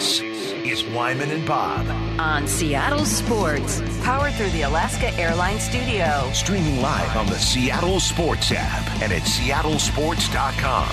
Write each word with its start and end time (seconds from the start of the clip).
This 0.00 0.22
is 0.22 0.82
Wyman 0.94 1.30
and 1.30 1.46
Bob. 1.46 1.86
on 2.18 2.48
Seattle 2.48 3.04
Sports, 3.04 3.82
powered 4.02 4.32
through 4.32 4.48
the 4.48 4.62
Alaska 4.62 5.12
Airlines 5.20 5.62
Studio. 5.62 6.26
Streaming 6.32 6.80
live 6.80 7.14
on 7.18 7.26
the 7.26 7.36
Seattle 7.38 8.00
Sports 8.00 8.50
app 8.50 9.02
and 9.02 9.12
at 9.12 9.20
seattlesports.com. 9.20 10.88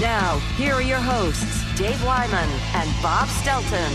Now, 0.00 0.38
here 0.56 0.72
are 0.72 0.80
your 0.80 0.96
hosts, 0.96 1.62
Dave 1.76 2.02
Wyman 2.06 2.48
and 2.72 2.90
Bob 3.02 3.28
Stelton. 3.28 3.92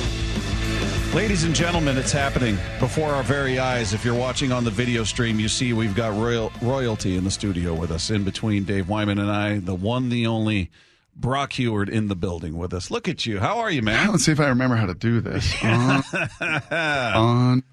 Ladies 1.16 1.46
and 1.46 1.56
gentlemen, 1.56 1.98
it's 1.98 2.12
happening 2.12 2.56
before 2.80 3.10
our 3.10 3.24
very 3.24 3.58
eyes. 3.58 3.96
If 3.96 4.06
you're 4.06 4.14
watching 4.14 4.52
on 4.52 4.64
the 4.64 4.70
video 4.70 5.04
stream, 5.04 5.40
you 5.40 5.50
see 5.50 5.74
we've 5.74 5.96
got 5.96 6.16
royal, 6.16 6.52
royalty 6.62 7.18
in 7.18 7.24
the 7.24 7.32
studio 7.32 7.74
with 7.74 7.90
us. 7.90 8.12
In 8.12 8.24
between 8.24 8.66
Dave 8.66 8.88
Wyman 8.88 9.18
and 9.18 9.32
I, 9.32 9.58
the 9.58 9.74
one, 9.74 10.10
the 10.10 10.28
only 10.28 10.70
Brock 11.16 11.54
Huard 11.54 11.90
in 11.90 12.08
the 12.08 12.16
building 12.16 12.58
with 12.58 12.74
us. 12.74 12.90
Look 12.92 13.08
at 13.08 13.26
you. 13.26 13.40
How 13.40 13.60
are 13.60 13.72
you, 13.72 13.82
man? 13.82 14.10
Let's 14.12 14.26
see 14.26 14.32
if 14.32 14.40
I 14.40 14.48
remember 14.48 14.76
how 14.76 14.88
to 14.88 14.94
do 14.96 15.22
this. 15.22 15.54
On, 15.64 16.04
on, 16.42 17.64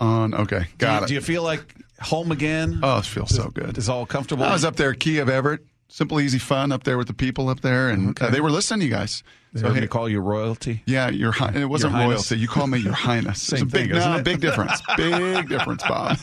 on. 0.00 0.34
Okay, 0.34 0.60
Do 0.60 0.66
got 0.78 1.00
you, 1.00 1.04
it. 1.04 1.08
do 1.08 1.14
you 1.14 1.20
feel 1.20 1.42
like 1.42 1.74
home 2.00 2.30
again? 2.32 2.80
oh, 2.82 2.98
it 2.98 3.04
feels 3.06 3.34
so 3.34 3.48
good. 3.48 3.76
It's 3.78 3.88
all 3.88 4.06
comfortable? 4.06 4.44
I 4.44 4.52
was 4.52 4.64
up 4.64 4.76
there, 4.76 4.94
Key 4.94 5.18
of 5.18 5.28
Everett. 5.28 5.64
Simple, 5.88 6.20
easy 6.20 6.38
fun 6.38 6.72
up 6.72 6.82
there 6.82 6.98
with 6.98 7.06
the 7.06 7.14
people 7.14 7.48
up 7.48 7.60
there, 7.60 7.90
and 7.90 8.20
uh, 8.20 8.28
they 8.30 8.40
were 8.40 8.50
listening 8.50 8.80
to 8.80 8.86
you 8.86 8.90
guys. 8.92 9.22
They 9.52 9.60
So 9.60 9.72
hey, 9.72 9.86
call 9.86 10.08
you 10.08 10.18
royalty. 10.20 10.82
yeah, 10.84 11.08
your 11.10 11.30
hi- 11.30 11.52
it 11.54 11.64
wasn't 11.66 11.94
Your 11.94 12.08
royalty. 12.08 12.36
You 12.38 12.48
call 12.48 12.66
me 12.66 12.78
your 12.80 12.92
highness. 13.06 13.40
Same 13.40 13.62
it's 13.62 13.62
a 13.62 13.66
big, 13.66 13.90
thing, 13.92 14.00
no, 14.00 14.20
big 14.22 14.40
difference. 14.40 14.82
Big 14.96 15.48
difference, 15.48 15.82
Bob. 15.84 16.18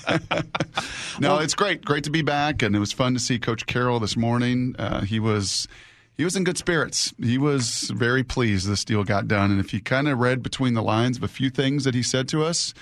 no, 1.20 1.38
it's 1.40 1.56
great. 1.56 1.84
Great 1.86 2.04
to 2.04 2.10
be 2.12 2.22
back, 2.22 2.62
and 2.62 2.76
it 2.76 2.80
was 2.80 2.92
fun 2.92 3.14
to 3.14 3.20
see 3.22 3.40
Coach 3.40 3.66
Carroll 3.66 4.00
this 4.02 4.18
morning. 4.18 4.76
Uh, 4.78 5.02
he 5.02 5.20
was. 5.20 5.68
He 6.16 6.24
was 6.24 6.36
in 6.36 6.44
good 6.44 6.58
spirits. 6.58 7.14
He 7.22 7.38
was 7.38 7.92
very 7.96 8.24
pleased 8.24 8.68
this 8.68 8.86
deal 8.86 9.04
got 9.04 9.28
done. 9.28 9.52
And 9.52 9.60
if 9.60 9.74
you 9.74 9.82
kind 9.82 10.08
of 10.08 10.20
read 10.20 10.44
between 10.44 10.74
the 10.74 10.84
lines 10.84 11.18
of 11.18 11.24
a 11.24 11.28
few 11.28 11.50
things 11.50 11.84
that 11.86 11.96
he 11.96 12.04
said 12.04 12.28
to 12.30 12.44
us, 12.44 12.74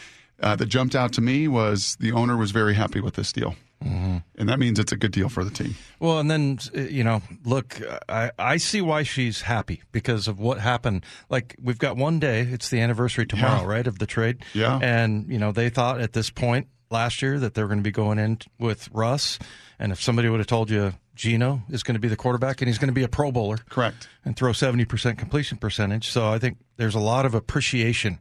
uh, 0.41 0.55
that 0.55 0.65
jumped 0.65 0.95
out 0.95 1.13
to 1.13 1.21
me 1.21 1.47
was 1.47 1.95
the 1.99 2.11
owner 2.11 2.35
was 2.35 2.51
very 2.51 2.73
happy 2.73 2.99
with 2.99 3.13
this 3.13 3.31
deal. 3.31 3.55
Mm-hmm. 3.83 4.17
And 4.37 4.49
that 4.49 4.59
means 4.59 4.77
it's 4.79 4.91
a 4.91 4.97
good 4.97 5.11
deal 5.11 5.29
for 5.29 5.43
the 5.43 5.49
team. 5.49 5.75
Well, 5.99 6.19
and 6.19 6.29
then 6.29 6.59
uh, 6.75 6.81
you 6.81 7.03
know, 7.03 7.21
look, 7.45 7.79
I 8.07 8.29
I 8.37 8.57
see 8.57 8.79
why 8.81 9.01
she's 9.03 9.41
happy 9.41 9.81
because 9.91 10.27
of 10.27 10.39
what 10.39 10.59
happened. 10.59 11.03
Like 11.29 11.55
we've 11.59 11.79
got 11.79 11.97
one 11.97 12.19
day; 12.19 12.41
it's 12.41 12.69
the 12.69 12.79
anniversary 12.79 13.25
tomorrow, 13.25 13.61
Yeah. 13.61 13.67
right, 13.67 13.87
of 13.87 13.97
the 13.97 14.05
trade. 14.05 14.43
Yeah. 14.53 14.77
And 14.81 15.31
you 15.31 15.39
know, 15.39 15.51
they 15.51 15.69
thought 15.69 15.99
at 15.99 16.13
this 16.13 16.29
point 16.29 16.67
last 16.91 17.21
year 17.21 17.39
that 17.39 17.53
they're 17.53 17.67
going 17.67 17.79
to 17.79 17.83
be 17.83 17.91
going 17.91 18.19
in 18.19 18.39
with 18.59 18.89
Russ, 18.91 19.39
and 19.79 19.91
if 19.91 20.01
somebody 20.01 20.29
would 20.29 20.39
have 20.39 20.47
told 20.47 20.69
you 20.69 20.93
Geno 21.15 21.63
is 21.69 21.83
going 21.83 21.95
to 21.95 21.99
be 21.99 22.07
the 22.07 22.15
quarterback 22.15 22.61
and 22.61 22.67
he's 22.67 22.77
going 22.77 22.89
to 22.89 22.93
be 22.93 23.03
a 23.03 23.07
Pro 23.07 23.31
Bowler, 23.31 23.57
Correct. 23.69 24.07
and 24.25 24.35
throw 24.35 24.53
seventy 24.53 24.85
percent 24.85 25.17
completion 25.17 25.57
percentage, 25.57 26.09
so 26.09 26.29
I 26.29 26.39
think 26.39 26.57
there's 26.77 26.95
a 26.95 26.99
lot 26.99 27.25
of 27.25 27.33
appreciation. 27.33 28.19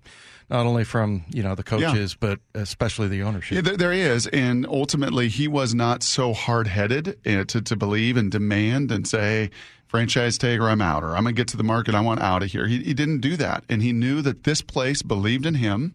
Not 0.48 0.66
only 0.66 0.82
from 0.82 1.24
you 1.32 1.44
know 1.44 1.54
the 1.54 1.62
coaches, 1.62 2.16
but 2.18 2.40
especially 2.56 3.06
the 3.06 3.22
ownership. 3.22 3.54
Yeah, 3.54 3.60
there, 3.60 3.76
there 3.76 3.92
is. 3.92 4.26
And 4.26 4.66
ultimately, 4.66 5.28
he 5.28 5.46
was 5.46 5.76
not 5.76 6.02
so 6.02 6.32
hard 6.32 6.66
headed 6.66 7.16
uh, 7.24 7.44
to, 7.44 7.62
to 7.62 7.76
believe 7.76 8.16
and 8.16 8.32
demand 8.32 8.90
and 8.90 9.06
say, 9.06 9.50
franchise 9.86 10.38
tag 10.38 10.60
or 10.60 10.68
I'm 10.68 10.80
out, 10.80 11.04
or 11.04 11.16
I'm 11.16 11.22
going 11.22 11.34
to 11.34 11.40
get 11.40 11.46
to 11.48 11.56
the 11.56 11.62
market. 11.64 11.94
I 11.94 12.00
want 12.00 12.20
out 12.20 12.42
of 12.42 12.50
here. 12.50 12.66
He, 12.66 12.82
he 12.82 12.94
didn't 12.94 13.20
do 13.20 13.36
that. 13.36 13.64
And 13.68 13.82
he 13.82 13.92
knew 13.92 14.22
that 14.22 14.44
this 14.44 14.60
place 14.62 15.02
believed 15.02 15.46
in 15.46 15.54
him, 15.54 15.94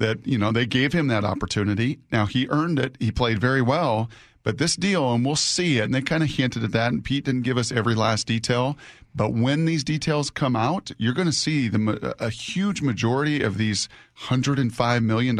that, 0.00 0.26
you 0.26 0.36
know, 0.36 0.50
they 0.50 0.66
gave 0.66 0.92
him 0.92 1.06
that 1.06 1.24
opportunity. 1.24 2.00
Now, 2.10 2.26
he 2.26 2.48
earned 2.48 2.78
it. 2.78 2.96
He 2.98 3.12
played 3.12 3.38
very 3.38 3.62
well. 3.62 4.10
But 4.42 4.56
this 4.56 4.74
deal, 4.74 5.12
and 5.12 5.24
we'll 5.24 5.36
see 5.36 5.78
it, 5.78 5.84
and 5.84 5.94
they 5.94 6.00
kind 6.00 6.22
of 6.22 6.30
hinted 6.30 6.64
at 6.64 6.72
that, 6.72 6.92
and 6.92 7.04
Pete 7.04 7.26
didn't 7.26 7.42
give 7.42 7.58
us 7.58 7.70
every 7.70 7.94
last 7.94 8.26
detail. 8.26 8.76
But 9.14 9.34
when 9.34 9.66
these 9.66 9.84
details 9.84 10.30
come 10.30 10.56
out, 10.56 10.90
you're 10.96 11.12
going 11.12 11.26
to 11.26 11.32
see 11.32 11.68
the, 11.68 12.14
a 12.18 12.30
huge 12.30 12.80
majority 12.80 13.42
of 13.42 13.58
these 13.58 13.88
$105 14.28 15.04
million 15.04 15.38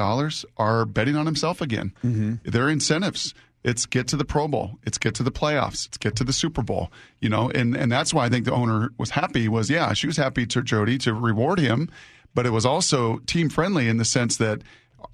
are 0.59 0.85
betting 0.85 1.17
on 1.17 1.25
himself 1.27 1.61
again. 1.61 1.95
Mm-hmm. 2.05 2.35
They're 2.45 2.69
incentives. 2.69 3.33
It's 3.63 3.87
get 3.87 4.07
to 4.09 4.17
the 4.17 4.25
Pro 4.25 4.49
Bowl. 4.49 4.79
It's 4.85 4.99
get 4.99 5.15
to 5.17 5.23
the 5.23 5.31
playoffs. 5.31 5.87
It's 5.87 5.99
get 5.99 6.17
to 6.17 6.25
the 6.25 6.33
Super 6.33 6.63
Bowl. 6.63 6.91
You 7.21 7.29
know, 7.29 7.51
and, 7.55 7.77
and 7.77 7.91
that's 7.93 8.13
why 8.13 8.27
I 8.27 8.29
think 8.29 8.45
the 8.45 8.53
owner 8.53 8.91
was 8.99 9.11
happy 9.11 9.49
was, 9.49 9.71
yeah, 9.71 9.93
she 9.93 10.07
was 10.07 10.17
happy 10.17 10.47
to 10.47 10.63
Jody 10.63 10.99
to 10.99 11.15
reward 11.15 11.59
him, 11.59 11.91
but 12.35 12.47
it 12.47 12.51
was 12.51 12.67
also 12.67 13.19
team 13.27 13.49
friendly 13.49 13.89
in 13.89 13.97
the 13.97 14.05
sense 14.05 14.37
that 14.39 14.63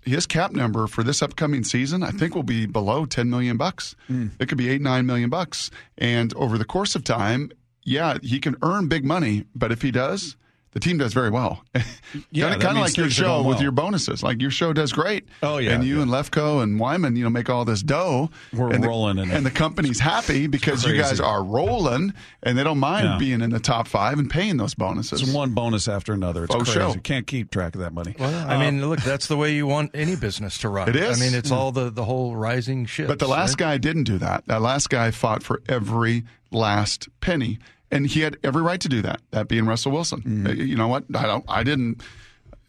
his 0.03 0.27
cap 0.27 0.53
number 0.53 0.87
for 0.87 1.03
this 1.03 1.23
upcoming 1.23 1.65
season, 1.65 2.03
I 2.03 2.11
think, 2.11 2.35
will 2.35 2.43
be 2.43 2.67
below 2.67 3.07
ten 3.07 3.31
million 3.31 3.57
bucks. 3.57 3.95
Hmm. 4.07 4.29
It 4.41 4.49
could 4.49 4.59
be 4.59 4.69
eight, 4.69 4.81
nine 4.81 5.07
million 5.07 5.31
bucks. 5.31 5.71
And 5.99 6.35
over 6.35 6.59
the 6.59 6.65
course 6.65 6.95
of 6.95 7.05
time, 7.05 7.51
yeah, 7.83 8.19
he 8.23 8.41
can 8.41 8.57
earn 8.63 8.89
big 8.89 9.05
money, 9.05 9.45
but 9.55 9.71
if 9.71 9.83
he 9.83 9.91
does, 9.91 10.37
the 10.77 10.81
team 10.81 10.99
does 10.99 11.15
very 11.15 11.31
well. 11.31 11.65
Yeah, 12.31 12.51
kind 12.51 12.63
that 12.63 12.71
of 12.71 12.77
like 12.77 12.97
your 12.97 13.11
show 13.11 13.43
going 13.43 13.47
with 13.47 13.61
your 13.61 13.73
bonuses. 13.73 14.23
Like 14.23 14.41
your 14.41 14.51
show 14.51 14.73
does 14.73 14.93
great. 14.93 15.27
Oh, 15.43 15.59
yeah, 15.59 15.73
and 15.73 15.85
you 15.85 15.97
yeah. 15.97 16.03
and 16.03 16.11
Lefko 16.11 16.63
and 16.63 16.79
Wyman, 16.79 17.17
you 17.17 17.25
know, 17.25 17.31
make 17.31 17.51
all 17.51 17.65
this 17.65 17.83
dough. 17.83 18.31
We're 18.55 18.73
and 18.73 18.83
the- 18.83 18.89
rolling 18.89 19.19
in 19.19 19.31
it. 19.31 19.35
and 19.35 19.45
the 19.45 19.51
company's 19.51 20.01
happy 20.01 20.47
because 20.47 20.85
you 20.85 20.97
guys 20.97 21.21
are 21.21 21.43
rolling, 21.43 22.15
and 22.43 22.57
they 22.57 22.65
don't 22.65 22.79
mind 22.79 23.05
Yeah. 23.05 23.19
being 23.19 23.43
in 23.43 23.51
the 23.51 23.59
top 23.59 23.87
five 23.89 24.19
and 24.19 24.31
paying 24.31 24.57
those 24.57 24.75
bonuses. 24.75 25.21
It's 25.21 25.33
one 25.33 25.51
bonus 25.51 25.89
after 25.89 26.13
another. 26.13 26.45
It's 26.45 26.55
Faux 26.55 26.73
crazy. 26.73 26.79
show. 26.79 27.01
Can't 27.01 27.27
keep 27.27 27.51
track 27.51 27.75
of 27.75 27.81
that 27.81 27.93
money. 27.93 28.15
Well, 28.19 28.49
I 28.49 28.55
um, 28.55 28.61
mean, 28.61 28.89
look, 28.89 29.01
that's 29.01 29.27
the 29.27 29.37
way 29.37 29.55
you 29.55 29.67
want 29.67 29.91
any 29.95 30.17
business 30.17 30.59
to 30.59 30.69
run. 30.69 30.89
It 30.97 30.97
is. 30.97 31.21
I 31.21 31.25
mean, 31.25 31.35
it's 31.35 31.51
mm. 31.51 31.57
all 31.57 31.73
the, 31.73 31.91
the 31.91 32.05
whole 32.05 32.37
rising 32.37 32.87
ship. 32.87 33.09
But 33.09 33.19
the 33.19 33.29
last 33.29 33.59
guy 33.59 33.79
didn't 33.79 34.05
do 34.05 34.19
that. 34.19 34.47
That 34.47 34.63
last 34.63 34.91
guy 34.91 35.11
fought 35.11 35.43
for 35.43 35.61
every 35.69 36.25
last 36.51 37.09
penny, 37.21 37.59
and 37.91 38.07
he 38.07 38.21
had 38.21 38.37
every 38.43 38.63
right 38.63 38.81
to 38.81 38.89
do 38.89 39.03
that. 39.03 39.21
That 39.31 39.49
being 39.49 39.67
Russell 39.67 39.93
Wilson. 39.93 40.47
Uh, 40.47 40.53
You 40.53 40.77
know 40.77 40.89
what? 40.89 41.05
I 41.15 41.23
don't. 41.27 41.45
I 41.49 41.63
didn't 41.63 42.03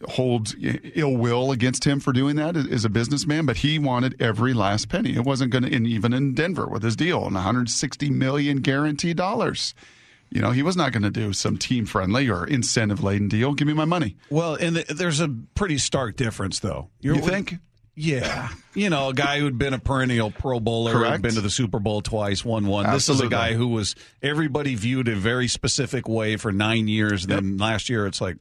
hold 0.09 0.53
ill 0.61 1.17
will 1.17 1.51
against 1.51 1.83
him 1.83 1.99
for 1.99 2.13
doing 2.13 2.35
that 2.35 2.55
as 2.55 2.85
a 2.85 2.89
businessman, 2.89 3.45
but 3.47 3.57
he 3.57 3.79
wanted 3.79 4.15
every 4.21 4.53
last 4.53 4.89
penny. 4.89 5.15
It 5.15 5.23
wasn't 5.23 5.51
going 5.51 5.63
to, 5.63 5.75
and 5.75 5.87
even 5.87 6.13
in 6.13 6.35
Denver 6.35 6.67
with 6.67 6.83
his 6.83 6.95
deal, 6.95 7.25
and 7.25 7.33
160 7.33 8.09
million 8.11 8.57
guaranteed 8.57 9.17
dollars. 9.17 9.73
You 10.29 10.41
know, 10.41 10.51
he 10.51 10.61
was 10.61 10.75
not 10.75 10.91
going 10.91 11.03
to 11.03 11.09
do 11.09 11.31
some 11.33 11.57
team 11.57 11.85
friendly 11.85 12.29
or 12.29 12.45
incentive 12.45 13.01
laden 13.01 13.27
deal. 13.29 13.53
Give 13.53 13.65
me 13.67 13.73
my 13.73 13.85
money. 13.85 14.17
Well, 14.29 14.55
and 14.55 14.75
the, 14.75 14.93
there's 14.93 15.21
a 15.21 15.29
pretty 15.55 15.77
stark 15.77 16.15
difference, 16.17 16.59
though. 16.59 16.89
You 16.99 17.15
You're- 17.15 17.25
think? 17.27 17.55
Yeah. 17.99 18.49
You 18.77 18.91
know, 18.91 19.09
a 19.09 19.13
guy 19.15 19.39
who'd 19.39 19.57
been 19.57 19.73
a 19.73 19.79
perennial 19.79 20.29
Pro 20.29 20.59
Bowler, 20.59 20.91
Correct. 20.91 21.11
had 21.13 21.21
been 21.23 21.33
to 21.33 21.41
the 21.41 21.49
Super 21.49 21.79
Bowl 21.79 22.01
twice, 22.01 22.45
won 22.45 22.67
one. 22.67 22.87
This 22.91 23.09
is 23.09 23.21
a 23.21 23.27
guy 23.27 23.53
who 23.53 23.69
was 23.69 23.95
everybody 24.21 24.75
viewed 24.75 25.07
a 25.07 25.15
very 25.15 25.47
specific 25.47 26.07
way 26.07 26.35
for 26.37 26.51
nine 26.51 26.87
years. 26.87 27.25
Then 27.25 27.57
last 27.57 27.89
year, 27.89 28.05
it's 28.05 28.21
like, 28.21 28.37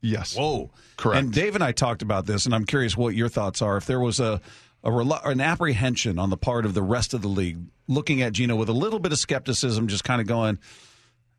Yes. 0.00 0.34
whoa. 0.36 0.70
Correct. 0.96 1.22
And 1.22 1.32
Dave 1.32 1.54
and 1.54 1.62
I 1.62 1.70
talked 1.70 2.02
about 2.02 2.26
this, 2.26 2.46
and 2.46 2.54
I'm 2.54 2.64
curious 2.66 2.96
what 2.96 3.14
your 3.14 3.28
thoughts 3.28 3.62
are. 3.62 3.76
If 3.76 3.86
there 3.86 4.00
was 4.00 4.18
a, 4.18 4.40
a 4.82 4.90
an 4.92 5.40
apprehension 5.40 6.18
on 6.18 6.30
the 6.30 6.36
part 6.36 6.66
of 6.66 6.74
the 6.74 6.82
rest 6.82 7.14
of 7.14 7.22
the 7.22 7.28
league 7.28 7.58
looking 7.86 8.22
at 8.22 8.32
Geno 8.32 8.56
with 8.56 8.68
a 8.68 8.72
little 8.72 8.98
bit 8.98 9.12
of 9.12 9.20
skepticism, 9.20 9.86
just 9.86 10.02
kind 10.02 10.20
of 10.20 10.26
going, 10.26 10.58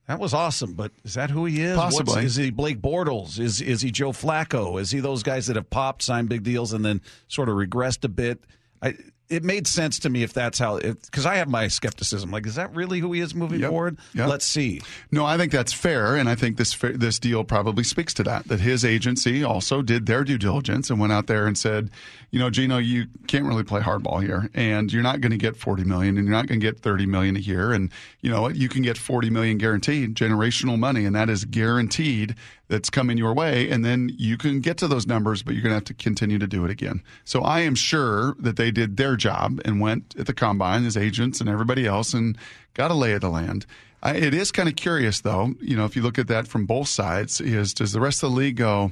that 0.07 0.19
was 0.19 0.33
awesome, 0.33 0.73
but 0.73 0.91
is 1.03 1.15
that 1.15 1.29
who 1.29 1.45
he 1.45 1.61
is? 1.61 1.75
What's- 1.77 1.97
Possibly. 1.97 2.25
is 2.25 2.35
he 2.35 2.49
Blake 2.49 2.81
Bortles? 2.81 3.39
Is 3.39 3.61
is 3.61 3.81
he 3.81 3.91
Joe 3.91 4.11
Flacco? 4.11 4.79
Is 4.79 4.91
he 4.91 4.99
those 4.99 5.23
guys 5.23 5.47
that 5.47 5.55
have 5.55 5.69
popped, 5.69 6.01
signed 6.01 6.29
big 6.29 6.43
deals, 6.43 6.73
and 6.73 6.83
then 6.85 7.01
sort 7.27 7.49
of 7.49 7.55
regressed 7.55 8.03
a 8.05 8.09
bit? 8.09 8.43
I, 8.81 8.95
it 9.29 9.43
made 9.43 9.67
sense 9.67 9.99
to 9.99 10.09
me 10.09 10.23
if 10.23 10.31
that's 10.33 10.57
how, 10.59 10.79
because 10.79 11.25
I 11.25 11.35
have 11.35 11.49
my 11.49 11.67
skepticism. 11.67 12.31
Like, 12.31 12.45
is 12.47 12.55
that 12.55 12.73
really 12.73 12.99
who 12.99 13.11
he 13.11 13.19
is 13.19 13.35
moving 13.35 13.59
Yep. 13.59 13.69
forward? 13.69 13.97
Yep. 14.13 14.29
Let's 14.29 14.45
see. 14.45 14.81
No, 15.11 15.25
I 15.25 15.37
think 15.37 15.51
that's 15.51 15.73
fair, 15.73 16.15
and 16.15 16.29
I 16.29 16.35
think 16.35 16.57
this 16.57 16.75
this 16.81 17.19
deal 17.19 17.43
probably 17.43 17.83
speaks 17.83 18.13
to 18.15 18.23
that. 18.23 18.47
That 18.47 18.61
his 18.61 18.85
agency 18.85 19.43
also 19.43 19.81
did 19.81 20.05
their 20.05 20.23
due 20.23 20.37
diligence 20.37 20.89
and 20.89 20.99
went 20.99 21.11
out 21.13 21.27
there 21.27 21.45
and 21.47 21.57
said, 21.57 21.89
you 22.31 22.39
know, 22.39 22.49
Geno, 22.49 22.77
you 22.77 23.07
can't 23.27 23.45
really 23.45 23.63
play 23.63 23.81
hardball 23.81 24.21
here, 24.23 24.49
and 24.53 24.91
you're 24.93 25.03
not 25.03 25.19
going 25.21 25.31
to 25.31 25.37
get 25.37 25.55
forty 25.57 25.83
million, 25.83 26.17
and 26.17 26.25
you're 26.27 26.35
not 26.35 26.47
going 26.47 26.59
to 26.59 26.65
get 26.65 26.79
thirty 26.79 27.05
million 27.05 27.35
a 27.35 27.39
year, 27.39 27.71
and 27.73 27.91
you 28.21 28.29
know 28.31 28.47
you 28.49 28.69
can 28.69 28.81
get 28.81 28.97
forty 28.97 29.29
million 29.29 29.57
guaranteed, 29.57 30.15
generational 30.15 30.77
money, 30.79 31.03
and 31.05 31.15
that 31.15 31.29
is 31.29 31.43
guaranteed. 31.45 32.35
That's 32.69 32.89
coming 32.89 33.17
your 33.17 33.33
way, 33.33 33.69
and 33.69 33.85
then 33.85 34.11
you 34.17 34.35
can 34.37 34.59
get 34.59 34.75
to 34.79 34.89
those 34.89 35.07
numbers, 35.07 35.41
but 35.41 35.53
you're 35.53 35.63
going 35.63 35.71
to 35.71 35.77
have 35.77 35.85
to 35.85 35.93
continue 35.93 36.37
to 36.37 36.47
do 36.47 36.65
it 36.65 36.69
again. 36.69 37.01
So 37.23 37.41
I 37.41 37.61
am 37.61 37.75
sure 37.75 38.35
that 38.39 38.57
they 38.57 38.71
did 38.71 38.97
their 38.97 39.15
job 39.15 39.61
and 39.63 39.79
went 39.79 40.15
at 40.19 40.25
the 40.25 40.33
combine, 40.33 40.85
as 40.85 40.97
agents 40.97 41.39
and 41.39 41.49
everybody 41.49 41.85
else, 41.85 42.13
and 42.13 42.37
got 42.73 42.91
a 42.91 42.93
lay 42.93 43.13
of 43.13 43.21
the 43.21 43.29
land. 43.29 43.65
I, 44.03 44.15
it 44.15 44.33
is 44.33 44.51
kind 44.51 44.67
of 44.67 44.75
curious, 44.75 45.21
though. 45.21 45.53
You 45.61 45.77
know, 45.77 45.85
if 45.85 45.95
you 45.95 46.01
look 46.01 46.19
at 46.19 46.27
that 46.27 46.45
from 46.45 46.65
both 46.65 46.89
sides, 46.89 47.39
is 47.39 47.73
does 47.73 47.93
the 47.93 48.01
rest 48.01 48.21
of 48.21 48.31
the 48.31 48.35
league 48.35 48.57
go, 48.57 48.91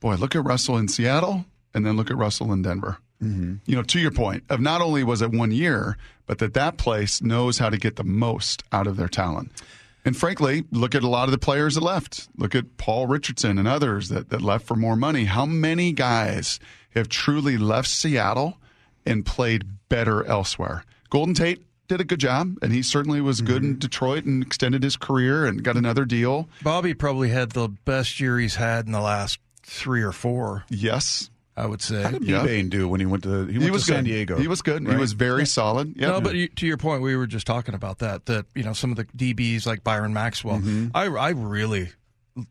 boy, 0.00 0.14
look 0.14 0.34
at 0.34 0.42
Russell 0.44 0.78
in 0.78 0.88
Seattle, 0.88 1.44
and 1.74 1.84
then 1.84 1.98
look 1.98 2.10
at 2.10 2.16
Russell 2.16 2.52
in 2.54 2.62
Denver. 2.62 2.98
Mm-hmm. 3.22 3.56
You 3.66 3.76
know, 3.76 3.82
to 3.82 4.00
your 4.00 4.10
point 4.10 4.44
of 4.48 4.60
not 4.60 4.80
only 4.80 5.04
was 5.04 5.22
it 5.22 5.30
one 5.30 5.52
year, 5.52 5.96
but 6.26 6.38
that 6.38 6.54
that 6.54 6.78
place 6.78 7.22
knows 7.22 7.58
how 7.58 7.68
to 7.68 7.76
get 7.76 7.96
the 7.96 8.04
most 8.04 8.62
out 8.72 8.86
of 8.86 8.96
their 8.96 9.08
talent. 9.08 9.52
And 10.04 10.16
frankly, 10.16 10.64
look 10.70 10.94
at 10.94 11.02
a 11.02 11.08
lot 11.08 11.24
of 11.24 11.30
the 11.32 11.38
players 11.38 11.74
that 11.76 11.80
left. 11.82 12.28
Look 12.36 12.54
at 12.54 12.76
Paul 12.76 13.06
Richardson 13.06 13.58
and 13.58 13.66
others 13.66 14.10
that, 14.10 14.28
that 14.30 14.42
left 14.42 14.66
for 14.66 14.74
more 14.76 14.96
money. 14.96 15.24
How 15.24 15.46
many 15.46 15.92
guys 15.92 16.60
have 16.94 17.08
truly 17.08 17.56
left 17.56 17.88
Seattle 17.88 18.58
and 19.06 19.24
played 19.24 19.64
better 19.88 20.24
elsewhere? 20.26 20.84
Golden 21.10 21.34
Tate, 21.34 21.64
did 21.86 22.00
a 22.00 22.04
good 22.04 22.18
job, 22.20 22.56
and 22.62 22.72
he 22.72 22.82
certainly 22.82 23.20
was 23.20 23.42
good 23.42 23.62
Mm-hmm. 23.62 23.72
in 23.72 23.78
Detroit 23.78 24.24
and 24.24 24.42
extended 24.42 24.82
his 24.82 24.96
career 24.96 25.44
and 25.44 25.62
got 25.62 25.76
another 25.76 26.06
deal. 26.06 26.48
Bobby 26.62 26.94
probably 26.94 27.28
had 27.28 27.50
the 27.52 27.68
best 27.68 28.20
year 28.20 28.38
he's 28.38 28.54
had 28.56 28.86
in 28.86 28.92
the 28.92 29.02
last 29.02 29.38
three 29.62 30.02
or 30.02 30.10
four. 30.12 30.64
Yes, 30.70 31.28
I 31.56 31.66
would 31.66 31.80
say. 31.82 32.02
How 32.02 32.10
did 32.10 32.24
Yeah. 32.24 32.44
Bane 32.44 32.68
do 32.68 32.88
when 32.88 33.00
he 33.00 33.06
went 33.06 33.22
to 33.24 33.46
he 33.46 33.52
went 33.58 33.62
he 33.62 33.70
was 33.70 33.84
to 33.86 33.92
San 33.92 34.04
good. 34.04 34.10
Diego? 34.10 34.36
He 34.38 34.48
was 34.48 34.60
good. 34.62 34.86
He 34.86 34.96
was 34.96 35.12
very 35.12 35.46
solid. 35.46 35.94
Yep. 35.96 36.08
No, 36.08 36.20
but 36.20 36.34
you, 36.34 36.48
to 36.48 36.66
your 36.66 36.76
point, 36.76 37.02
we 37.02 37.16
were 37.16 37.26
just 37.26 37.46
talking 37.46 37.74
about 37.74 37.98
that. 38.00 38.26
That 38.26 38.46
you 38.54 38.62
know, 38.64 38.72
some 38.72 38.90
of 38.90 38.96
the 38.96 39.04
DBs 39.04 39.66
like 39.66 39.84
Byron 39.84 40.12
Maxwell. 40.12 40.58
Mm-hmm. 40.58 40.88
I 40.94 41.04
I 41.06 41.28
really 41.30 41.90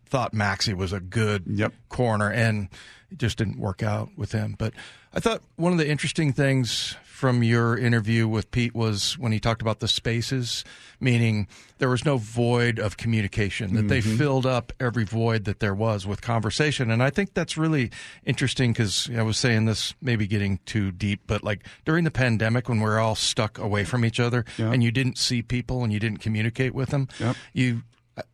thought 0.05 0.33
Maxie 0.33 0.73
was 0.73 0.93
a 0.93 0.99
good 1.01 1.43
Yep. 1.47 1.73
corner, 1.89 2.31
and 2.31 2.69
it 3.11 3.17
just 3.17 3.37
didn't 3.37 3.59
work 3.59 3.83
out 3.83 4.09
with 4.15 4.31
him. 4.31 4.55
But 4.57 4.73
I 5.13 5.19
thought 5.19 5.41
one 5.57 5.73
of 5.73 5.77
the 5.77 5.89
interesting 5.89 6.31
things 6.31 6.95
from 7.13 7.43
your 7.43 7.77
interview 7.77 8.27
with 8.27 8.49
Pete 8.49 8.73
was 8.73 9.19
when 9.19 9.31
he 9.31 9.39
talked 9.39 9.61
about 9.61 9.79
the 9.79 9.87
spaces, 9.87 10.65
meaning 10.99 11.47
there 11.77 11.87
was 11.87 12.03
no 12.03 12.17
void 12.17 12.79
of 12.79 12.97
communication, 12.97 13.75
that 13.75 13.87
they 13.87 13.99
mm-hmm. 13.99 14.17
filled 14.17 14.47
up 14.47 14.73
every 14.79 15.03
void 15.05 15.45
that 15.45 15.59
there 15.59 15.75
was 15.75 16.07
with 16.07 16.23
conversation. 16.23 16.89
And 16.89 17.03
I 17.03 17.11
think 17.11 17.35
that's 17.35 17.55
really 17.55 17.91
interesting 18.25 18.73
because 18.73 19.11
I 19.15 19.21
was 19.21 19.37
saying 19.37 19.65
this 19.65 19.93
maybe 20.01 20.25
getting 20.25 20.59
too 20.65 20.91
deep, 20.91 21.21
but 21.27 21.43
like 21.43 21.63
during 21.85 22.03
the 22.03 22.11
pandemic 22.11 22.67
when 22.67 22.79
we 22.79 22.87
are 22.87 22.99
all 22.99 23.15
stuck 23.15 23.59
away 23.59 23.83
from 23.83 24.03
each 24.03 24.19
other 24.19 24.43
and 24.57 24.83
you 24.83 24.91
didn't 24.91 25.19
see 25.19 25.43
people 25.43 25.83
and 25.83 25.93
you 25.93 25.99
didn't 25.99 26.19
communicate 26.19 26.73
with 26.73 26.89
them, 26.89 27.07
Yep. 27.19 27.35
you, 27.53 27.83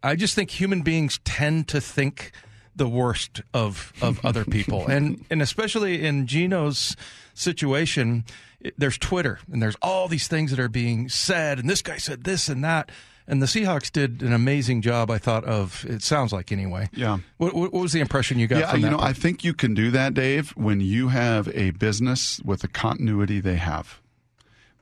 I 0.01 0.15
just 0.15 0.35
think 0.35 0.51
human 0.51 0.83
beings 0.83 1.19
tend 1.25 1.67
to 1.67 1.81
think 1.81 2.31
the 2.79 2.89
worst 2.89 3.41
of 3.53 3.93
of 4.01 4.25
other 4.25 4.43
people, 4.43 4.87
and 4.87 5.23
and 5.29 5.43
especially 5.43 6.03
in 6.03 6.25
Geno's 6.25 6.95
situation, 7.35 8.25
there's 8.77 8.97
Twitter 8.97 9.39
and 9.51 9.61
there's 9.61 9.75
all 9.83 10.07
these 10.07 10.27
things 10.27 10.49
that 10.49 10.59
are 10.59 10.69
being 10.69 11.09
said, 11.09 11.59
and 11.59 11.69
this 11.69 11.83
guy 11.83 11.97
said 11.97 12.23
this 12.23 12.49
and 12.49 12.63
that. 12.63 12.89
And 13.27 13.43
the 13.43 13.45
Seahawks 13.45 13.91
did 13.91 14.23
an 14.23 14.33
amazing 14.33 14.81
job, 14.81 15.11
I 15.11 15.19
thought, 15.19 15.43
of 15.43 15.85
it 15.87 16.01
sounds 16.01 16.33
like 16.33 16.51
anyway. 16.51 16.89
Yeah. 16.93 17.19
What, 17.37 17.53
what 17.53 17.71
was 17.71 17.91
the 17.91 17.99
impression 17.99 18.39
you 18.39 18.47
got 18.47 18.61
yeah, 18.61 18.71
from 18.71 18.79
you 18.79 18.89
know, 18.89 18.99
I 18.99 19.13
think 19.13 19.43
you 19.43 19.53
can 19.53 19.75
do 19.75 19.91
that, 19.91 20.15
Dave, 20.15 20.49
when 20.57 20.81
you 20.81 21.09
have 21.09 21.47
a 21.49 21.69
business 21.69 22.41
with 22.43 22.61
the 22.61 22.67
continuity 22.67 23.39
they 23.39 23.57
have. 23.57 23.99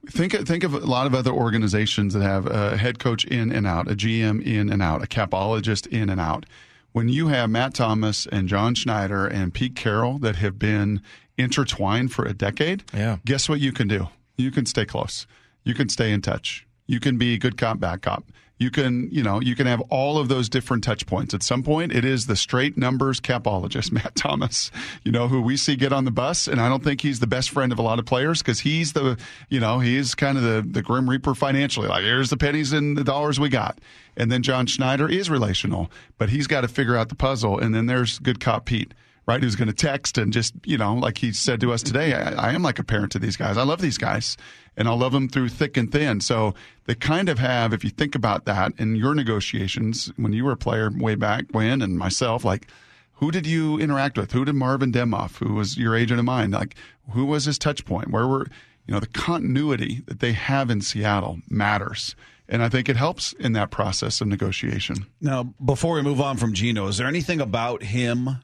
Think 0.09 0.31
think 0.47 0.63
of 0.63 0.73
a 0.73 0.77
lot 0.77 1.07
of 1.07 1.13
other 1.13 1.31
organizations 1.31 2.13
that 2.13 2.21
have 2.21 2.47
a 2.47 2.77
head 2.77 3.00
coach 3.00 3.25
in 3.25 3.51
and 3.51 3.67
out, 3.67 3.91
a 3.91 3.95
GM 3.95 4.41
in 4.41 4.69
and 4.69 4.81
out, 4.81 5.03
a 5.03 5.07
capologist 5.07 5.85
in 5.88 6.09
and 6.09 6.21
out. 6.21 6.45
When 6.92 7.10
you 7.10 7.28
have 7.28 7.50
Matt 7.50 7.74
Thomas 7.75 8.25
and 8.28 8.48
John 8.48 8.74
Schneider 8.75 9.25
and 9.28 9.54
Pete 9.54 9.75
Carroll 9.75 10.18
that 10.19 10.38
have 10.38 10.57
been 10.57 11.01
intertwined 11.38 12.12
for 12.12 12.25
a 12.25 12.34
decade, 12.34 12.84
Yeah. 12.94 13.18
guess 13.25 13.48
what 13.48 13.60
you 13.60 13.72
can 13.72 13.88
do? 13.88 14.10
You 14.38 14.51
can 14.51 14.66
stay 14.66 14.86
close. 14.86 15.28
You 15.63 15.74
can 15.74 15.89
stay 15.89 16.12
in 16.12 16.22
touch. 16.22 16.66
You 16.88 17.00
can 17.00 17.18
be 17.18 17.38
good 17.38 17.57
cop, 17.57 17.80
bad 17.80 18.01
cop. 18.01 18.24
You 18.60 18.72
can, 18.72 19.07
you 19.12 19.22
know, 19.22 19.39
you 19.39 19.56
can 19.56 19.68
have 19.68 19.81
all 19.89 20.18
of 20.18 20.30
those 20.30 20.50
different 20.50 20.84
touch 20.84 21.06
points. 21.06 21.36
At 21.36 21.44
some 21.44 21.62
point, 21.62 21.92
it 21.92 22.04
is 22.04 22.25
the 22.25 22.36
straight 22.36 22.75
numbers 22.75 23.19
capologist, 23.19 23.92
Matt 23.98 24.16
Thomas, 24.16 24.72
you 25.04 25.12
know, 25.12 25.28
who 25.28 25.42
we 25.42 25.57
see 25.57 25.75
get 25.75 25.94
on 25.94 26.06
the 26.06 26.12
bus. 26.12 26.48
And 26.48 26.60
I 26.60 26.68
don't 26.68 26.84
think 26.84 27.01
he's 27.01 27.19
the 27.19 27.28
best 27.28 27.51
friend 27.51 27.72
of 27.72 27.78
a 27.78 27.84
lot 27.84 28.00
of 28.00 28.06
players 28.06 28.42
because 28.42 28.62
he's 28.62 28.94
the, 28.94 29.19
you 29.50 29.60
know, 29.60 29.80
he's 29.80 30.16
kind 30.16 30.38
of 30.38 30.44
the, 30.44 30.66
the 30.68 30.81
grim 30.81 31.07
reaper 31.07 31.36
financially. 31.36 31.88
Like, 31.88 32.04
here's 32.04 32.31
the 32.31 32.38
pennies 32.38 32.74
and 32.74 32.98
the 32.98 33.04
dollars 33.04 33.39
we 33.39 33.50
got. 33.50 33.78
And 34.16 34.31
then 34.31 34.42
John 34.42 34.66
Schneider 34.66 35.07
is 35.07 35.30
relational, 35.30 35.92
but 36.18 36.30
he's 36.30 36.48
got 36.48 36.62
to 36.62 36.68
figure 36.68 36.98
out 36.98 37.10
the 37.10 37.16
puzzle. 37.16 37.60
And 37.60 37.75
then 37.75 37.86
there's 37.86 38.18
good 38.18 38.39
cop 38.39 38.66
Pete 38.66 38.95
right? 39.27 39.44
Who's 39.44 39.57
going 39.57 39.68
to 39.68 39.74
text 39.74 40.18
and 40.18 40.31
just, 40.31 40.56
you 40.65 40.77
know, 40.77 40.95
like 40.95 41.18
he 41.18 41.33
said 41.33 41.59
to 41.62 41.74
us 41.74 41.83
today, 41.83 42.13
I, 42.13 42.50
I 42.50 42.53
am 42.53 42.63
like 42.63 42.79
a 42.79 42.83
parent 42.83 43.12
to 43.12 43.19
these 43.19 43.35
guys. 43.35 43.57
I 43.57 43.63
love 43.63 43.81
these 43.81 43.97
guys 43.97 44.38
and 44.77 44.88
I'll 44.88 44.97
love 44.97 45.12
them 45.12 45.27
through 45.27 45.50
thick 45.50 45.75
and 45.75 45.91
thin. 45.91 46.21
So 46.21 46.53
they 46.85 46.95
kind 46.95 47.27
of 47.27 47.38
have, 47.38 47.74
if 47.74 47.83
you 47.83 47.89
think 47.89 48.15
about 48.15 48.45
that 48.45 48.71
in 48.77 48.95
your 48.95 49.13
negotiations, 49.13 50.12
when 50.15 50.31
you 50.31 50.45
were 50.45 50.53
a 50.53 50.57
player 50.57 50.89
way 50.95 51.15
back 51.15 51.45
when 51.51 51.81
and 51.81 51.97
myself, 51.97 52.45
like, 52.45 52.68
who 53.15 53.31
did 53.31 53.45
you 53.45 53.79
interact 53.79 54.18
with? 54.18 54.31
Who 54.31 54.45
did 54.45 54.56
Marvin 54.56 54.91
Demoff, 54.91 55.38
who 55.38 55.56
was 55.56 55.77
your 55.77 55.95
agent 55.95 56.19
of 56.19 56.25
mine? 56.25 56.51
Like, 56.51 56.75
who 57.12 57.25
was 57.25 57.45
his 57.45 57.57
touch 57.57 57.83
point? 57.83 58.12
Where 58.12 58.27
were, 58.27 58.47
you 58.85 58.94
know, 58.94 59.00
the 59.00 59.07
continuity 59.07 60.03
that 60.06 60.19
they 60.19 60.31
have 60.33 60.69
in 60.69 60.81
Seattle 60.81 61.39
matters. 61.50 62.15
And 62.47 62.63
I 62.63 62.69
think 62.69 62.88
it 62.88 62.95
helps 62.95 63.33
in 63.33 63.51
that 63.53 63.71
process 63.71 64.21
of 64.21 64.27
negotiation. 64.27 65.07
Now, 65.19 65.44
before 65.63 65.95
we 65.95 66.01
move 66.01 66.21
on 66.21 66.38
from 66.38 66.53
Geno, 66.53 66.88
is 66.88 66.97
there 66.97 67.07
anything 67.07 67.41
about 67.41 67.83
him 67.83 68.38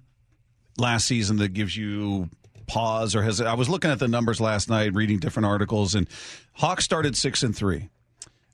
last 0.78 1.06
season 1.08 1.38
that 1.38 1.50
gives 1.50 1.76
you 1.78 2.30
pause 2.68 3.16
or 3.16 3.22
has 3.24 3.42
I 3.42 3.54
was 3.56 3.70
looking 3.70 3.92
at 3.92 4.00
the 4.00 4.08
numbers 4.08 4.40
last 4.42 4.70
night, 4.70 4.94
reading 4.94 5.20
different 5.20 5.46
articles, 5.48 5.96
and 5.96 6.08
Hawks 6.54 6.84
started 6.84 7.16
six 7.18 7.44
and 7.44 7.56
three. 7.56 7.90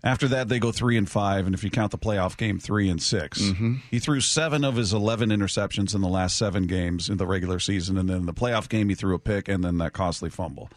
After 0.02 0.30
that, 0.30 0.48
they 0.48 0.60
go 0.60 0.72
three 0.72 0.96
and 0.96 1.10
five, 1.10 1.46
and 1.46 1.54
if 1.54 1.62
you 1.62 1.70
count 1.70 1.92
the 1.92 1.98
playoff 1.98 2.38
game, 2.38 2.58
three 2.58 2.90
and 2.90 3.02
6 3.02 3.42
Mm-hmm. 3.42 3.76
He 3.92 4.00
threw 4.00 4.22
seven 4.22 4.64
of 4.64 4.78
his 4.78 4.94
eleven 4.94 5.30
interceptions 5.30 5.94
in 5.94 6.00
the 6.00 6.08
last 6.08 6.38
seven 6.38 6.68
games 6.68 7.10
in 7.10 7.18
the 7.18 7.28
regular 7.28 7.60
season, 7.60 7.98
and 7.98 8.08
then 8.10 8.18
in 8.22 8.26
the 8.26 8.34
playoff 8.34 8.70
game, 8.70 8.88
he 8.88 8.96
threw 8.96 9.14
a 9.14 9.20
pick 9.20 9.50
and 9.50 9.62
then 9.64 9.78
that 9.80 9.92
costly 9.92 10.30
fumble. 10.30 10.70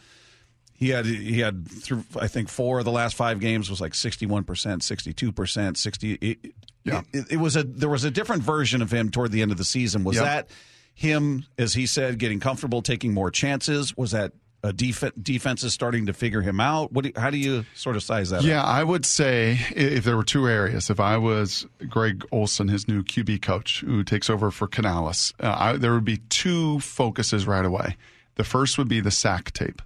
He 0.74 0.88
had 0.88 1.06
he 1.06 1.38
had 1.38 1.68
through 1.70 2.04
I 2.20 2.26
think 2.26 2.48
four 2.48 2.80
of 2.80 2.84
the 2.84 2.90
last 2.90 3.14
five 3.14 3.38
games 3.38 3.70
was 3.70 3.80
like 3.80 3.94
sixty 3.94 4.26
one 4.26 4.42
percent, 4.42 4.82
sixty 4.82 5.12
two 5.12 5.30
percent, 5.30 5.78
sixty. 5.78 6.14
it- 6.14 6.54
Yeah. 6.84 7.02
it, 7.12 7.26
it 7.30 7.36
was 7.36 7.54
a 7.54 7.62
there 7.62 7.88
was 7.88 8.02
a 8.02 8.10
different 8.10 8.42
version 8.42 8.82
of 8.82 8.92
him 8.92 9.08
toward 9.10 9.30
the 9.30 9.42
end 9.42 9.52
of 9.52 9.56
the 9.58 9.64
season. 9.64 10.02
Was 10.02 10.16
Yep. 10.16 10.24
that 10.24 10.50
him, 10.94 11.46
as 11.58 11.74
he 11.74 11.86
said, 11.86 12.18
getting 12.18 12.40
comfortable, 12.40 12.82
taking 12.82 13.12
more 13.14 13.30
chances? 13.30 13.96
Was 13.96 14.10
that 14.12 14.32
a 14.64 14.72
def- 14.72 15.12
defense 15.20 15.64
is 15.64 15.74
starting 15.74 16.06
to 16.06 16.12
figure 16.12 16.40
him 16.40 16.60
out? 16.60 16.92
What? 16.92 17.04
Do, 17.04 17.12
how 17.16 17.30
do 17.30 17.36
you 17.36 17.64
sort 17.74 17.96
of 17.96 18.02
size 18.02 18.30
that? 18.30 18.40
up? 18.40 18.44
Yeah, 18.44 18.62
I 18.62 18.84
would 18.84 19.04
say 19.04 19.58
if 19.74 20.04
there 20.04 20.16
were 20.16 20.22
two 20.24 20.48
areas, 20.48 20.88
if 20.90 21.00
I 21.00 21.16
was 21.16 21.66
Greg 21.88 22.24
Olson, 22.30 22.68
his 22.68 22.86
new 22.86 23.02
QB 23.02 23.42
coach 23.42 23.80
who 23.80 24.04
takes 24.04 24.30
over 24.30 24.50
for 24.50 24.68
Canales, 24.68 25.34
uh, 25.40 25.54
I, 25.58 25.72
there 25.76 25.92
would 25.92 26.04
be 26.04 26.18
two 26.28 26.78
focuses 26.80 27.46
right 27.46 27.64
away. 27.64 27.96
The 28.36 28.44
first 28.44 28.78
would 28.78 28.88
be 28.88 29.00
the 29.00 29.10
sack 29.10 29.52
tape, 29.52 29.82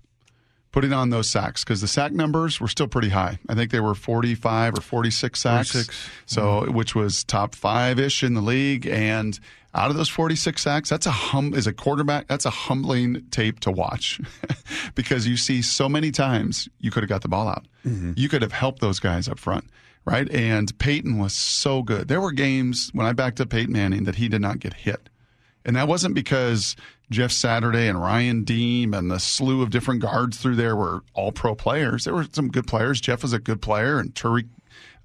putting 0.73 0.93
on 0.93 1.11
those 1.11 1.29
sacks 1.29 1.65
because 1.65 1.81
the 1.81 1.89
sack 1.89 2.13
numbers 2.13 2.61
were 2.61 2.69
still 2.69 2.87
pretty 2.87 3.09
high. 3.09 3.39
I 3.49 3.55
think 3.55 3.71
they 3.71 3.81
were 3.81 3.95
45 3.95 4.75
or 4.75 4.81
46 4.83 5.41
sacks, 5.41 5.73
46. 5.73 6.11
so 6.27 6.71
which 6.71 6.95
was 6.95 7.25
top 7.25 7.55
five 7.55 7.99
ish 7.99 8.23
in 8.23 8.35
the 8.35 8.43
league. 8.43 8.87
And 8.87 9.41
out 9.77 9.91
of 9.91 9.97
those 9.97 10.09
46 10.09 10.61
sacks, 10.63 10.89
that's 10.89 11.07
a 11.07 11.11
hum 11.11 11.55
as 11.55 11.67
a 11.67 11.73
quarterback. 11.73 12.27
That's 12.29 12.47
a 12.47 12.51
humbling 12.51 13.27
tape 13.31 13.61
to 13.61 13.71
watch 13.71 14.21
because 14.95 15.27
you 15.27 15.37
see 15.37 15.63
so 15.63 15.89
many 15.89 16.11
times 16.11 16.69
you 16.81 16.91
could 16.91 17.03
have 17.03 17.11
got 17.11 17.23
the 17.23 17.29
ball 17.29 17.49
out. 17.49 17.67
You 18.17 18.29
could 18.29 18.43
have 18.43 18.53
helped 18.53 18.81
those 18.81 18.99
guys 18.99 19.29
up 19.29 19.39
front, 19.39 19.65
right? 20.05 20.29
And 20.31 20.77
Peyton 20.79 21.19
was 21.19 21.35
so 21.35 21.83
good. 21.83 22.09
There 22.09 22.21
were 22.21 22.33
games 22.33 22.91
when 22.95 23.07
I 23.07 23.13
backed 23.13 23.41
up 23.41 23.51
Peyton 23.51 23.73
Manning 23.73 24.05
that 24.05 24.17
he 24.17 24.29
did 24.29 24.41
not 24.41 24.59
get 24.59 24.75
hit. 24.75 25.09
And 25.65 25.77
that 25.77 25.89
wasn't 25.89 26.15
because 26.15 26.75
Jeff 27.11 27.31
Saturday 27.31 27.87
and 27.87 28.01
Ryan 28.01 28.45
Diem 28.45 28.95
and 28.95 29.11
the 29.11 29.19
slew 29.19 29.63
of 29.63 29.71
different 29.71 30.01
guards 30.01 30.39
through 30.39 30.57
there 30.57 30.75
were 30.75 31.03
all 31.15 31.33
pro 31.33 31.55
players. 31.55 32.05
There 32.05 32.15
were 32.15 32.27
some 32.33 32.49
good 32.49 32.67
players. 32.67 33.01
Jeff 33.01 33.23
was 33.23 33.33
a 33.33 33.39
good 33.39 33.61
player, 33.61 33.99
and 33.99 34.15
Tarik 34.15 34.47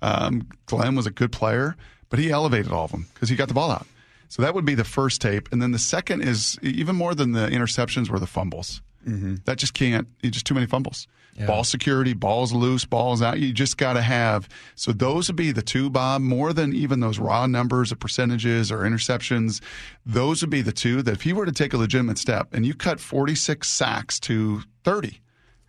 um, 0.01 0.48
Glenn 0.66 0.96
was 0.96 1.06
a 1.06 1.12
good 1.12 1.32
player, 1.32 1.75
but 2.10 2.20
he 2.20 2.32
elevated 2.32 2.72
all 2.72 2.86
of 2.86 2.92
them 2.92 3.08
because 3.13 3.30
he 3.30 3.36
got 3.36 3.48
the 3.48 3.54
ball 3.54 3.72
out. 3.72 3.86
So 4.32 4.42
that 4.44 4.56
would 4.56 4.64
be 4.64 4.76
the 4.76 4.86
first 4.86 5.20
tape. 5.20 5.50
And 5.52 5.62
then 5.62 5.72
the 5.72 5.78
second 5.78 6.22
is 6.22 6.58
even 6.62 6.96
more 6.96 7.14
than 7.14 7.34
the 7.34 7.48
interceptions 7.48 8.10
were 8.10 8.18
the 8.18 8.26
fumbles. 8.26 8.82
Mm-hmm. 9.06 9.36
That 9.44 9.58
just 9.58 9.74
can't, 9.74 10.08
just 10.24 10.46
too 10.46 10.54
many 10.54 10.68
fumbles. 10.68 11.06
Ball 11.46 11.66
security, 11.66 12.14
balls 12.14 12.54
loose, 12.54 12.86
balls 12.86 13.22
out. 13.22 13.40
You 13.40 13.52
just 13.52 13.78
got 13.78 13.94
to 13.94 14.02
have. 14.02 14.48
So 14.76 14.94
those 14.94 15.28
would 15.28 15.36
be 15.36 15.52
the 15.52 15.62
two, 15.62 15.90
Bob, 15.90 16.22
more 16.22 16.54
than 16.54 16.74
even 16.74 17.02
those 17.02 17.20
raw 17.20 17.46
numbers 17.46 17.92
of 17.92 18.00
percentages 18.00 18.72
or 18.72 18.80
interceptions. 18.80 19.62
Those 20.06 20.42
would 20.42 20.50
be 20.50 20.62
the 20.62 20.72
two 20.72 21.02
that 21.02 21.12
if 21.12 21.24
he 21.24 21.34
were 21.34 21.46
to 21.46 21.52
take 21.52 21.74
a 21.74 21.78
legitimate 21.78 22.18
step 22.18 22.54
and 22.54 22.66
you 22.66 22.74
cut 22.74 23.02
46 23.02 23.68
sacks 23.68 24.18
to 24.22 24.62
30, 24.86 25.20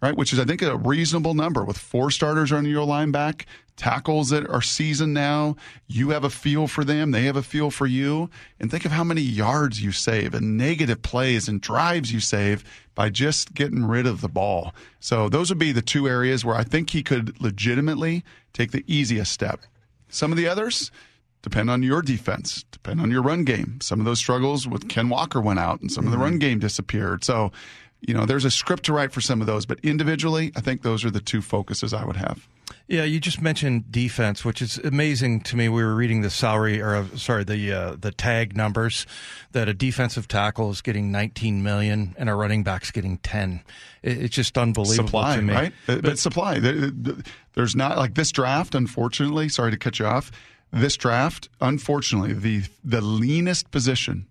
right? 0.00 0.16
Which 0.16 0.32
is, 0.32 0.38
I 0.38 0.44
think, 0.44 0.62
a 0.62 0.76
reasonable 0.76 1.34
number 1.34 1.64
with 1.64 1.78
four 1.78 2.12
starters 2.12 2.52
on 2.52 2.64
your 2.66 2.84
line 2.84 3.10
back, 3.10 3.46
tackles 3.76 4.30
that 4.30 4.48
are 4.48 4.62
seasoned 4.62 5.14
now. 5.14 5.56
You 5.86 6.10
have 6.10 6.24
a 6.24 6.30
feel 6.30 6.66
for 6.66 6.84
them, 6.84 7.10
they 7.10 7.24
have 7.24 7.36
a 7.36 7.42
feel 7.42 7.70
for 7.70 7.86
you. 7.86 8.30
And 8.60 8.70
think 8.70 8.84
of 8.84 8.92
how 8.92 9.04
many 9.04 9.20
yards 9.20 9.82
you 9.82 9.92
save 9.92 10.34
and 10.34 10.56
negative 10.56 11.02
plays 11.02 11.48
and 11.48 11.60
drives 11.60 12.12
you 12.12 12.20
save 12.20 12.64
by 12.94 13.08
just 13.08 13.54
getting 13.54 13.84
rid 13.84 14.06
of 14.06 14.20
the 14.20 14.28
ball. 14.28 14.74
So 15.00 15.28
those 15.28 15.48
would 15.48 15.58
be 15.58 15.72
the 15.72 15.82
two 15.82 16.08
areas 16.08 16.44
where 16.44 16.56
I 16.56 16.64
think 16.64 16.90
he 16.90 17.02
could 17.02 17.40
legitimately 17.40 18.24
take 18.52 18.72
the 18.72 18.84
easiest 18.86 19.32
step. 19.32 19.60
Some 20.08 20.30
of 20.30 20.36
the 20.36 20.46
others, 20.46 20.90
depend 21.40 21.70
on 21.70 21.82
your 21.82 22.02
defense, 22.02 22.64
depend 22.70 23.00
on 23.00 23.10
your 23.10 23.22
run 23.22 23.44
game. 23.44 23.80
Some 23.80 23.98
of 23.98 24.04
those 24.04 24.18
struggles 24.18 24.68
with 24.68 24.88
Ken 24.88 25.08
Walker 25.08 25.40
went 25.40 25.58
out 25.58 25.80
and 25.80 25.90
some 25.90 26.04
of 26.04 26.12
the 26.12 26.18
run 26.18 26.32
mm-hmm. 26.32 26.38
game 26.38 26.58
disappeared. 26.58 27.24
So, 27.24 27.50
you 28.00 28.14
know, 28.14 28.26
there's 28.26 28.44
a 28.44 28.50
script 28.50 28.84
to 28.84 28.92
write 28.92 29.12
for 29.12 29.20
some 29.20 29.40
of 29.40 29.46
those, 29.46 29.64
but 29.64 29.80
individually, 29.82 30.52
I 30.54 30.60
think 30.60 30.82
those 30.82 31.04
are 31.04 31.10
the 31.10 31.20
two 31.20 31.40
focuses 31.40 31.92
I 31.94 32.04
would 32.04 32.16
have. 32.16 32.46
Yeah, 32.88 33.04
you 33.04 33.20
just 33.20 33.40
mentioned 33.40 33.90
defense, 33.90 34.44
which 34.44 34.60
is 34.62 34.78
amazing 34.78 35.40
to 35.42 35.56
me. 35.56 35.68
We 35.68 35.82
were 35.82 35.94
reading 35.94 36.20
the 36.22 36.30
salary, 36.30 36.80
or 36.80 36.94
uh, 36.96 37.06
sorry, 37.16 37.44
the 37.44 37.72
uh, 37.72 37.96
the 37.98 38.12
tag 38.12 38.56
numbers 38.56 39.06
that 39.52 39.68
a 39.68 39.74
defensive 39.74 40.28
tackle 40.28 40.70
is 40.70 40.80
getting 40.82 41.10
19 41.12 41.62
million 41.62 42.14
and 42.18 42.28
a 42.28 42.34
running 42.34 42.62
back's 42.62 42.90
getting 42.90 43.18
10. 43.18 43.62
It's 44.02 44.34
just 44.34 44.56
unbelievable 44.58 45.06
supply, 45.08 45.36
to 45.36 45.42
me. 45.42 45.54
right? 45.54 45.72
But, 45.86 46.02
but 46.02 46.18
supply. 46.18 46.58
There- 46.58 46.90
there- 46.90 47.16
There's 47.54 47.76
not 47.76 47.98
like 47.98 48.14
this 48.14 48.32
draft. 48.32 48.74
Unfortunately, 48.74 49.48
sorry 49.50 49.70
to 49.72 49.76
cut 49.76 49.98
you 49.98 50.06
off. 50.06 50.30
This 50.72 50.96
draft, 50.96 51.48
unfortunately, 51.60 52.32
the 52.32 52.62
the 52.82 53.00
leanest 53.02 53.70
position 53.70 54.26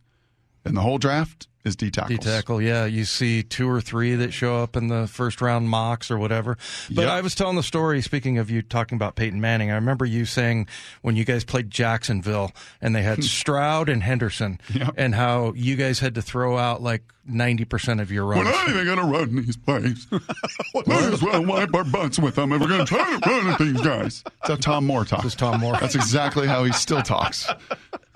in 0.66 0.74
the 0.76 0.82
whole 0.82 0.98
draft 0.98 1.48
is 1.64 1.76
D 1.76 1.92
tackles. 1.92 2.20
D 2.20 2.26
tackle, 2.26 2.62
yeah. 2.62 2.86
You 2.86 3.06
see 3.06 3.44
two 3.44 3.70
or 3.70 3.82
three 3.82 4.16
that 4.16 4.34
show 4.34 4.58
up 4.58 4.76
in 4.76 4.88
the 4.88 5.08
first 5.08 5.42
round 5.42 5.70
mocks 5.70 6.10
or 6.10 6.18
whatever. 6.18 6.58
But 6.90 7.04
Yep. 7.04 7.10
I 7.12 7.22
was 7.22 7.36
telling 7.36 7.56
the 7.56 7.64
story, 7.64 8.02
speaking 8.02 8.38
of 8.40 8.50
you 8.50 8.62
talking 8.62 8.96
about 8.96 9.16
Peyton 9.16 9.40
Manning, 9.42 9.70
I 9.72 9.76
remember 9.76 10.06
you 10.06 10.26
saying 10.26 10.68
when 11.02 11.16
you 11.16 11.24
guys 11.26 11.44
played 11.44 11.70
Jacksonville 11.70 12.52
and 12.82 12.96
they 12.96 13.04
had 13.04 13.24
Stroud 13.24 13.90
and 13.90 14.02
Henderson 14.04 14.60
Yep. 14.74 14.96
and 14.98 15.14
how 15.16 15.54
you 15.56 15.76
guys 15.76 16.00
had 16.00 16.16
to 16.16 16.22
throw 16.22 16.58
out 16.58 16.82
like 16.82 17.04
90% 17.30 18.02
of 18.02 18.12
your 18.12 18.26
runs. 18.26 18.46
We're 18.46 18.52
not 18.52 18.70
even 18.70 18.86
going 18.86 18.98
to 18.98 19.04
run 19.06 19.36
these 19.36 19.56
plays. 19.56 20.08
Might 20.88 21.14
as 21.14 21.22
well 21.22 21.46
wipe 21.46 21.74
our 21.76 21.84
butts 21.84 22.18
with 22.18 22.34
them 22.36 22.52
if 22.52 22.60
we're 22.60 22.68
going 22.68 22.86
to 22.86 22.86
try 22.96 23.20
to 23.20 23.30
run 23.30 23.48
at 23.50 23.60
these 23.60 23.80
guys. 23.82 24.24
That's 24.48 24.50
how 24.50 24.56
Tom 24.74 24.88
Moore 24.88 25.06
talks. 25.06 25.24
This 25.26 25.36
Tom 25.36 25.60
Moore. 25.60 25.78
That's 25.80 25.94
exactly 25.94 26.48
how 26.48 26.64
he 26.64 26.72
still 26.72 27.04
talks. 27.04 27.48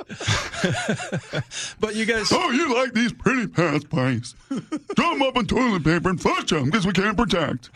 But 1.80 1.96
you 1.96 2.06
guys, 2.06 2.30
Oh, 2.32 2.52
you 2.52 2.74
like 2.76 2.94
these 2.94 3.12
pretty 3.14 3.35
pass 3.48 3.84
plays? 3.84 4.36
Throw 4.96 5.12
them 5.12 5.22
up 5.22 5.38
in 5.38 5.46
toilet 5.46 5.84
paper 5.84 6.10
and 6.10 6.22
flush 6.22 6.50
them 6.50 6.66
because 6.66 6.86
we 6.86 6.94
can't 6.94 7.18
protect. 7.18 7.70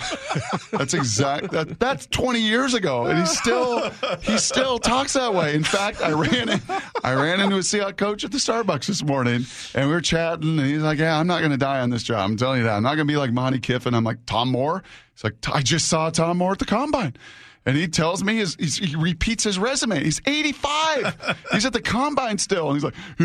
That's 0.72 0.94
exact. 0.94 1.52
That, 1.52 1.80
that's 1.80 2.06
20 2.08 2.40
years 2.40 2.74
ago, 2.74 3.06
and 3.06 3.20
he 3.20 3.26
still 3.26 3.90
he 4.22 4.38
still 4.38 4.80
talks 4.80 5.14
that 5.14 5.34
way. 5.34 5.56
In 5.56 5.64
fact, 5.64 6.02
I 6.02 6.12
ran 6.12 6.50
in, 6.50 6.62
I 7.04 7.14
ran 7.14 7.40
into 7.40 7.58
a 7.58 7.60
Seahawks 7.60 7.98
coach 7.98 8.24
at 8.24 8.32
the 8.32 8.38
Starbucks 8.38 8.88
this 8.88 9.04
morning, 9.04 9.46
and 9.76 9.88
we 9.88 9.94
were 9.94 10.02
chatting, 10.02 10.60
and 10.60 10.68
he's 10.68 10.82
like, 10.82 11.00
"Yeah, 11.00 11.20
I'm 11.20 11.28
not 11.28 11.40
going 11.40 11.52
to 11.52 11.58
die 11.58 11.80
on 11.82 11.90
this 11.90 12.04
job. 12.04 12.30
I'm 12.30 12.38
telling 12.38 12.60
you 12.60 12.66
that. 12.66 12.76
I'm 12.76 12.84
not 12.84 12.96
going 12.96 13.08
to 13.08 13.12
be 13.12 13.18
like 13.18 13.32
Monte 13.32 13.60
Kiffin. 13.60 13.94
I'm 13.94 14.04
like 14.04 14.26
Tom 14.26 14.50
Moore. 14.50 14.84
He's 15.14 15.24
like, 15.24 15.36
I 15.54 15.62
just 15.62 15.88
saw 15.88 16.10
Tom 16.10 16.38
Moore 16.38 16.54
at 16.54 16.60
the 16.60 16.66
combine. 16.66 17.16
And 17.66 17.76
he 17.78 17.88
tells 17.88 18.24
me 18.24 18.38
his, 18.38 18.56
he's, 18.56 18.78
he 18.78 18.96
repeats 18.96 19.44
his 19.44 19.60
resume. 19.60 20.04
He's 20.04 20.22
85. 20.26 21.38
he's 21.52 21.66
at 21.66 21.74
the 21.74 21.82
combine 21.82 22.38
still. 22.38 22.72
And 22.72 22.76
he's 22.76 22.84
like, 22.84 22.96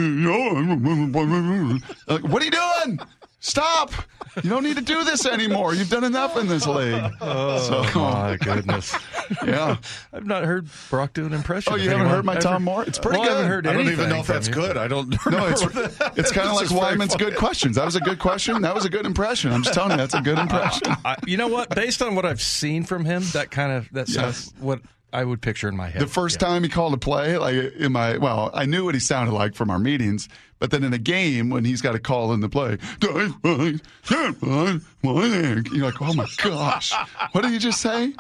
like, 2.09 2.23
what 2.25 2.43
are 2.43 2.45
you 2.45 2.51
doing? 2.51 2.99
Stop. 3.41 3.93
You 4.43 4.51
don't 4.51 4.65
need 4.65 4.77
to 4.77 4.83
do 4.83 5.05
this 5.05 5.27
anymore. 5.27 5.75
You've 5.75 5.91
done 5.91 6.05
enough 6.05 6.37
in 6.37 6.49
this 6.49 6.67
league. 6.67 7.13
oh 7.21 7.91
my 7.95 8.37
goodness. 8.37 8.95
Yeah. 9.47 9.77
I've 10.13 10.27
not 10.27 10.45
heard 10.45 10.69
Brock 10.91 11.13
do 11.13 11.25
an 11.27 11.33
impression. 11.33 11.73
Oh, 11.73 11.77
you 11.77 11.89
haven't 11.91 12.07
heard 12.09 12.25
my 12.25 12.33
ever. 12.33 12.41
Tom 12.43 12.65
Moore? 12.65 12.85
It's 12.85 12.99
pretty 12.99 13.19
Well, 13.19 13.29
I 13.29 13.33
haven't 13.33 13.45
good. 13.47 13.51
heard 13.51 13.67
I 13.67 13.73
don't 13.75 13.89
even 13.93 14.09
know 14.09 14.19
if 14.21 14.27
that's 14.27 14.49
you. 14.49 14.55
good. 14.55 14.77
I 14.77 14.89
don't. 14.89 15.09
No, 15.31 15.47
it's 15.47 15.63
it's 16.19 16.33
kind 16.33 16.49
of 16.49 16.55
like 16.57 16.63
It's 16.65 16.73
very 16.73 16.81
Wyman's 16.81 17.17
good 17.17 17.37
questions. 17.37 17.77
That 17.77 17.85
was 17.85 17.97
a 17.97 18.01
good 18.01 18.19
question. 18.19 18.63
That 18.63 18.75
was 18.75 18.85
a 18.85 18.91
good 18.91 19.07
impression. 19.07 19.53
I'm 19.53 19.63
just 19.63 19.75
telling 19.75 19.93
you, 19.93 19.97
that's 19.97 20.15
a 20.15 20.21
good 20.21 20.39
uh, 20.39 20.43
impression. 20.43 20.83
I, 21.05 21.17
you 21.27 21.37
know 21.37 21.49
what? 21.49 21.75
Based 21.75 22.03
on 22.03 22.15
what 22.15 22.25
I've 22.27 22.43
seen 22.43 22.85
from 22.85 23.05
him, 23.05 23.23
that 23.33 23.51
kind 23.51 23.73
of 23.73 23.89
that 23.93 24.09
sounds 24.09 24.47
Yes. 24.47 24.63
what 24.63 24.81
I 25.15 25.25
would 25.25 25.41
picture 25.41 25.69
in 25.69 25.77
my 25.77 25.89
head. 25.89 26.03
The 26.03 26.09
first 26.09 26.41
time 26.41 26.65
he 26.65 26.69
called 26.69 26.93
a 26.93 26.97
play, 26.97 27.39
like 27.39 27.55
in 27.77 27.93
my 27.93 28.19
well, 28.19 28.51
I 28.53 28.67
knew 28.67 28.85
what 28.85 28.95
he 28.95 29.01
sounded 29.01 29.33
like 29.33 29.55
from 29.55 29.71
our 29.71 29.79
meetings, 29.79 30.29
but 30.59 30.73
then 30.73 30.83
in 30.83 30.93
a 30.93 30.99
game 30.99 31.51
when 31.51 31.65
he's 31.65 31.81
got 31.81 31.93
to 31.93 32.01
call 32.01 32.33
in 32.33 32.41
the 32.41 32.49
play, 32.49 32.79
"Die 32.99 33.29
fine, 33.43 33.81
find 34.03 34.83
my 35.05 35.25
egg," 35.25 35.69
you're 35.73 35.87
like, 35.87 36.03
oh 36.03 36.15
my 36.15 36.27
gosh, 36.39 36.93
what 37.31 37.43
did 37.43 37.53
you 37.53 37.61
just 37.61 37.81
say? 37.81 38.13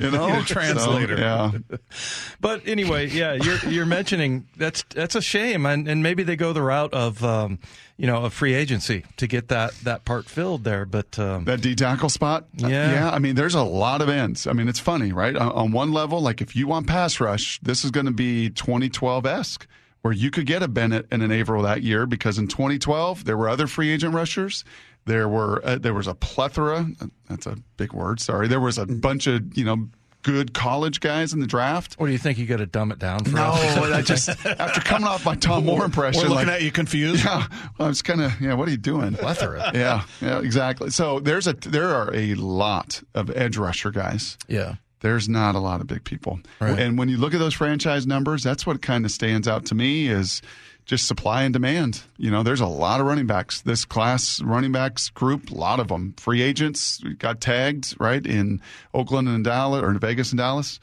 You 0.00 0.10
know, 0.10 0.40
a 0.40 0.42
translator. 0.42 1.16
So, 1.16 1.22
yeah, 1.22 1.52
But 2.40 2.66
anyway, 2.66 3.08
yeah, 3.08 3.34
you're 3.34 3.58
you're 3.68 3.86
mentioning 3.86 4.46
that's 4.56 4.82
that's 4.94 5.14
a 5.14 5.20
shame, 5.22 5.66
and 5.66 5.86
and 5.88 6.02
maybe 6.02 6.22
they 6.22 6.36
go 6.36 6.52
the 6.52 6.62
route 6.62 6.92
of 6.94 7.22
um, 7.24 7.58
you 7.96 8.06
know 8.06 8.24
a 8.24 8.30
free 8.30 8.54
agency 8.54 9.04
to 9.18 9.26
get 9.26 9.48
that 9.48 9.72
that 9.84 10.04
part 10.04 10.26
filled 10.26 10.64
there. 10.64 10.84
But 10.86 11.18
um, 11.18 11.44
that 11.44 11.60
D 11.60 11.74
tackle 11.74 12.08
spot. 12.08 12.44
Uh, 12.62 12.68
Yeah. 12.68 12.92
yeah. 12.92 13.10
I 13.10 13.18
mean, 13.18 13.34
there's 13.34 13.54
a 13.54 13.62
lot 13.62 14.00
of 14.00 14.08
ends. 14.08 14.46
I 14.46 14.52
mean, 14.52 14.68
it's 14.68 14.80
funny, 14.80 15.12
right? 15.12 15.36
On, 15.36 15.52
on 15.52 15.72
one 15.72 15.92
level, 15.92 16.20
like 16.20 16.40
if 16.40 16.56
you 16.56 16.66
want 16.66 16.86
pass 16.86 17.20
rush, 17.20 17.60
this 17.60 17.84
is 17.84 17.90
going 17.90 18.06
to 18.06 18.12
be 18.12 18.48
2012 18.50 19.26
esque, 19.26 19.66
where 20.02 20.12
you 20.14 20.30
could 20.30 20.46
get 20.46 20.62
a 20.62 20.68
Bennett 20.68 21.06
and 21.10 21.22
an 21.22 21.30
Avril 21.30 21.62
that 21.62 21.82
year 21.82 22.06
because 22.06 22.38
in 22.38 22.48
2012 22.48 23.24
there 23.24 23.36
were 23.36 23.48
other 23.48 23.66
free 23.66 23.90
agent 23.90 24.14
rushers. 24.14 24.64
There 25.10 25.28
were 25.28 25.60
uh, 25.64 25.76
there 25.78 25.92
was 25.92 26.06
a 26.06 26.14
plethora. 26.14 26.86
That's 27.28 27.44
a 27.46 27.56
big 27.76 27.92
word. 27.92 28.20
Sorry. 28.20 28.46
There 28.46 28.60
was 28.60 28.78
a 28.78 28.86
bunch 28.86 29.26
of 29.26 29.58
you 29.58 29.64
know 29.64 29.88
good 30.22 30.54
college 30.54 31.00
guys 31.00 31.32
in 31.32 31.40
the 31.40 31.48
draft. 31.48 31.94
what 31.94 32.06
do 32.06 32.12
you 32.12 32.18
think? 32.18 32.38
You 32.38 32.46
got 32.46 32.58
to 32.58 32.66
dumb 32.66 32.92
it 32.92 33.00
down 33.00 33.24
for 33.24 33.34
No, 33.34 33.42
us? 33.54 33.76
I 33.92 34.02
just 34.02 34.28
after 34.46 34.80
coming 34.82 35.08
off 35.08 35.24
my 35.24 35.34
Tom 35.34 35.64
Moore 35.66 35.84
impression, 35.84 36.22
We're 36.22 36.28
looking 36.28 36.46
like, 36.46 36.56
at 36.56 36.62
you 36.62 36.70
confused. 36.70 37.24
yeah, 37.24 37.46
I 37.80 37.88
was 37.88 38.02
kind 38.02 38.20
of 38.20 38.40
yeah. 38.40 38.54
What 38.54 38.68
are 38.68 38.70
you 38.70 38.76
doing? 38.76 39.14
Plethora. 39.14 39.72
Yeah, 39.74 40.04
yeah, 40.20 40.38
exactly. 40.38 40.90
So 40.90 41.18
there's 41.18 41.48
a 41.48 41.54
there 41.54 41.88
are 41.88 42.14
a 42.14 42.34
lot 42.36 43.02
of 43.14 43.30
edge 43.36 43.56
rusher 43.56 43.90
guys. 43.90 44.38
Yeah. 44.46 44.76
There's 45.00 45.28
not 45.28 45.54
a 45.56 45.58
lot 45.60 45.80
of 45.80 45.86
big 45.88 46.04
people. 46.04 46.38
Right. 46.60 46.78
And 46.78 46.98
when 46.98 47.08
you 47.08 47.16
look 47.16 47.32
at 47.34 47.40
those 47.40 47.54
franchise 47.54 48.06
numbers, 48.06 48.42
that's 48.44 48.64
what 48.66 48.80
kind 48.82 49.04
of 49.06 49.10
stands 49.10 49.48
out 49.48 49.64
to 49.66 49.74
me 49.74 50.06
is 50.08 50.42
just 50.84 51.06
supply 51.06 51.42
and 51.42 51.52
demand. 51.52 52.02
You 52.16 52.30
know, 52.30 52.42
there's 52.42 52.60
a 52.60 52.66
lot 52.66 53.00
of 53.00 53.06
running 53.06 53.26
backs. 53.26 53.60
This 53.60 53.84
class 53.84 54.40
running 54.42 54.72
backs 54.72 55.08
group, 55.10 55.50
a 55.50 55.54
lot 55.54 55.80
of 55.80 55.88
them. 55.88 56.14
Free 56.16 56.42
agents 56.42 57.02
got 57.18 57.40
tagged, 57.40 57.94
right, 58.00 58.24
in 58.24 58.60
Oakland 58.92 59.28
and 59.28 59.44
Dallas 59.44 59.82
or 59.82 59.90
in 59.90 59.98
Vegas 59.98 60.30
and 60.32 60.38
Dallas. 60.38 60.80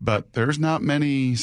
But 0.00 0.32
there's 0.32 0.58
not 0.58 0.82
many 0.82 1.36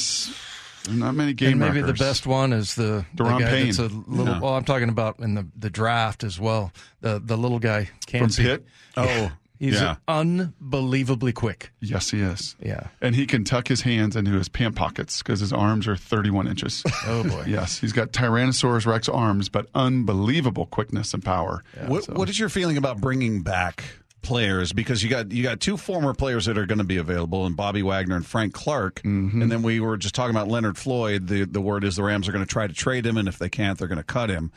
not 0.90 1.14
many 1.14 1.32
game 1.32 1.52
and 1.52 1.60
maybe 1.60 1.82
wreckers. 1.82 1.98
the 1.98 2.04
best 2.04 2.26
one 2.26 2.52
is 2.52 2.74
the, 2.74 3.04
the 3.14 3.24
guy 3.24 3.38
Payne. 3.44 3.66
that's 3.66 3.78
a 3.78 3.88
little. 3.88 4.34
No. 4.34 4.40
Well, 4.40 4.54
I'm 4.54 4.64
talking 4.64 4.88
about 4.88 5.18
in 5.18 5.34
the, 5.34 5.46
the 5.56 5.70
draft 5.70 6.24
as 6.24 6.38
well. 6.40 6.72
The 7.00 7.20
the 7.22 7.36
little 7.36 7.58
guy 7.58 7.84
from 7.84 8.20
Kancey. 8.20 8.44
Pitt. 8.44 8.66
Oh, 8.96 9.32
He's 9.58 9.80
yeah. 9.80 9.96
unbelievably 10.06 11.32
quick. 11.32 11.70
Yes, 11.80 12.10
he 12.10 12.20
is. 12.20 12.56
Yeah. 12.60 12.88
And 13.00 13.14
he 13.14 13.26
can 13.26 13.44
tuck 13.44 13.68
his 13.68 13.82
hands 13.82 14.16
into 14.16 14.32
his 14.32 14.48
pant 14.48 14.76
pockets 14.76 15.22
because 15.22 15.40
his 15.40 15.52
arms 15.52 15.88
are 15.88 15.96
31 15.96 16.48
inches. 16.48 16.84
Oh 17.08 17.22
boy. 17.22 17.44
yes, 17.46 17.78
he's 17.78 17.92
got 17.92 18.10
Tyrannosaurus 18.10 18.84
Rex 18.84 19.08
arms, 19.08 19.48
but 19.48 19.68
unbelievable 19.74 20.66
quickness 20.66 21.14
and 21.14 21.24
power. 21.24 21.62
What, 21.86 22.08
what 22.08 22.28
is 22.28 22.38
your 22.38 22.48
feeling 22.48 22.76
about 22.76 23.00
bringing 23.00 23.42
back 23.42 23.84
players? 24.22 24.72
Because 24.72 25.04
you 25.04 25.10
got 25.10 25.30
you 25.30 25.44
got 25.44 25.60
two 25.60 25.76
former 25.76 26.14
players 26.14 26.46
that 26.46 26.58
are 26.58 26.66
going 26.66 26.78
to 26.78 26.84
be 26.84 26.96
available, 26.96 27.46
and 27.46 27.56
Bobby 27.56 27.82
Wagner 27.82 28.16
and 28.16 28.26
Frank 28.26 28.54
Clark. 28.54 29.02
Mm-hmm. 29.02 29.40
And 29.40 29.52
then 29.52 29.62
we 29.62 29.78
were 29.78 29.96
just 29.96 30.16
talking 30.16 30.34
about 30.34 30.48
Leonard 30.48 30.76
Floyd. 30.76 31.28
The 31.28 31.44
the 31.44 31.60
word 31.60 31.84
is 31.84 31.94
the 31.96 32.02
Rams 32.02 32.28
are 32.28 32.32
going 32.32 32.44
to 32.44 32.50
try 32.50 32.66
to 32.66 32.74
trade 32.74 33.06
him, 33.06 33.16
and 33.16 33.28
if 33.28 33.38
they 33.38 33.48
can't, 33.48 33.78
they're 33.78 33.88
going 33.88 33.98
to 33.98 34.04
cut 34.04 34.28
him. 34.28 34.50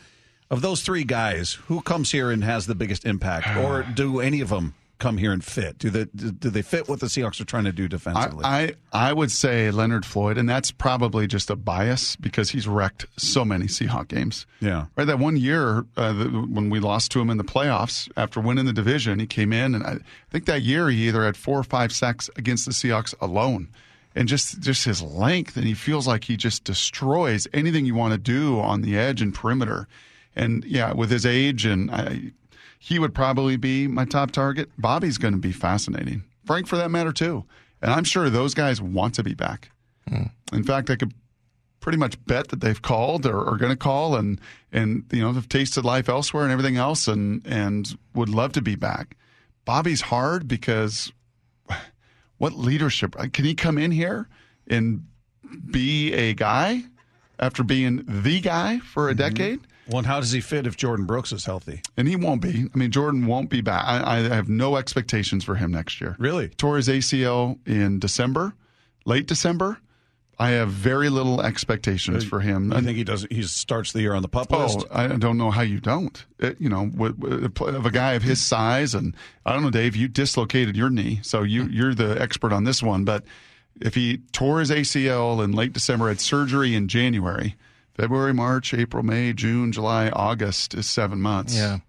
Of 0.49 0.61
those 0.61 0.81
three 0.81 1.03
guys, 1.03 1.53
who 1.67 1.81
comes 1.81 2.11
here 2.11 2.31
and 2.31 2.43
has 2.43 2.65
the 2.65 2.73
biggest 2.73 3.05
impact, 3.05 3.55
or 3.57 3.83
do 3.93 4.19
any 4.19 4.41
of 4.41 4.49
them 4.49 4.73
come 4.99 5.17
here 5.17 5.31
and 5.31 5.43
fit? 5.43 5.77
Do 5.77 5.89
they 5.89 6.05
do 6.05 6.49
they 6.49 6.61
fit 6.61 6.87
what 6.87 6.99
the 6.99 7.07
Seahawks 7.07 7.41
are 7.41 7.45
trying 7.45 7.63
to 7.63 7.71
do 7.71 7.87
defensively? 7.87 8.43
I, 8.43 8.75
I 8.93 9.09
I 9.09 9.13
would 9.13 9.31
say 9.31 9.71
Leonard 9.71 10.05
Floyd, 10.05 10.37
and 10.37 10.47
that's 10.47 10.71
probably 10.71 11.25
just 11.25 11.49
a 11.49 11.55
bias 11.55 12.15
because 12.17 12.51
he's 12.51 12.67
wrecked 12.67 13.05
so 13.17 13.43
many 13.43 13.65
Seahawk 13.65 14.09
games. 14.09 14.45
Yeah. 14.59 14.85
right. 14.95 15.05
That 15.05 15.19
one 15.19 15.37
year 15.37 15.85
uh, 15.97 16.13
the, 16.13 16.25
when 16.25 16.69
we 16.69 16.79
lost 16.79 17.11
to 17.11 17.21
him 17.21 17.29
in 17.29 17.37
the 17.37 17.43
playoffs 17.43 18.09
after 18.15 18.39
winning 18.39 18.65
the 18.65 18.73
division, 18.73 19.19
he 19.19 19.27
came 19.27 19.53
in, 19.53 19.73
and 19.73 19.83
I 19.83 19.97
think 20.29 20.45
that 20.45 20.61
year 20.61 20.89
he 20.89 21.07
either 21.07 21.23
had 21.23 21.37
four 21.37 21.57
or 21.57 21.63
five 21.63 21.91
sacks 21.91 22.29
against 22.35 22.65
the 22.65 22.71
Seahawks 22.71 23.15
alone, 23.21 23.69
and 24.13 24.27
just 24.27 24.59
just 24.59 24.85
his 24.85 25.01
length, 25.01 25.55
and 25.55 25.65
he 25.65 25.73
feels 25.73 26.07
like 26.07 26.25
he 26.25 26.37
just 26.37 26.65
destroys 26.65 27.47
anything 27.53 27.85
you 27.85 27.95
want 27.95 28.13
to 28.13 28.19
do 28.19 28.59
on 28.59 28.81
the 28.81 28.97
edge 28.97 29.21
and 29.21 29.33
perimeter. 29.33 29.87
And 30.35 30.63
yeah, 30.65 30.93
with 30.93 31.09
his 31.09 31.25
age, 31.25 31.65
and 31.65 31.89
I, 31.89 32.31
he 32.79 32.97
would 32.97 33.13
probably 33.13 33.57
be 33.57 33.87
my 33.87 34.05
top 34.05 34.31
target. 34.31 34.69
Bobby's 34.77 35.17
going 35.17 35.33
to 35.33 35.39
be 35.39 35.51
fascinating. 35.51 36.23
Frank, 36.45 36.65
for 36.65 36.77
that 36.77 36.89
matter, 36.89 37.11
too. 37.11 37.45
And 37.81 37.91
I'm 37.91 38.05
sure 38.05 38.29
those 38.29 38.53
guys 38.53 38.81
want 38.81 39.13
to 39.15 39.23
be 39.23 39.33
back. 39.33 39.69
Hmm. 40.07 40.23
In 40.51 40.63
fact, 40.63 40.89
I 40.89 40.95
could 40.95 41.13
pretty 41.81 41.97
much 41.97 42.23
bet 42.25 42.49
that 42.49 42.61
they've 42.61 42.81
called 42.81 43.25
or 43.25 43.47
are 43.47 43.57
going 43.57 43.71
to 43.71 43.77
call 43.77 44.15
and 44.15 44.39
and 44.71 45.05
you 45.11 45.21
know 45.21 45.31
have 45.31 45.47
tasted 45.47 45.85
life 45.85 46.09
elsewhere 46.09 46.43
and 46.43 46.51
everything 46.51 46.77
else 46.77 47.07
and 47.07 47.45
and 47.45 47.97
would 48.13 48.29
love 48.29 48.51
to 48.53 48.61
be 48.61 48.75
back. 48.75 49.15
Bobby's 49.65 50.01
hard 50.01 50.47
because 50.47 51.11
what 52.37 52.53
leadership 52.53 53.15
uh, 53.19 53.27
can 53.31 53.45
he 53.45 53.55
come 53.55 53.77
in 53.77 53.91
here 53.91 54.27
and 54.67 55.05
be 55.71 56.13
a 56.13 56.33
guy 56.33 56.83
after 57.39 57.63
being 57.63 58.03
the 58.07 58.39
guy 58.39 58.79
for 58.79 59.09
a 59.09 59.13
mm-hmm. 59.13 59.19
decade? 59.19 59.59
Well, 59.89 59.99
and 59.99 60.07
how 60.07 60.19
does 60.19 60.31
he 60.31 60.39
fit 60.39 60.67
if 60.67 60.77
Jordyn 60.77 61.07
Brooks 61.07 61.31
is 61.31 61.45
healthy? 61.45 61.81
And 61.97 62.07
he 62.07 62.15
won't 62.15 62.41
be. 62.41 62.69
I 62.73 62.77
mean, 62.77 62.91
Jordyn 62.91 63.25
won't 63.25 63.49
be 63.49 63.61
back. 63.61 63.83
I, 63.85 64.17
I 64.17 64.35
have 64.35 64.47
no 64.47 64.77
expectations 64.77 65.43
for 65.43 65.55
him 65.55 65.71
next 65.71 65.99
year. 65.99 66.15
Really? 66.19 66.49
Tore 66.49 66.77
his 66.77 66.87
ACL 66.87 67.57
in 67.67 67.99
December, 67.99 68.53
late 69.05 69.25
December. 69.25 69.79
I 70.41 70.51
have 70.51 70.69
very 70.69 71.09
little 71.09 71.41
expectations 71.41 72.23
uh, 72.23 72.27
for 72.27 72.39
him. 72.39 72.71
I 72.71 72.79
think 72.79 72.97
he 72.97 73.03
does. 73.03 73.27
He 73.29 73.43
starts 73.43 73.91
the 73.91 73.99
year 73.99 74.13
on 74.13 74.21
the 74.21 74.29
pup 74.29 74.49
list. 74.51 74.85
Oh, 74.89 74.95
I 74.97 75.07
don't 75.07 75.37
know 75.37 75.51
how 75.51 75.63
you 75.63 75.81
don't. 75.81 76.25
It, 76.39 76.61
you 76.61 76.69
know, 76.69 76.89
with, 76.95 77.17
with, 77.17 77.59
of 77.61 77.85
a 77.85 77.91
guy 77.91 78.13
of 78.13 78.23
his 78.23 78.41
size, 78.41 78.95
and 78.95 79.15
I 79.45 79.51
don't 79.51 79.63
know, 79.63 79.69
Dave. 79.69 79.97
You 79.97 80.07
dislocated 80.07 80.77
your 80.77 80.89
knee, 80.89 81.19
so 81.23 81.43
you 81.43 81.65
hmm. 81.65 81.73
you're 81.73 81.93
the 81.93 82.21
expert 82.21 82.53
on 82.53 82.63
this 82.63 82.81
one. 82.81 83.03
But 83.03 83.25
if 83.81 83.95
he 83.95 84.19
tore 84.31 84.61
his 84.61 84.71
ACL 84.71 85.43
in 85.43 85.51
late 85.51 85.73
December, 85.73 86.07
had 86.07 86.21
surgery 86.21 86.73
in 86.73 86.87
January, 86.87 87.57
February, 87.99 88.33
March, 88.33 88.73
April, 88.73 89.03
May, 89.03 89.33
June, 89.33 89.73
July, 89.73 90.09
August 90.09 90.73
is 90.73 90.87
seven 90.87 91.19
months. 91.21 91.53
Yeah. 91.53 91.79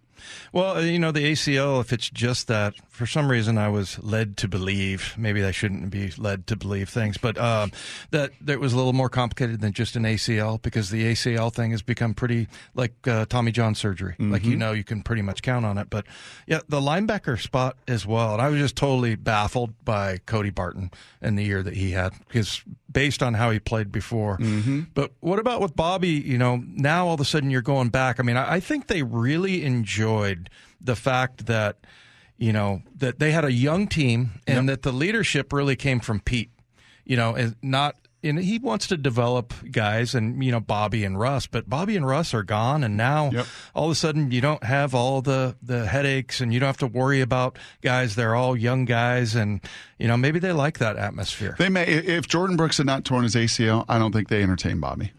Well, 0.52 0.85
you 0.85 0.99
know, 0.99 1.12
the 1.12 1.33
ACL, 1.33 1.81
if 1.81 1.93
it's 1.93 2.11
just 2.11 2.49
that, 2.49 2.75
for 2.88 3.07
some 3.07 3.31
reason 3.31 3.57
I 3.57 3.69
was 3.69 4.02
led 4.02 4.37
to 4.38 4.49
believe, 4.49 5.14
maybe 5.17 5.45
I 5.45 5.52
shouldn't 5.52 5.90
be 5.90 6.11
led 6.19 6.49
to 6.49 6.57
believe 6.57 6.88
things, 6.88 7.17
but 7.17 7.38
um, 7.38 7.71
that, 8.11 8.33
that 8.40 8.55
it 8.55 8.61
was 8.61 8.73
a 8.73 8.76
little 8.76 8.93
more 8.93 9.09
complicated 9.09 9.61
than 9.61 9.73
just 9.73 9.97
an 9.97 10.02
ACL 10.02 10.61
because 10.61 10.90
the 10.90 11.05
ACL 11.05 11.52
thing 11.52 11.71
has 11.71 11.83
become 11.83 12.14
pretty 12.14 12.49
like 12.75 13.07
uh, 13.07 13.26
Tommy 13.26 13.52
John 13.52 13.75
surgery. 13.75 14.14
Mm-hmm. 14.14 14.33
Like, 14.33 14.45
you 14.45 14.57
know, 14.57 14.73
you 14.73 14.85
can 14.85 15.02
pretty 15.02 15.23
much 15.23 15.43
count 15.43 15.64
on 15.64 15.79
it. 15.79 15.88
But 15.88 16.07
yeah, 16.47 16.61
the 16.69 16.81
linebacker 16.81 17.40
spot 17.40 17.76
as 17.87 18.05
well. 18.05 18.33
And 18.33 18.43
I 18.43 18.49
was 18.49 18.59
just 18.59 18.76
totally 18.76 19.14
baffled 19.14 19.85
by 19.85 20.19
Cody 20.26 20.50
Barton 20.50 20.90
and 21.23 21.38
the 21.38 21.45
year 21.45 21.62
that 21.62 21.75
he 21.75 21.93
had 21.93 22.12
because 22.26 22.62
based 22.90 23.23
on 23.23 23.35
how 23.35 23.50
he 23.50 23.59
played 23.59 23.92
before. 23.92 24.38
Mm-hmm. 24.38 24.82
But 24.94 25.12
what 25.20 25.38
about 25.38 25.61
with 25.61 25.76
Bobby? 25.76 26.09
You 26.09 26.38
know, 26.38 26.62
now 26.66 27.06
all 27.06 27.14
of 27.14 27.20
a 27.20 27.25
sudden 27.25 27.50
you're 27.50 27.62
going 27.62 27.88
back. 27.88 28.18
I 28.18 28.23
mean, 28.23 28.37
I, 28.37 28.54
I 28.54 28.61
think 28.61 28.87
they 28.87 29.02
really 29.02 29.64
enjoyed 29.64 30.50
the 30.80 30.97
fact 30.97 31.47
that 31.47 31.78
you 32.37 32.52
know 32.52 32.82
that 32.97 33.18
they 33.18 33.32
had 33.32 33.44
a 33.44 33.52
young 33.52 33.87
team 33.87 34.40
and 34.47 34.66
yep. 34.68 34.75
that 34.75 34.82
the 34.82 34.92
leadership 34.92 35.52
really 35.52 35.76
came 35.76 36.00
from 36.00 36.20
Pete. 36.20 36.50
You 37.04 37.16
know, 37.16 37.35
and 37.35 37.56
not 37.62 37.97
and 38.23 38.39
he 38.39 38.59
wants 38.59 38.87
to 38.89 38.97
develop 38.97 39.55
guys 39.71 40.15
and 40.15 40.43
you 40.43 40.53
know 40.53 40.61
Bobby 40.61 41.05
and 41.05 41.19
Russ, 41.19 41.47
but 41.47 41.69
Bobby 41.69 41.97
and 41.97 42.07
Russ 42.07 42.35
are 42.35 42.43
gone, 42.43 42.85
and 42.85 42.97
now 42.97 43.31
yep. 43.31 43.47
all 43.75 43.87
of 43.87 43.93
a 43.93 43.95
sudden 43.95 44.31
you 44.31 44.41
don't 44.41 44.62
have 44.65 44.95
all 44.95 45.23
the 45.23 45.57
the 45.62 45.87
headaches, 45.87 46.41
and 46.41 46.53
you 46.53 46.61
don't 46.61 46.67
have 46.67 46.77
to 46.79 46.87
worry 46.87 47.21
about 47.21 47.59
guys. 47.83 48.15
They're 48.15 48.35
all 48.35 48.57
young 48.57 48.85
guys, 48.85 49.35
and 49.35 49.61
you 49.99 50.09
know 50.09 50.17
maybe 50.17 50.39
they 50.39 50.53
like 50.53 50.79
that 50.79 50.97
atmosphere. 50.97 51.57
They 51.59 51.69
may. 51.69 51.85
If 51.85 52.29
Jordyn 52.29 52.57
Brooks 52.57 52.79
had 52.79 52.87
not 52.87 53.05
torn 53.05 53.23
his 53.25 53.35
ACL, 53.35 53.85
I 53.89 53.99
don't 53.99 54.12
think 54.12 54.29
they 54.29 54.43
entertain 54.43 54.81
Bobby. 54.81 55.12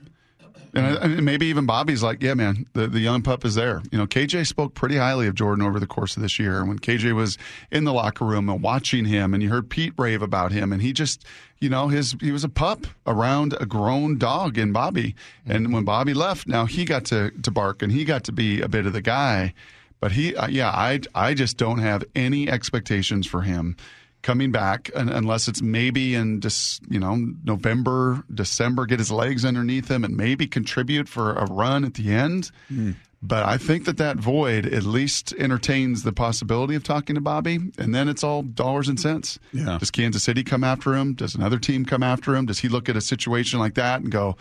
And 0.74 1.26
maybe 1.26 1.48
even 1.48 1.66
Bobby's 1.66 2.02
like, 2.02 2.24
yeah, 2.24 2.34
man, 2.34 2.66
the, 2.74 2.88
the 2.88 3.00
young 3.00 3.22
pup 3.22 3.44
is 3.44 3.56
there. 3.56 3.82
You 3.92 3.98
know, 3.98 4.08
KJ 4.08 4.48
spoke 4.48 4.74
pretty 4.74 4.96
highly 4.96 5.28
of 5.28 5.36
Jordyn 5.36 5.66
over 5.66 5.80
the 5.80 5.88
course 5.88 6.16
of 6.16 6.22
this 6.22 6.40
year. 6.40 6.60
And 6.60 6.70
when 6.70 6.80
KJ 6.80 7.14
was 7.14 7.38
in 7.72 7.84
the 7.84 7.92
locker 7.92 8.24
room 8.24 8.48
and 8.48 8.62
watching 8.62 9.06
him, 9.06 9.34
and 9.34 9.44
you 9.44 9.50
heard 9.50 9.70
Pete 9.70 9.94
rave 9.98 10.22
about 10.22 10.54
him, 10.54 10.72
and 10.72 10.82
he 10.82 10.94
just, 10.94 11.26
you 11.60 11.70
know, 11.70 11.90
his 11.90 12.16
he 12.22 12.32
was 12.32 12.46
a 12.46 12.50
pup 12.50 12.88
around 13.06 13.54
a 13.60 13.66
grown 13.66 14.18
dog 14.18 14.58
in 14.58 14.72
Bobby. 14.72 15.16
And 15.46 15.74
when 15.74 15.84
Bobby 15.84 16.14
left, 16.14 16.48
now 16.48 16.66
he 16.66 16.86
got 16.86 17.04
to 17.06 17.32
to 17.32 17.52
bark 17.52 17.82
and 17.82 17.92
he 17.92 18.06
got 18.06 18.24
to 18.26 18.32
be 18.32 18.62
a 18.62 18.70
bit 18.70 18.86
of 18.86 18.94
the 18.94 19.02
guy. 19.02 19.54
But 20.00 20.14
he, 20.14 20.36
uh, 20.36 20.48
yeah, 20.48 20.70
I 20.70 21.02
I 21.14 21.34
just 21.34 21.58
don't 21.58 21.80
have 21.80 22.04
any 22.16 22.50
expectations 22.50 23.28
for 23.28 23.42
him 23.42 23.76
coming 24.22 24.52
back 24.52 24.90
unless 24.96 25.48
it's 25.48 25.62
maybe 25.62 26.16
in 26.16 26.42
just 26.42 26.82
you 26.90 27.00
know 27.00 27.16
November, 27.44 28.24
December, 28.34 28.86
get 28.86 29.00
his 29.00 29.12
legs 29.12 29.46
underneath 29.46 29.90
him 29.90 30.04
and 30.04 30.16
maybe 30.16 30.48
contribute 30.48 31.08
for 31.08 31.34
a 31.34 31.46
run 31.46 31.84
at 31.84 31.96
the 31.96 32.12
end. 32.12 32.52
Mm. 32.72 32.96
But 33.24 33.46
I 33.46 33.58
think 33.58 33.86
that 33.86 33.98
that 33.98 34.18
void 34.18 34.66
at 34.66 34.84
least 34.84 35.32
entertains 35.38 36.02
the 36.02 36.12
possibility 36.12 36.74
of 36.74 36.84
talking 36.84 37.14
to 37.14 37.22
Bobby, 37.22 37.60
and 37.78 37.94
then 37.94 38.10
it's 38.10 38.24
all 38.24 38.42
dollars 38.42 38.88
and 38.88 39.00
cents. 39.00 39.38
Yeah. 39.54 39.78
Does 39.78 39.92
Kansas 39.92 40.24
City 40.24 40.44
come 40.44 40.64
after 40.64 40.96
him? 40.96 41.14
Does 41.14 41.36
another 41.36 41.60
team 41.60 41.86
come 41.86 42.02
after 42.02 42.36
him? 42.36 42.48
Does 42.48 42.60
he 42.60 42.68
look 42.68 42.90
at 42.90 42.96
a 42.96 43.02
situation 43.02 43.60
like 43.60 43.76
that 43.76 44.02
and 44.02 44.12
go, 44.12 44.38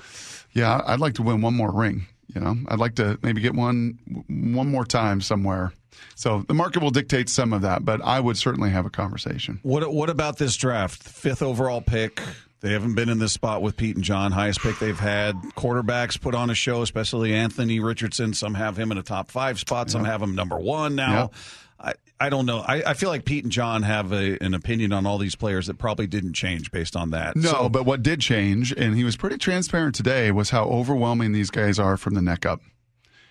"Yeah, 0.53 0.81
I'd 0.87 1.01
like 1.01 1.15
to 1.15 1.23
win 1.23 1.43
one 1.43 1.55
more 1.55 1.71
ring"? 1.71 2.07
You 2.35 2.41
know, 2.41 2.57
I'd 2.69 2.79
like 2.79 2.95
to 2.95 3.19
maybe 3.23 3.43
get 3.43 3.55
one 3.55 3.99
one 4.29 4.71
more 4.71 4.87
time 4.87 5.21
somewhere. 5.21 5.73
So 6.15 6.45
the 6.47 6.55
market 6.55 6.83
will 6.83 6.91
dictate 6.91 7.29
some 7.29 7.53
of 7.53 7.63
that, 7.63 7.85
but 7.85 8.01
I 8.03 8.21
would 8.21 8.37
certainly 8.37 8.71
have 8.71 8.87
a 8.87 8.91
conversation. 8.91 9.61
What 9.63 9.93
What 9.93 10.11
about 10.11 10.39
this 10.39 10.57
draft? 10.57 11.03
Fifth 11.03 11.43
overall 11.43 11.81
pick. 11.81 12.21
They 12.61 12.73
haven't 12.73 12.95
been 12.95 13.09
in 13.09 13.19
this 13.19 13.33
spot 13.33 13.63
with 13.63 13.77
Pete 13.77 13.97
and 13.97 14.05
John. 14.05 14.33
Highest 14.33 14.61
pick 14.61 14.79
they've 14.79 14.99
had. 14.99 15.35
Quarterbacks 15.57 16.21
put 16.21 16.35
on 16.35 16.51
a 16.51 16.55
show, 16.55 16.83
especially 16.83 17.33
Anthony 17.35 17.81
Richardson. 17.81 18.35
Some 18.35 18.53
have 18.55 18.79
him 18.79 18.93
in 18.93 18.99
a 18.99 19.03
top 19.03 19.31
five 19.31 19.59
spot. 19.59 19.91
Some 19.91 20.05
have 20.05 20.21
him 20.21 20.35
number 20.35 20.59
one 20.59 20.95
now. 20.95 21.31
I, 21.83 21.95
I 22.21 22.29
don't 22.29 22.45
know. 22.45 22.59
I, 22.59 22.83
I 22.89 22.93
feel 22.93 23.09
like 23.09 23.25
Pete 23.25 23.45
and 23.45 23.53
John 23.53 23.83
have 23.83 24.13
a, 24.13 24.37
an 24.45 24.53
opinion 24.53 24.93
on 24.93 25.07
all 25.07 25.17
these 25.17 25.35
players 25.35 25.69
that 25.69 25.79
probably 25.79 26.07
didn't 26.07 26.35
change 26.35 26.71
based 26.71 26.97
on 26.97 27.13
that. 27.13 27.35
No, 27.35 27.51
so, 27.51 27.69
but 27.71 27.87
what 27.87 28.03
did 28.03 28.21
change, 28.21 28.73
and 28.73 28.95
he 28.95 29.05
was 29.05 29.17
pretty 29.17 29.39
transparent 29.39 29.95
today, 29.95 30.31
was 30.31 30.51
how 30.51 30.65
overwhelming 30.65 31.33
these 31.33 31.49
guys 31.51 31.79
are 31.79 31.97
from 31.97 32.13
the 32.13 32.21
neck 32.21 32.45
up. 32.45 32.61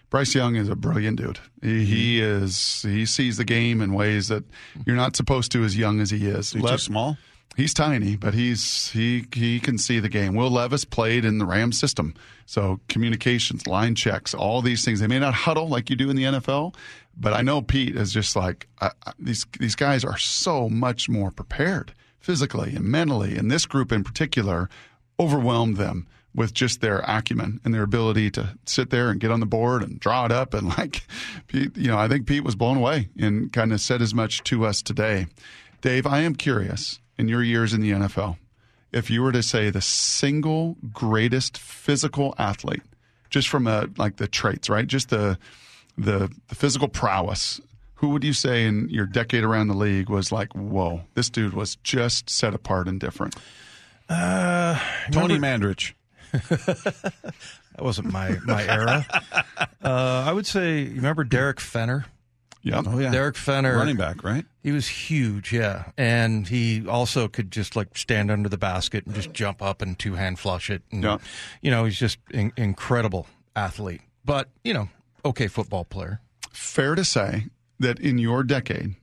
Bryce 0.10 0.34
Young 0.34 0.56
is 0.56 0.70
a 0.70 0.76
brilliant 0.76 1.18
dude. 1.18 1.40
He, 1.62 1.86
he, 1.86 2.20
mm-hmm. 2.20 2.44
is. 2.44 2.82
He 2.82 3.06
sees 3.06 3.38
the 3.38 3.46
game 3.46 3.82
in 3.82 3.94
ways 3.94 4.28
that 4.30 4.44
you're 4.86 4.96
not 4.96 5.16
supposed 5.16 5.52
to 5.52 5.64
as 5.64 5.78
young 5.78 6.00
as 6.00 6.10
he 6.10 6.28
is. 6.28 6.52
He's 6.52 6.64
too 6.64 6.78
small. 6.78 7.18
He's 7.56 7.74
tiny, 7.74 8.16
but 8.16 8.34
he's 8.34 8.90
he 8.92 9.26
he 9.34 9.60
can 9.60 9.78
see 9.78 10.00
the 10.00 10.08
game. 10.08 10.34
Will 10.34 10.50
Levis 10.50 10.86
played 10.86 11.26
in 11.26 11.40
the 11.40 11.46
Rams 11.46 11.78
system, 11.78 12.14
so 12.46 12.80
communications, 12.88 13.68
line 13.68 13.96
checks, 13.96 14.34
all 14.34 14.62
these 14.62 14.86
things. 14.86 15.02
They 15.02 15.08
may 15.08 15.20
not 15.20 15.34
huddle 15.34 15.68
like 15.68 15.90
you 15.90 15.98
do 15.98 16.10
in 16.10 16.16
the 16.16 16.24
NFL, 16.24 16.74
but 17.18 17.34
I 17.34 17.42
know 17.42 17.62
Pete 17.62 17.98
is 17.98 18.14
just 18.14 18.36
like 18.36 18.68
these. 19.18 19.46
These 19.60 19.76
guys 19.76 20.06
are 20.06 20.18
so 20.18 20.70
much 20.70 21.10
more 21.10 21.32
prepared 21.32 21.94
physically 22.20 22.76
and 22.76 22.86
mentally, 22.86 23.36
and 23.36 23.52
this 23.52 23.66
group 23.66 23.92
in 23.92 24.06
particular 24.06 24.70
overwhelmed 25.20 25.76
them 25.76 26.08
with 26.36 26.54
just 26.54 26.82
their 26.82 27.00
acumen 27.00 27.60
and 27.64 27.74
their 27.74 27.84
ability 27.84 28.30
to 28.32 28.56
sit 28.66 28.90
there 28.92 29.10
and 29.10 29.20
get 29.20 29.32
on 29.32 29.40
the 29.40 29.46
board 29.46 29.82
and 29.82 30.00
draw 30.00 30.26
it 30.26 30.32
up. 30.32 30.54
And 30.54 30.68
like, 30.78 31.02
Pete, 31.48 31.76
you 31.76 31.88
know, 31.88 31.98
I 31.98 32.08
think 32.08 32.28
Pete 32.28 32.44
was 32.44 32.56
blown 32.56 32.78
away 32.78 33.10
and 33.18 33.52
kind 33.52 33.74
of 33.74 33.82
said 33.82 34.02
as 34.02 34.14
much 34.14 34.44
to 34.44 34.66
us 34.66 34.82
today. 34.82 35.28
Dave, 35.82 36.06
I 36.06 36.20
am 36.20 36.36
curious 36.36 37.00
in 37.18 37.28
your 37.28 37.44
years 37.44 37.74
in 37.74 37.82
the 37.82 37.92
NFL, 37.92 38.38
if 38.92 39.10
you 39.10 39.22
were 39.22 39.32
to 39.32 39.44
say 39.44 39.70
the 39.70 39.82
single 39.82 40.78
greatest 40.94 41.58
physical 41.58 42.34
athlete, 42.38 42.82
just 43.30 43.48
from 43.50 43.68
a, 43.68 43.88
like 43.98 44.18
the 44.18 44.28
traits, 44.28 44.70
right? 44.70 44.88
Just 44.88 45.10
the, 45.10 45.38
the, 45.98 46.32
the 46.48 46.56
physical 46.56 46.88
prowess. 46.88 47.60
Who 47.96 48.10
would 48.10 48.24
you 48.24 48.34
say 48.34 48.66
in 48.66 48.88
your 48.90 49.06
decade 49.06 49.44
around 49.44 49.68
the 49.68 49.74
league 49.74 50.10
was 50.10 50.32
like, 50.32 50.54
whoa, 50.54 51.02
this 51.16 51.30
dude 51.30 51.54
was 51.54 51.76
just 51.78 52.30
set 52.30 52.54
apart 52.54 52.88
and 52.88 53.00
different? 53.00 53.36
Uh, 54.08 54.80
Tony 55.12 55.38
Mandarich. 55.38 55.94
that 56.32 57.34
wasn't 57.80 58.12
my 58.12 58.38
my 58.46 58.66
era. 58.68 59.06
Uh, 59.84 60.26
I 60.28 60.34
would 60.34 60.46
say, 60.46 60.82
you 60.82 60.96
remember 60.96 61.24
Derrick 61.24 61.60
Fenner? 61.60 62.06
Yeah. 62.62 62.82
Oh, 62.86 63.00
yeah. 63.00 63.12
Derrick 63.12 63.38
Fenner. 63.38 63.76
Running 63.76 63.96
back, 63.96 64.24
right? 64.24 64.46
He 64.64 64.72
was 64.72 64.88
huge, 64.88 65.54
yeah. 65.54 65.92
And 65.98 66.48
he 66.48 66.86
also 66.88 67.28
could 67.28 67.52
just 67.52 67.76
like 67.76 67.98
stand 67.98 68.30
under 68.30 68.50
the 68.50 68.58
basket 68.58 69.06
and 69.06 69.16
just 69.16 69.32
jump 69.32 69.62
up 69.62 69.82
and 69.82 69.98
two 69.98 70.16
hand 70.16 70.40
flush 70.40 70.70
it. 70.70 70.84
And, 70.92 71.04
yeah. 71.04 71.18
You 71.62 71.72
know, 71.72 71.86
he's 71.86 71.98
just 71.98 72.20
in- 72.32 72.54
incredible 72.58 73.28
athlete. 73.56 74.02
But, 74.26 74.50
you 74.64 74.74
know, 74.74 74.90
okay 75.24 75.48
football 75.48 75.86
player. 75.86 76.20
Fair 76.52 76.96
to 76.96 77.06
say 77.06 77.46
that 77.80 78.00
in 78.00 78.18
your 78.18 78.44
decade, 78.44 78.96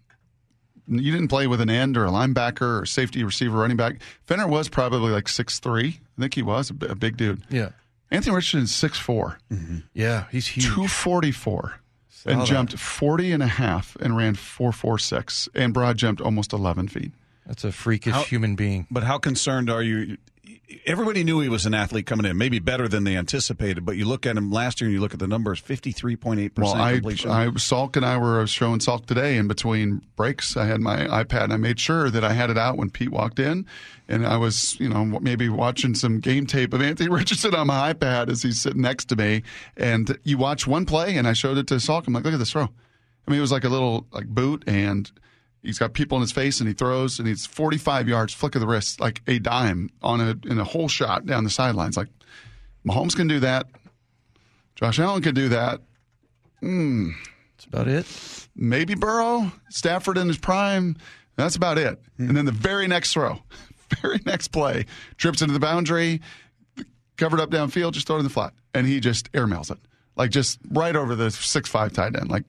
you 0.88 1.12
didn't 1.12 1.28
play 1.28 1.46
with 1.46 1.60
an 1.60 1.70
end 1.70 1.96
or 1.96 2.04
a 2.04 2.10
linebacker 2.10 2.82
or 2.82 2.86
safety 2.86 3.24
receiver 3.24 3.58
running 3.58 3.76
back. 3.76 3.96
Fenner 4.24 4.46
was 4.46 4.68
probably 4.68 5.12
like 5.12 5.28
six 5.28 5.58
three. 5.58 6.00
I 6.18 6.20
think 6.20 6.34
he 6.34 6.42
was 6.42 6.70
a, 6.70 6.94
big 6.94 7.16
dude. 7.16 7.42
Yeah. 7.50 7.70
Anthony 8.10 8.36
Richardson 8.36 8.62
is 8.62 8.70
6'4". 8.70 9.36
Mm-hmm. 9.50 9.78
Yeah, 9.92 10.26
he's 10.30 10.46
huge. 10.46 10.66
244 10.66 11.80
and 12.26 12.40
that. 12.40 12.46
jumped 12.46 12.78
40 12.78 13.32
and 13.32 13.42
a 13.42 13.46
half 13.46 13.96
and 13.96 14.16
ran 14.16 14.34
446 14.34 15.48
and 15.54 15.72
broad 15.72 15.96
jumped 15.96 16.20
almost 16.20 16.52
11 16.52 16.88
feet. 16.88 17.12
That's 17.46 17.64
a 17.64 17.72
freakish 17.72 18.12
how, 18.12 18.22
human 18.22 18.56
being. 18.56 18.86
But 18.90 19.04
how 19.04 19.18
concerned 19.18 19.70
are 19.70 19.82
you? 19.82 20.16
Everybody 20.86 21.24
knew 21.24 21.40
he 21.40 21.48
was 21.48 21.66
an 21.66 21.74
athlete 21.74 22.06
coming 22.06 22.26
in, 22.26 22.36
maybe 22.38 22.58
better 22.58 22.88
than 22.88 23.04
they 23.04 23.16
anticipated. 23.16 23.84
But 23.84 23.96
you 23.96 24.04
look 24.04 24.26
at 24.26 24.36
him 24.36 24.50
last 24.50 24.80
year 24.80 24.88
and 24.88 24.94
you 24.94 25.00
look 25.00 25.12
at 25.12 25.20
the 25.20 25.26
numbers, 25.26 25.58
fifty 25.58 25.92
three 25.92 26.16
point 26.16 26.40
eight 26.40 26.54
percent 26.54 26.78
completion. 26.94 27.30
I, 27.30 27.44
I 27.44 27.48
Salk 27.48 27.96
and 27.96 28.04
I 28.04 28.16
were 28.18 28.46
showing 28.46 28.78
Salk 28.78 29.06
today 29.06 29.36
in 29.36 29.48
between 29.48 30.02
breaks. 30.16 30.56
I 30.56 30.66
had 30.66 30.80
my 30.80 31.06
iPad 31.06 31.44
and 31.44 31.52
I 31.52 31.56
made 31.56 31.80
sure 31.80 32.10
that 32.10 32.24
I 32.24 32.32
had 32.32 32.50
it 32.50 32.58
out 32.58 32.76
when 32.76 32.90
Pete 32.90 33.10
walked 33.10 33.38
in, 33.38 33.66
and 34.08 34.26
I 34.26 34.36
was 34.36 34.78
you 34.80 34.88
know 34.88 35.04
maybe 35.04 35.48
watching 35.48 35.94
some 35.94 36.20
game 36.20 36.46
tape 36.46 36.72
of 36.72 36.82
Anthony 36.82 37.08
Richardson 37.10 37.54
on 37.54 37.66
my 37.66 37.92
iPad 37.92 38.30
as 38.30 38.42
he's 38.42 38.60
sitting 38.60 38.82
next 38.82 39.06
to 39.06 39.16
me, 39.16 39.42
and 39.76 40.18
you 40.24 40.38
watch 40.38 40.66
one 40.66 40.86
play 40.86 41.16
and 41.16 41.26
I 41.26 41.32
showed 41.32 41.58
it 41.58 41.66
to 41.68 41.74
Salk. 41.74 42.06
I'm 42.06 42.12
like, 42.12 42.24
look 42.24 42.34
at 42.34 42.38
this 42.38 42.52
throw. 42.52 42.68
I 43.26 43.30
mean, 43.30 43.38
it 43.38 43.42
was 43.42 43.52
like 43.52 43.64
a 43.64 43.68
little 43.68 44.06
like 44.12 44.26
boot 44.26 44.64
and 44.66 45.10
He's 45.66 45.80
got 45.80 45.94
people 45.94 46.16
in 46.16 46.22
his 46.22 46.30
face 46.30 46.60
and 46.60 46.68
he 46.68 46.74
throws 46.74 47.18
and 47.18 47.26
he's 47.26 47.44
45 47.44 48.08
yards, 48.08 48.32
flick 48.32 48.54
of 48.54 48.60
the 48.60 48.68
wrist, 48.68 49.00
like 49.00 49.20
a 49.26 49.40
dime 49.40 49.90
on 50.00 50.20
a 50.20 50.36
in 50.48 50.60
a 50.60 50.64
whole 50.64 50.86
shot 50.86 51.26
down 51.26 51.42
the 51.42 51.50
sidelines. 51.50 51.96
Like 51.96 52.06
Mahomes 52.86 53.16
can 53.16 53.26
do 53.26 53.40
that. 53.40 53.66
Josh 54.76 55.00
Allen 55.00 55.22
can 55.22 55.34
do 55.34 55.48
that. 55.48 55.80
Hmm. 56.60 57.10
That's 57.56 57.64
about 57.64 57.88
it. 57.88 58.48
Maybe 58.54 58.94
Burrow, 58.94 59.50
Stafford 59.70 60.18
in 60.18 60.28
his 60.28 60.38
prime. 60.38 60.96
That's 61.34 61.56
about 61.56 61.78
it. 61.78 62.00
Mm. 62.18 62.28
And 62.28 62.36
then 62.36 62.44
the 62.44 62.52
very 62.52 62.86
next 62.86 63.12
throw, 63.12 63.40
very 64.02 64.20
next 64.24 64.48
play, 64.48 64.86
trips 65.16 65.42
into 65.42 65.52
the 65.52 65.60
boundary, 65.60 66.20
covered 67.16 67.40
up 67.40 67.50
downfield, 67.50 67.92
just 67.92 68.06
throw 68.06 68.16
it 68.16 68.20
in 68.20 68.24
the 68.24 68.30
flat. 68.30 68.52
And 68.72 68.86
he 68.86 69.00
just 69.00 69.32
airmails 69.32 69.70
it. 69.70 69.78
Like 70.16 70.30
just 70.30 70.60
right 70.70 70.94
over 70.94 71.14
the 71.14 71.30
six 71.30 71.68
five 71.68 71.92
tight 71.92 72.14
end. 72.14 72.30
Like, 72.30 72.44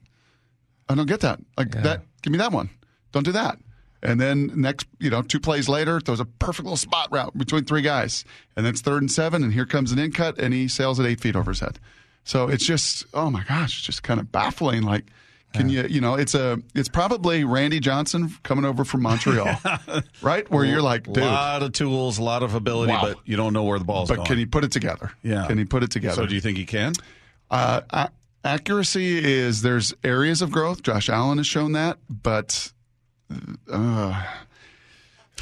I 0.88 0.94
don't 0.94 1.06
get 1.06 1.20
that. 1.20 1.40
Like 1.56 1.72
that 1.72 2.02
give 2.22 2.32
me 2.32 2.38
that 2.38 2.52
one. 2.52 2.70
Don't 3.12 3.24
do 3.24 3.32
that. 3.32 3.58
And 4.02 4.20
then 4.20 4.52
next, 4.54 4.86
you 5.00 5.10
know, 5.10 5.22
two 5.22 5.40
plays 5.40 5.68
later, 5.68 5.98
throws 6.00 6.20
a 6.20 6.24
perfect 6.24 6.64
little 6.64 6.76
spot 6.76 7.08
route 7.10 7.36
between 7.36 7.64
three 7.64 7.82
guys. 7.82 8.24
And 8.56 8.64
then 8.64 8.72
it's 8.72 8.80
third 8.80 9.02
and 9.02 9.10
seven, 9.10 9.42
and 9.42 9.52
here 9.52 9.66
comes 9.66 9.90
an 9.90 9.98
in 9.98 10.12
cut, 10.12 10.38
and 10.38 10.54
he 10.54 10.68
sails 10.68 11.00
it 11.00 11.06
eight 11.06 11.20
feet 11.20 11.34
over 11.34 11.50
his 11.50 11.60
head. 11.60 11.80
So 12.22 12.48
it's 12.48 12.64
just, 12.64 13.06
oh 13.14 13.28
my 13.30 13.42
gosh, 13.42 13.78
it's 13.78 13.86
just 13.86 14.02
kind 14.04 14.20
of 14.20 14.30
baffling. 14.30 14.82
Like, 14.82 15.06
can 15.54 15.68
you, 15.70 15.82
you 15.88 16.00
know, 16.00 16.14
it's 16.14 16.34
a, 16.34 16.58
it's 16.76 16.88
probably 16.90 17.42
Randy 17.42 17.80
Johnson 17.80 18.30
coming 18.44 18.64
over 18.66 18.84
from 18.84 19.02
Montreal, 19.02 19.58
right? 20.22 20.48
Where 20.50 20.64
you're 20.64 20.82
like, 20.82 21.06
A 21.08 21.10
lot 21.20 21.62
of 21.64 21.72
tools, 21.72 22.18
a 22.18 22.22
lot 22.22 22.42
of 22.44 22.54
ability, 22.54 22.92
Wow. 22.92 23.00
but 23.00 23.16
you 23.24 23.36
don't 23.36 23.52
know 23.54 23.64
where 23.64 23.78
the 23.78 23.84
ball's 23.86 24.10
but 24.10 24.16
going. 24.16 24.26
can 24.26 24.38
he 24.38 24.46
put 24.46 24.62
it 24.62 24.70
together? 24.70 25.10
Yeah. 25.22 25.46
Can 25.48 25.56
he 25.58 25.64
put 25.64 25.82
it 25.82 25.90
together? 25.90 26.14
so 26.16 26.26
do 26.26 26.34
you 26.34 26.40
think 26.42 26.58
he 26.58 26.66
can? 26.66 26.92
Uh, 27.50 27.80
accuracy 28.44 29.18
is 29.24 29.62
there's 29.62 29.94
areas 30.04 30.42
of 30.42 30.50
growth. 30.52 30.82
Josh 30.82 31.08
Allen 31.08 31.38
has 31.38 31.46
shown 31.46 31.72
that, 31.72 31.98
but 32.08 32.72
uh, 33.70 34.22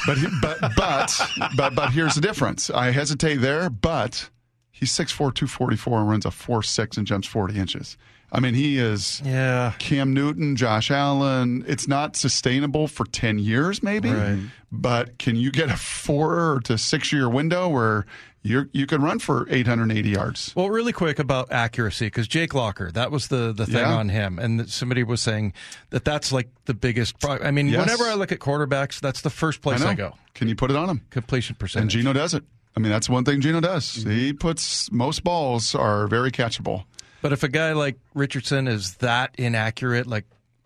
but 0.06 0.18
he- 0.18 0.26
but 0.42 0.58
but 0.76 1.20
but 1.56 1.74
but 1.74 1.90
here's 1.92 2.14
the 2.14 2.20
difference. 2.20 2.70
I 2.70 2.90
hesitate 2.90 3.36
there, 3.36 3.70
but 3.70 4.28
he's 4.70 4.92
6'4", 4.92 5.34
244 5.34 6.00
and 6.00 6.08
runs 6.10 6.24
a 6.26 6.30
four 6.30 6.62
six 6.62 6.96
and 6.96 7.06
jumps 7.06 7.26
40 7.26 7.58
inches. 7.58 7.96
I 8.32 8.40
mean, 8.40 8.54
he 8.54 8.76
is 8.76 9.22
Yeah. 9.24 9.72
Cam 9.78 10.12
Newton, 10.12 10.56
Josh 10.56 10.90
Allen. 10.90 11.64
It's 11.66 11.86
not 11.86 12.16
sustainable 12.16 12.88
for 12.88 13.06
10 13.06 13.38
years, 13.38 13.82
maybe. 13.82 14.10
Right. 14.10 14.38
But 14.72 15.16
can 15.18 15.36
you 15.36 15.50
get 15.52 15.70
a 15.70 15.76
four 15.76 16.60
to 16.64 16.76
six 16.76 17.12
year 17.12 17.28
window 17.28 17.68
where 17.68 18.04
you 18.46 18.68
you 18.72 18.86
can 18.86 19.02
run 19.02 19.18
for 19.18 19.46
880 19.50 20.08
yards? 20.08 20.52
Well, 20.54 20.70
really 20.70 20.92
quick 20.92 21.18
about 21.18 21.50
accuracy, 21.52 22.06
because 22.06 22.28
Jake 22.28 22.54
Locker, 22.54 22.90
that 22.92 23.10
was 23.10 23.28
the, 23.28 23.52
the 23.52 23.66
thing 23.66 23.76
Yeah. 23.76 23.94
on 23.94 24.08
him. 24.08 24.38
And 24.38 24.68
somebody 24.70 25.02
was 25.02 25.20
saying 25.20 25.52
that 25.90 26.04
that's 26.04 26.32
like 26.32 26.48
the 26.66 26.74
biggest. 26.74 27.18
Pro- 27.20 27.38
I 27.38 27.50
mean, 27.50 27.68
Yes. 27.68 27.80
whenever 27.80 28.04
I 28.04 28.14
look 28.14 28.32
at 28.32 28.38
quarterbacks, 28.38 29.00
that's 29.00 29.20
the 29.22 29.30
first 29.30 29.60
place 29.62 29.82
I 29.82 29.90
I, 29.90 29.94
go. 29.94 30.14
Can 30.34 30.48
you 30.48 30.54
put 30.54 30.70
it 30.70 30.76
on 30.76 30.88
him? 30.88 31.02
Completion 31.10 31.56
percentage. 31.56 31.94
And 31.94 32.04
Geno 32.04 32.12
does 32.12 32.34
it. 32.34 32.44
I 32.76 32.80
mean, 32.80 32.90
that's 32.92 33.08
one 33.08 33.24
thing 33.24 33.40
Geno 33.40 33.60
does. 33.60 33.98
Mm-hmm. 33.98 34.10
He 34.10 34.32
puts 34.32 34.90
most 34.92 35.24
balls 35.24 35.74
are 35.74 36.06
very 36.08 36.30
catchable, 36.30 36.84
But 37.22 37.32
if 37.32 37.42
a 37.42 37.48
guy 37.48 37.72
like 37.72 37.96
Richardson 38.14 38.68
is 38.68 38.96
that 38.96 39.34
inaccurate, 39.38 40.06
like 40.06 40.24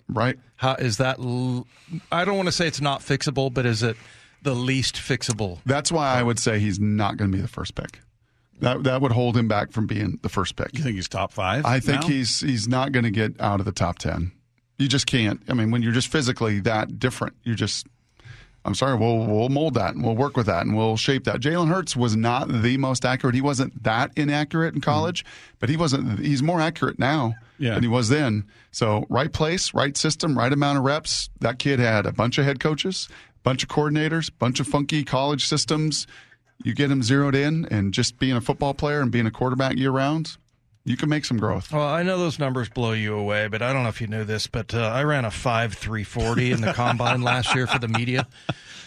right? 0.08 0.36
how 0.56 0.74
is 0.74 0.96
that? 0.96 1.18
L- 1.20 1.66
I 2.10 2.24
don't 2.24 2.36
want 2.36 2.48
to 2.48 2.52
say 2.52 2.66
it's 2.66 2.80
not 2.80 3.00
fixable, 3.00 3.52
but 3.54 3.64
is 3.64 3.82
it 3.84 3.96
the 4.42 4.54
least 4.54 4.96
fixable? 4.96 5.58
That's 5.66 5.90
why 5.92 6.14
I 6.14 6.22
would 6.22 6.38
say 6.38 6.58
he's 6.58 6.78
not 6.80 7.16
going 7.16 7.30
to 7.30 7.36
be 7.36 7.42
the 7.42 7.48
first 7.48 7.74
pick. 7.74 8.00
That 8.60 8.84
that 8.84 9.00
would 9.00 9.12
hold 9.12 9.36
him 9.36 9.48
back 9.48 9.72
from 9.72 9.86
being 9.86 10.18
the 10.22 10.28
first 10.28 10.56
pick. 10.56 10.76
You 10.76 10.82
think 10.82 10.96
he's 10.96 11.08
top 11.08 11.32
five? 11.32 11.64
I 11.64 11.80
think 11.80 12.02
now? 12.02 12.08
he's 12.08 12.40
he's 12.40 12.68
not 12.68 12.92
going 12.92 13.04
to 13.04 13.10
get 13.10 13.40
out 13.40 13.58
of 13.60 13.66
the 13.66 13.72
top 13.72 13.98
ten. 13.98 14.32
You 14.78 14.88
just 14.88 15.06
can't. 15.06 15.40
I 15.48 15.54
mean, 15.54 15.70
when 15.70 15.82
you're 15.82 15.92
just 15.92 16.08
physically 16.08 16.60
that 16.60 16.98
different, 16.98 17.36
you 17.42 17.54
just. 17.54 17.86
I'm 18.62 18.74
sorry. 18.74 18.94
We'll 18.98 19.26
we'll 19.26 19.48
mold 19.48 19.72
that 19.74 19.94
and 19.94 20.04
we'll 20.04 20.14
work 20.16 20.36
with 20.36 20.44
that 20.44 20.66
and 20.66 20.76
we'll 20.76 20.98
shape 20.98 21.24
that. 21.24 21.40
Jalen 21.40 21.68
Hurts 21.68 21.96
was 21.96 22.14
not 22.14 22.48
the 22.62 22.76
most 22.76 23.06
accurate. 23.06 23.34
He 23.34 23.40
wasn't 23.40 23.82
that 23.84 24.10
inaccurate 24.16 24.74
in 24.74 24.82
college, 24.82 25.24
but 25.58 25.70
he 25.70 25.78
wasn't. 25.78 26.18
He's 26.18 26.42
more 26.42 26.60
accurate 26.60 26.98
now 26.98 27.36
Yeah. 27.58 27.72
than 27.72 27.82
he 27.82 27.88
was 27.88 28.10
then. 28.10 28.44
So 28.70 29.06
right 29.08 29.32
place, 29.32 29.72
right 29.72 29.96
system, 29.96 30.36
right 30.36 30.52
amount 30.52 30.76
of 30.76 30.84
reps. 30.84 31.30
That 31.40 31.58
kid 31.58 31.78
had 31.78 32.04
a 32.04 32.12
bunch 32.12 32.36
of 32.36 32.44
head 32.44 32.60
coaches, 32.60 33.08
bunch 33.42 33.62
of 33.62 33.68
coordinators, 33.68 34.30
bunch 34.38 34.60
of 34.60 34.66
funky 34.66 35.04
college 35.04 35.46
systems. 35.46 36.06
You 36.62 36.74
get 36.74 36.90
him 36.90 37.02
zeroed 37.02 37.34
in, 37.34 37.66
and 37.70 37.94
just 37.94 38.18
being 38.18 38.36
a 38.36 38.40
football 38.40 38.74
player 38.74 39.00
and 39.00 39.10
being 39.10 39.26
a 39.26 39.30
quarterback 39.30 39.76
year 39.76 39.90
round, 39.90 40.36
you 40.84 40.96
can 40.96 41.08
make 41.08 41.24
some 41.24 41.38
growth. 41.38 41.72
Well, 41.72 41.86
I 41.86 42.02
know 42.02 42.18
those 42.18 42.38
numbers 42.38 42.68
blow 42.68 42.92
you 42.92 43.14
away, 43.14 43.48
but 43.48 43.62
I 43.62 43.72
don't 43.72 43.82
know 43.82 43.88
if 43.88 44.00
you 44.00 44.06
knew 44.06 44.24
this, 44.24 44.46
but 44.46 44.74
uh, 44.74 44.80
I 44.80 45.04
ran 45.04 45.24
a 45.24 45.30
five 45.30 45.74
three 45.74 46.04
forty 46.04 46.52
in 46.52 46.60
the 46.60 46.72
combine 46.74 47.22
last 47.22 47.54
year 47.54 47.66
for 47.66 47.78
the 47.78 47.88
media. 47.88 48.26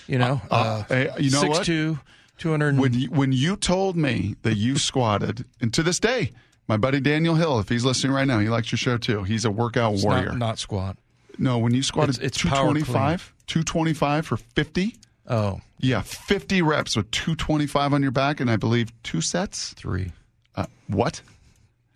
You 0.08 0.20
know, 0.20 0.42
uh, 0.52 0.84
hey, 0.84 1.10
you 1.18 1.32
know 1.32 1.48
what? 1.48 1.66
6'2", 1.66 2.00
200 2.38 2.78
When 2.78 2.94
you, 2.94 3.08
when 3.10 3.32
you 3.32 3.56
told 3.56 3.96
me 3.96 4.36
that 4.42 4.56
you 4.56 4.78
squatted, 4.78 5.46
and 5.62 5.74
to 5.74 5.82
this 5.82 6.00
day, 6.00 6.34
my 6.68 6.78
buddy 6.78 7.00
Daniel 7.00 7.36
Hill, 7.36 7.60
if 7.60 7.70
he's 7.70 7.86
listening 7.86 8.14
right 8.14 8.28
now, 8.28 8.40
he 8.40 8.50
likes 8.50 8.72
your 8.72 8.78
show 8.78 8.98
too. 8.98 9.24
He's 9.24 9.46
a 9.46 9.52
workout 9.52 9.94
it's 9.94 10.04
warrior. 10.04 10.30
Not, 10.30 10.38
not 10.38 10.60
squat. 10.60 10.98
No, 11.38 11.58
when 11.58 11.74
you 11.74 11.84
squatted 11.84 12.16
It's- 12.16 12.28
it's 12.28 12.38
225, 12.38 13.34
225 13.48 14.26
for 14.28 14.38
50. 14.38 14.96
Oh, 15.28 15.62
Yeah, 15.80 16.02
50 16.02 16.62
reps 16.62 16.96
with 16.96 17.12
225 17.12 17.94
on 17.94 18.02
your 18.02 18.12
back, 18.12 18.40
and 18.40 18.50
I 18.50 18.56
believe 18.58 18.92
two 19.04 19.22
sets. 19.22 19.74
three. 19.78 20.12
Uh, 20.56 20.66
what? 20.88 21.22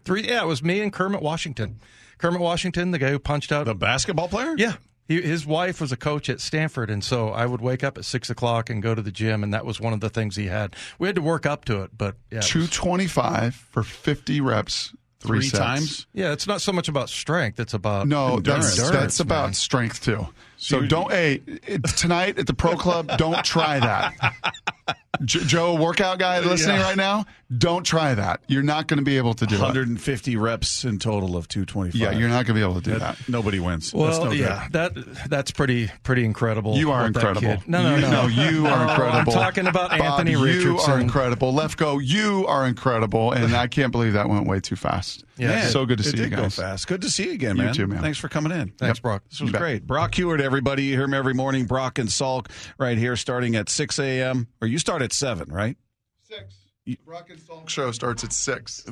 Three. 0.04 0.28
Yeah, 0.28 0.43
it 0.43 0.47
was 0.47 0.62
me 0.63 0.82
and 0.82 0.91
Kermit 0.91 1.21
Washington. 1.21 1.80
Kermit 2.17 2.41
Washington, 2.41 2.91
the 2.91 3.00
guy 3.00 3.10
who 3.12 3.19
punched 3.19 3.52
out. 3.52 3.65
the 3.65 3.76
basketball 3.76 4.28
player. 4.28 4.56
yeah, 4.58 4.73
he, 5.08 5.21
his 5.21 5.45
wife 5.45 5.80
was 5.80 5.91
a 5.91 5.97
coach 5.97 6.30
at 6.30 6.41
Stanford, 6.41 6.89
and 6.89 7.04
so 7.04 7.30
I 7.30 7.45
would 7.45 7.62
wake 7.62 7.84
up 7.84 7.97
at 7.97 8.06
six 8.06 8.30
o'clock 8.30 8.69
and 8.69 8.82
go 8.82 8.95
to 8.95 9.02
the 9.02 9.12
gym, 9.12 9.43
and 9.43 9.54
that 9.54 9.65
was 9.65 9.80
one 9.80 9.93
of 9.93 10.00
the 10.00 10.10
things 10.10 10.36
he 10.36 10.47
had. 10.47 10.76
We 11.00 11.08
had 11.08 11.15
to 11.15 11.21
work 11.21 11.45
up 11.45 11.63
to 11.65 11.82
it, 11.84 11.91
but 11.97 12.15
yeah, 12.32 12.38
it 12.38 12.39
was- 12.39 12.47
225 12.50 13.56
for 13.56 13.84
50 13.84 14.41
reps, 14.41 14.93
three, 15.20 15.42
three 15.48 15.60
times. 15.60 16.08
yeah, 16.14 16.32
it's 16.32 16.48
not 16.48 16.62
so 16.62 16.72
much 16.72 16.88
about 16.88 17.10
strength; 17.10 17.60
it's 17.60 17.74
about 17.74 18.08
No, 18.08 18.38
endurance. 18.38 18.76
that's 18.78 18.90
that's 18.92 19.20
about 19.20 19.46
man. 19.46 19.54
strength 19.54 20.04
too. 20.04 20.28
So 20.58 20.82
you- 20.82 20.88
don't 20.88 21.12
hey 21.12 21.40
tonight 21.96 22.40
at 22.40 22.48
the 22.48 22.54
pro 22.54 22.76
club. 22.76 23.12
Don't 23.18 23.44
try 23.46 23.80
that. 23.80 24.14
J- 25.24 25.40
Joe, 25.46 25.76
workout 25.76 26.20
guy 26.20 26.40
listening 26.40 26.78
Yeah. 26.78 26.84
right 26.84 26.98
now, 26.98 27.26
don't 27.58 27.84
try 27.84 28.14
that. 28.16 28.42
You're 28.48 28.64
not 28.64 28.88
going 28.88 28.98
to 29.00 29.04
be 29.04 29.18
able 29.18 29.34
to 29.36 29.46
do 29.46 29.56
it. 29.56 29.62
150 29.62 30.36
reps 30.36 30.84
in 30.84 31.00
total 31.00 31.36
of 31.38 31.48
225. 31.48 31.96
Yeah, 32.00 32.12
you're 32.18 32.30
not 32.30 32.46
going 32.46 32.48
to 32.48 32.54
be 32.56 32.62
able 32.62 32.82
to 32.82 32.92
do 32.94 33.00
that. 33.00 33.18
Nobody 33.30 33.60
wins. 33.60 33.94
Well, 33.94 34.06
That's 34.08 34.20
no 34.20 34.30
good. 34.30 34.40
yeah, 34.40 34.68
that 34.72 34.94
that's 35.30 35.52
pretty 35.52 35.90
pretty 36.04 36.26
incredible. 36.26 36.76
You 36.78 36.92
are 36.92 37.04
what 37.04 37.14
that 37.14 37.20
incredible. 37.20 37.58
kid- 37.62 37.68
No, 37.70 37.84
no, 37.84 37.96
you, 37.96 38.02
no, 38.02 38.28
you 38.28 38.68
are 38.68 38.90
incredible. 38.90 39.34
I'm 39.34 39.40
talking 39.40 39.68
about 39.68 39.92
Bob, 39.92 40.02
Anthony 40.02 40.32
You 40.32 40.44
Richardson. 40.44 40.92
are 40.94 41.00
incredible. 41.00 41.54
Lefko, 41.54 42.00
you 42.04 42.46
are 42.48 42.66
incredible, 42.68 43.32
and 43.32 43.56
I 43.56 43.68
can't 43.68 43.92
believe 43.92 44.14
that 44.14 44.30
went 44.30 44.48
way 44.48 44.60
too 44.60 44.76
fast. 44.76 45.24
Yeah. 45.38 45.47
Man, 45.50 45.69
so 45.69 45.86
good 45.86 46.00
to 46.00 46.08
it 46.08 46.12
see 46.12 46.17
you 46.17 46.30
did 46.30 46.36
go 46.36 46.50
fast. 46.50 46.88
Good 46.88 47.02
to 47.02 47.10
see 47.10 47.26
you 47.26 47.32
again, 47.34 47.58
man. 47.58 47.58
You 47.58 47.65
man. 47.65 47.73
too, 47.73 47.88
man. 47.88 48.02
Thanks 48.02 48.17
for 48.17 48.30
coming 48.30 48.52
in. 48.52 48.69
Thanks, 48.71 49.00
Brock. 49.00 49.23
This 49.30 49.39
was 49.39 49.52
great. 49.52 49.86
Brock 49.86 50.13
Huard, 50.15 50.41
everybody. 50.41 50.86
You 50.86 50.95
hear 50.95 51.06
him 51.06 51.13
every 51.13 51.34
morning. 51.34 51.65
Brock 51.65 52.00
and 52.00 52.10
Salk 52.10 52.50
right 52.78 52.97
here 52.97 53.15
starting 53.15 53.56
at 53.56 53.69
6 53.69 54.00
a.m. 54.00 54.47
Or 54.62 54.67
you 54.67 54.80
start 54.80 55.02
at 55.02 55.13
7, 55.13 55.52
right? 55.52 55.78
Six. 56.23 56.67
You, 56.88 56.95
Brock 57.06 57.30
and 57.30 57.38
Salk 57.38 57.67
show 57.67 57.91
starts 57.91 58.23
at 58.23 58.32
six. 58.32 58.86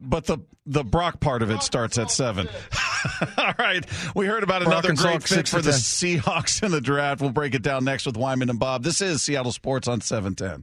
But 0.00 0.24
the 0.24 0.38
the 0.66 0.84
Brock 0.84 1.18
part 1.18 1.42
of 1.42 1.50
it 1.50 1.64
starts 1.64 1.98
at 1.98 2.08
7. 2.08 2.48
All 3.38 3.54
right. 3.58 3.84
We 4.14 4.26
heard 4.26 4.44
about 4.44 4.62
Brock 4.62 4.72
another 4.72 4.94
great 4.94 5.20
Salk, 5.22 5.28
fit 5.28 5.48
for 5.48 5.60
the 5.60 5.72
Seahawks 5.72 6.62
in 6.62 6.70
the 6.70 6.80
draft. 6.80 7.20
We'll 7.20 7.30
break 7.30 7.56
it 7.56 7.62
down 7.62 7.84
next 7.84 8.06
with 8.06 8.16
Wyman 8.16 8.50
and 8.50 8.60
Bob. 8.60 8.84
This 8.84 9.00
is 9.00 9.20
Seattle 9.20 9.50
Sports 9.50 9.88
on 9.88 10.00
710. 10.00 10.62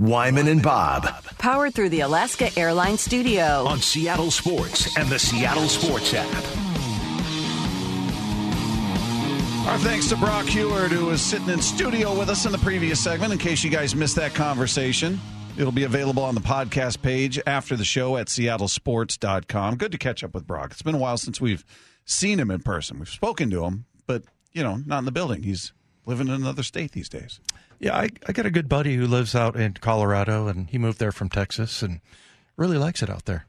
Wyman 0.00 0.48
and 0.48 0.62
Bob 0.62 1.04
Powered 1.36 1.74
through 1.74 1.90
the 1.90 2.00
Alaska 2.00 2.48
Airlines 2.58 3.02
Studio. 3.02 3.66
on 3.66 3.80
Seattle 3.80 4.30
Sports 4.30 4.96
and 4.96 5.06
the 5.10 5.18
Seattle 5.18 5.68
Sports 5.68 6.14
app. 6.14 6.26
Our 9.68 9.78
thanks 9.80 10.08
to 10.08 10.16
Brock 10.16 10.46
Huard, 10.46 10.88
who 10.88 11.04
was 11.04 11.20
sitting 11.20 11.50
in 11.50 11.60
studio 11.60 12.18
with 12.18 12.30
us 12.30 12.46
in 12.46 12.52
the 12.52 12.58
previous 12.58 12.98
segment. 12.98 13.30
In 13.30 13.38
case 13.38 13.62
you 13.62 13.68
guys 13.70 13.94
missed 13.94 14.16
that 14.16 14.32
conversation, 14.32 15.20
it'll 15.58 15.70
be 15.70 15.84
available 15.84 16.22
on 16.22 16.34
the 16.34 16.40
podcast 16.40 17.02
page 17.02 17.38
after 17.46 17.76
the 17.76 17.84
show 17.84 18.16
at 18.16 18.28
seattlesports.com. 18.28 19.76
Good 19.76 19.92
to 19.92 19.98
catch 19.98 20.24
up 20.24 20.32
with 20.32 20.46
Brock. 20.46 20.70
It's 20.72 20.80
been 20.82 20.94
a 20.94 20.98
while 20.98 21.18
since 21.18 21.42
we've 21.42 21.62
seen 22.06 22.40
him 22.40 22.50
in 22.50 22.60
person. 22.62 22.98
We've 22.98 23.08
spoken 23.08 23.50
to 23.50 23.64
him, 23.64 23.84
but, 24.06 24.24
you 24.52 24.62
know, 24.62 24.76
not 24.86 25.00
in 25.00 25.04
the 25.04 25.12
building. 25.12 25.42
He's 25.42 25.74
living 26.06 26.28
in 26.28 26.34
another 26.34 26.62
state 26.62 26.92
these 26.92 27.10
days. 27.10 27.38
Yeah, 27.80 27.96
I, 27.96 28.10
I 28.28 28.32
got 28.32 28.46
a 28.46 28.50
good 28.50 28.68
buddy 28.68 28.94
who 28.94 29.06
lives 29.06 29.34
out 29.34 29.56
in 29.56 29.72
Colorado, 29.72 30.46
and 30.46 30.68
he 30.68 30.78
moved 30.78 30.98
there 30.98 31.12
from 31.12 31.30
Texas, 31.30 31.82
and 31.82 32.00
really 32.56 32.78
likes 32.78 33.02
it 33.02 33.08
out 33.10 33.24
there. 33.24 33.46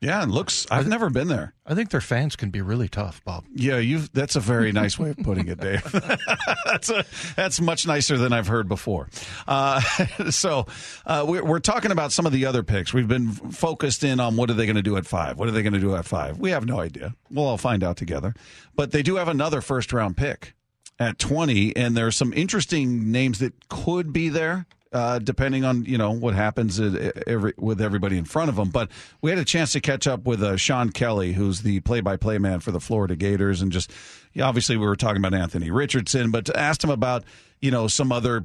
Yeah, 0.00 0.22
and 0.22 0.30
looks, 0.30 0.66
I've 0.70 0.86
never 0.86 1.10
been 1.10 1.28
there. 1.28 1.54
I 1.66 1.74
think 1.74 1.90
their 1.90 2.00
fans 2.00 2.36
can 2.36 2.50
be 2.50 2.60
really 2.60 2.88
tough, 2.88 3.24
Bob. 3.24 3.44
Yeah, 3.52 3.78
you. 3.78 4.00
That's 4.12 4.36
a 4.36 4.40
very 4.40 4.70
nice 4.70 4.98
way 4.98 5.10
of 5.10 5.16
putting 5.16 5.48
it, 5.48 5.58
Dave. 5.58 5.82
that's 6.64 6.90
a, 6.90 7.04
that's 7.34 7.60
much 7.60 7.86
nicer 7.86 8.16
than 8.16 8.32
I've 8.32 8.46
heard 8.46 8.68
before. 8.68 9.08
Uh, 9.48 9.80
so 10.30 10.66
uh, 11.06 11.24
we're, 11.26 11.44
we're 11.44 11.58
talking 11.60 11.90
about 11.90 12.12
some 12.12 12.26
of 12.26 12.32
the 12.32 12.46
other 12.46 12.62
picks. 12.62 12.92
We've 12.92 13.08
been 13.08 13.32
focused 13.32 14.04
in 14.04 14.20
on 14.20 14.36
what 14.36 14.50
are 14.50 14.54
they 14.54 14.66
going 14.66 14.76
to 14.76 14.82
do 14.82 14.96
at 14.96 15.06
five. 15.06 15.38
What 15.38 15.48
are 15.48 15.52
they 15.52 15.62
going 15.62 15.72
to 15.72 15.80
do 15.80 15.96
at 15.96 16.04
five? 16.04 16.38
We 16.38 16.50
have 16.50 16.66
no 16.66 16.78
idea. 16.78 17.14
We'll 17.30 17.46
all 17.46 17.58
find 17.58 17.82
out 17.82 17.96
together. 17.96 18.34
But 18.74 18.92
they 18.92 19.02
do 19.02 19.16
have 19.16 19.28
another 19.28 19.60
first 19.60 19.92
round 19.92 20.16
pick 20.16 20.54
at 20.98 21.18
twenty, 21.18 21.74
and 21.76 21.96
there 21.96 22.06
are 22.06 22.12
some 22.12 22.32
interesting 22.32 23.10
names 23.10 23.38
that 23.38 23.68
could 23.68 24.12
be 24.12 24.28
there. 24.28 24.66
Uh, 24.92 25.18
depending 25.18 25.62
on 25.64 25.84
you 25.84 25.98
know 25.98 26.10
what 26.10 26.32
happens 26.32 26.80
every, 27.26 27.52
with 27.58 27.82
everybody 27.82 28.16
in 28.16 28.24
front 28.24 28.48
of 28.48 28.56
them, 28.56 28.70
but 28.70 28.88
we 29.20 29.30
had 29.30 29.38
a 29.38 29.44
chance 29.44 29.72
to 29.72 29.80
catch 29.80 30.06
up 30.06 30.24
with 30.24 30.42
uh, 30.42 30.56
Sean 30.56 30.90
Kelly, 30.90 31.34
who's 31.34 31.60
the 31.62 31.80
play-by-play 31.80 32.38
man 32.38 32.60
for 32.60 32.70
the 32.70 32.80
Florida 32.80 33.14
Gators, 33.14 33.60
and 33.60 33.70
just 33.70 33.92
obviously 34.40 34.76
we 34.76 34.86
were 34.86 34.96
talking 34.96 35.18
about 35.18 35.34
Anthony 35.34 35.70
Richardson, 35.70 36.30
but 36.30 36.54
asked 36.56 36.82
him 36.82 36.88
about 36.90 37.24
you 37.60 37.70
know 37.70 37.88
some 37.88 38.10
other 38.10 38.44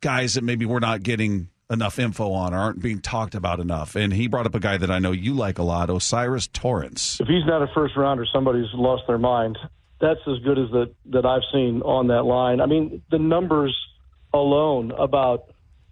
guys 0.00 0.34
that 0.34 0.42
maybe 0.42 0.66
we're 0.66 0.80
not 0.80 1.04
getting 1.04 1.50
enough 1.70 1.98
info 1.98 2.32
on 2.32 2.52
aren't 2.52 2.82
being 2.82 3.00
talked 3.00 3.34
about 3.34 3.60
enough. 3.60 3.94
And 3.94 4.12
he 4.12 4.26
brought 4.26 4.46
up 4.46 4.54
a 4.54 4.60
guy 4.60 4.78
that 4.78 4.90
I 4.90 4.98
know 4.98 5.12
you 5.12 5.34
like 5.34 5.58
a 5.58 5.62
lot, 5.62 5.88
O'Cyrus 5.88 6.48
Torrence. 6.48 7.20
If 7.20 7.28
he's 7.28 7.46
not 7.46 7.62
a 7.62 7.68
first 7.74 7.96
rounder, 7.96 8.26
somebody's 8.32 8.72
lost 8.74 9.04
their 9.06 9.18
mind. 9.18 9.56
That's 10.02 10.20
as 10.26 10.40
good 10.40 10.58
as 10.58 10.68
that 10.72 10.92
that 11.12 11.24
I've 11.24 11.44
seen 11.52 11.80
on 11.82 12.08
that 12.08 12.24
line. 12.24 12.60
I 12.60 12.66
mean, 12.66 13.02
the 13.12 13.20
numbers 13.20 13.74
alone 14.34 14.90
about 14.90 15.44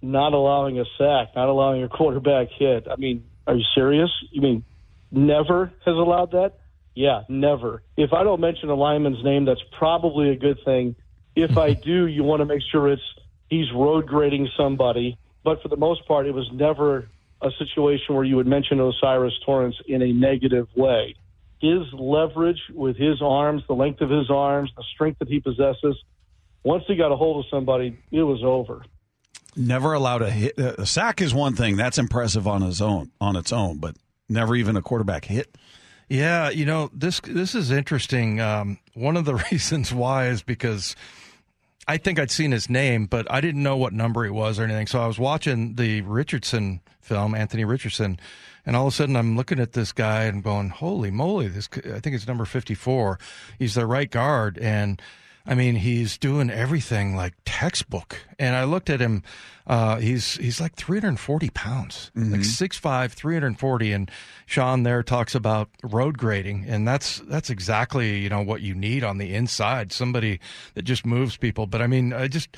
not 0.02 0.32
allowing 0.32 0.80
a 0.80 0.84
sack, 0.98 1.28
not 1.36 1.48
allowing 1.48 1.84
a 1.84 1.88
quarterback 1.88 2.48
hit. 2.58 2.88
I 2.90 2.96
mean, 2.96 3.24
are 3.46 3.54
you 3.54 3.64
serious? 3.72 4.10
You 4.32 4.42
mean 4.42 4.64
never 5.12 5.72
has 5.86 5.94
allowed 5.94 6.32
that? 6.32 6.54
Yeah, 6.96 7.22
never. 7.28 7.82
If 7.96 8.12
I 8.12 8.24
don't 8.24 8.40
mention 8.40 8.68
a 8.68 8.74
lineman's 8.74 9.22
name, 9.24 9.44
that's 9.44 9.62
probably 9.78 10.30
a 10.30 10.36
good 10.36 10.58
thing. 10.64 10.96
If 11.36 11.56
I 11.56 11.74
do, 11.74 12.06
you 12.06 12.24
want 12.24 12.40
to 12.40 12.46
make 12.46 12.62
sure 12.72 12.90
it's 12.90 13.02
he's 13.48 13.72
road 13.72 14.08
grading 14.08 14.48
somebody. 14.56 15.18
But 15.44 15.62
for 15.62 15.68
the 15.68 15.76
most 15.76 16.06
part, 16.08 16.26
it 16.26 16.34
was 16.34 16.50
never 16.52 17.08
a 17.40 17.50
situation 17.58 18.16
where 18.16 18.24
you 18.24 18.34
would 18.36 18.48
mention 18.48 18.80
O'Cyrus 18.80 19.34
Torrence 19.46 19.76
in 19.86 20.02
a 20.02 20.12
negative 20.12 20.66
way. 20.74 21.14
His 21.60 21.82
leverage 21.92 22.60
with 22.72 22.96
his 22.96 23.20
arms, 23.22 23.62
the 23.68 23.74
length 23.74 24.00
of 24.00 24.10
his 24.10 24.30
arms, 24.30 24.70
the 24.76 24.84
strength 24.94 25.18
that 25.18 25.28
he 25.28 25.40
possesses, 25.40 25.96
once 26.64 26.84
he 26.86 26.96
got 26.96 27.12
a 27.12 27.16
hold 27.16 27.44
of 27.44 27.50
somebody, 27.50 27.98
it 28.10 28.22
was 28.22 28.42
over. 28.44 28.84
Never 29.56 29.92
allowed 29.94 30.22
a 30.22 30.30
hit. 30.30 30.58
A 30.58 30.86
sack 30.86 31.20
is 31.20 31.34
one 31.34 31.54
thing 31.54 31.76
that's 31.76 31.98
impressive 31.98 32.46
on 32.46 32.62
its 32.62 32.80
own, 32.80 33.10
on 33.20 33.36
its 33.36 33.52
own, 33.52 33.78
but 33.78 33.96
never 34.28 34.54
even 34.54 34.76
a 34.76 34.82
quarterback 34.82 35.24
hit. 35.24 35.56
Yeah, 36.08 36.50
you 36.50 36.64
know 36.64 36.90
this 36.92 37.20
this 37.20 37.54
is 37.54 37.70
interesting. 37.70 38.40
Um, 38.40 38.78
one 38.94 39.16
of 39.16 39.24
the 39.24 39.34
reasons 39.52 39.92
why 39.92 40.26
is 40.26 40.42
because 40.42 40.94
I 41.88 41.96
think 41.96 42.18
I'd 42.18 42.30
seen 42.30 42.52
his 42.52 42.70
name, 42.70 43.06
but 43.06 43.30
I 43.30 43.40
didn't 43.40 43.62
know 43.62 43.76
what 43.76 43.92
number 43.92 44.24
he 44.24 44.30
was 44.30 44.58
or 44.58 44.64
anything. 44.64 44.86
So 44.86 45.00
I 45.00 45.06
was 45.06 45.18
watching 45.18 45.74
the 45.74 46.02
Richardson 46.02 46.80
film, 47.00 47.34
Anthony 47.34 47.64
Richardson, 47.64 48.20
and 48.64 48.76
all 48.76 48.86
of 48.86 48.92
a 48.92 48.96
sudden 48.96 49.16
I'm 49.16 49.36
looking 49.36 49.58
at 49.58 49.72
this 49.72 49.92
guy 49.92 50.24
and 50.24 50.42
going, 50.42 50.68
"Holy 50.68 51.10
moly! 51.10 51.48
This 51.48 51.68
I 51.74 52.00
think 52.00 52.14
it's 52.14 52.26
number 52.26 52.44
54. 52.44 53.18
He's 53.58 53.74
the 53.74 53.86
right 53.86 54.10
guard 54.10 54.58
and." 54.58 55.00
I 55.46 55.54
mean, 55.54 55.76
he's 55.76 56.18
doing 56.18 56.50
everything 56.50 57.16
like 57.16 57.34
textbook. 57.44 58.18
And 58.38 58.54
I 58.54 58.64
looked 58.64 58.90
at 58.90 59.00
him. 59.00 59.22
Uh, 59.66 59.96
he's 59.96 60.34
he's 60.34 60.60
like 60.60 60.74
340 60.74 61.50
pounds, 61.50 62.10
mm-hmm. 62.16 62.32
like 62.32 62.40
6'5", 62.40 63.12
340. 63.12 63.92
And 63.92 64.10
Sean 64.46 64.82
there 64.82 65.02
talks 65.02 65.34
about 65.34 65.68
road 65.82 66.18
grading, 66.18 66.64
and 66.66 66.86
that's 66.86 67.20
that's 67.20 67.50
exactly 67.50 68.18
you 68.18 68.28
know 68.28 68.42
what 68.42 68.62
you 68.62 68.74
need 68.74 69.04
on 69.04 69.18
the 69.18 69.34
inside. 69.34 69.92
Somebody 69.92 70.40
that 70.74 70.82
just 70.82 71.06
moves 71.06 71.36
people. 71.36 71.66
But 71.66 71.82
I 71.82 71.86
mean, 71.86 72.12
I 72.12 72.28
just 72.28 72.56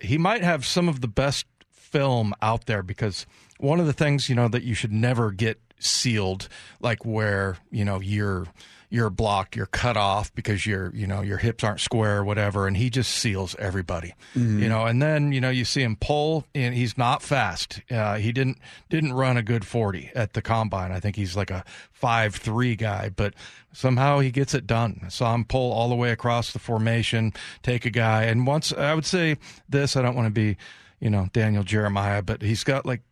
he 0.00 0.18
might 0.18 0.42
have 0.42 0.64
some 0.64 0.88
of 0.88 1.00
the 1.00 1.08
best 1.08 1.46
film 1.70 2.34
out 2.42 2.66
there 2.66 2.82
because 2.82 3.26
one 3.58 3.80
of 3.80 3.86
the 3.86 3.92
things 3.92 4.28
you 4.28 4.34
know 4.34 4.48
that 4.48 4.62
you 4.62 4.74
should 4.74 4.92
never 4.92 5.30
get 5.30 5.60
sealed, 5.78 6.48
like 6.80 7.04
where 7.04 7.58
you 7.70 7.84
know 7.84 8.00
you're 8.00 8.46
you're 8.88 9.10
blocked, 9.10 9.56
you're 9.56 9.66
cut 9.66 9.96
off 9.96 10.34
because 10.34 10.64
your 10.64 10.94
you 10.94 11.06
know 11.06 11.20
your 11.20 11.38
hips 11.38 11.64
aren't 11.64 11.80
square 11.80 12.18
or 12.18 12.24
whatever, 12.24 12.66
and 12.66 12.76
he 12.76 12.90
just 12.90 13.12
seals 13.12 13.56
everybody, 13.58 14.14
mm-hmm. 14.34 14.62
you 14.62 14.68
know. 14.68 14.86
And 14.86 15.02
then 15.02 15.32
you 15.32 15.40
know 15.40 15.50
you 15.50 15.64
see 15.64 15.82
him 15.82 15.96
pull, 15.96 16.46
and 16.54 16.74
he's 16.74 16.96
not 16.96 17.22
fast. 17.22 17.80
Uh, 17.90 18.16
he 18.16 18.32
didn't 18.32 18.58
didn't 18.88 19.12
run 19.12 19.36
a 19.36 19.42
good 19.42 19.64
forty 19.64 20.10
at 20.14 20.34
the 20.34 20.42
combine. 20.42 20.92
I 20.92 21.00
think 21.00 21.16
he's 21.16 21.36
like 21.36 21.50
a 21.50 21.64
five 21.92 22.36
three 22.36 22.76
guy, 22.76 23.10
but 23.14 23.34
somehow 23.72 24.20
he 24.20 24.30
gets 24.30 24.54
it 24.54 24.66
done. 24.66 25.00
I 25.04 25.08
saw 25.08 25.34
him 25.34 25.44
pull 25.44 25.72
all 25.72 25.88
the 25.88 25.96
way 25.96 26.10
across 26.10 26.52
the 26.52 26.58
formation, 26.58 27.32
take 27.62 27.84
a 27.84 27.90
guy, 27.90 28.24
and 28.24 28.46
once 28.46 28.72
I 28.72 28.94
would 28.94 29.06
say 29.06 29.36
this, 29.68 29.96
I 29.96 30.02
don't 30.02 30.14
want 30.14 30.26
to 30.26 30.30
be, 30.30 30.56
you 31.00 31.10
know, 31.10 31.28
Daniel 31.32 31.64
Jeremiah, 31.64 32.22
but 32.22 32.42
he's 32.42 32.64
got 32.64 32.86
like 32.86 32.96
like 32.96 33.02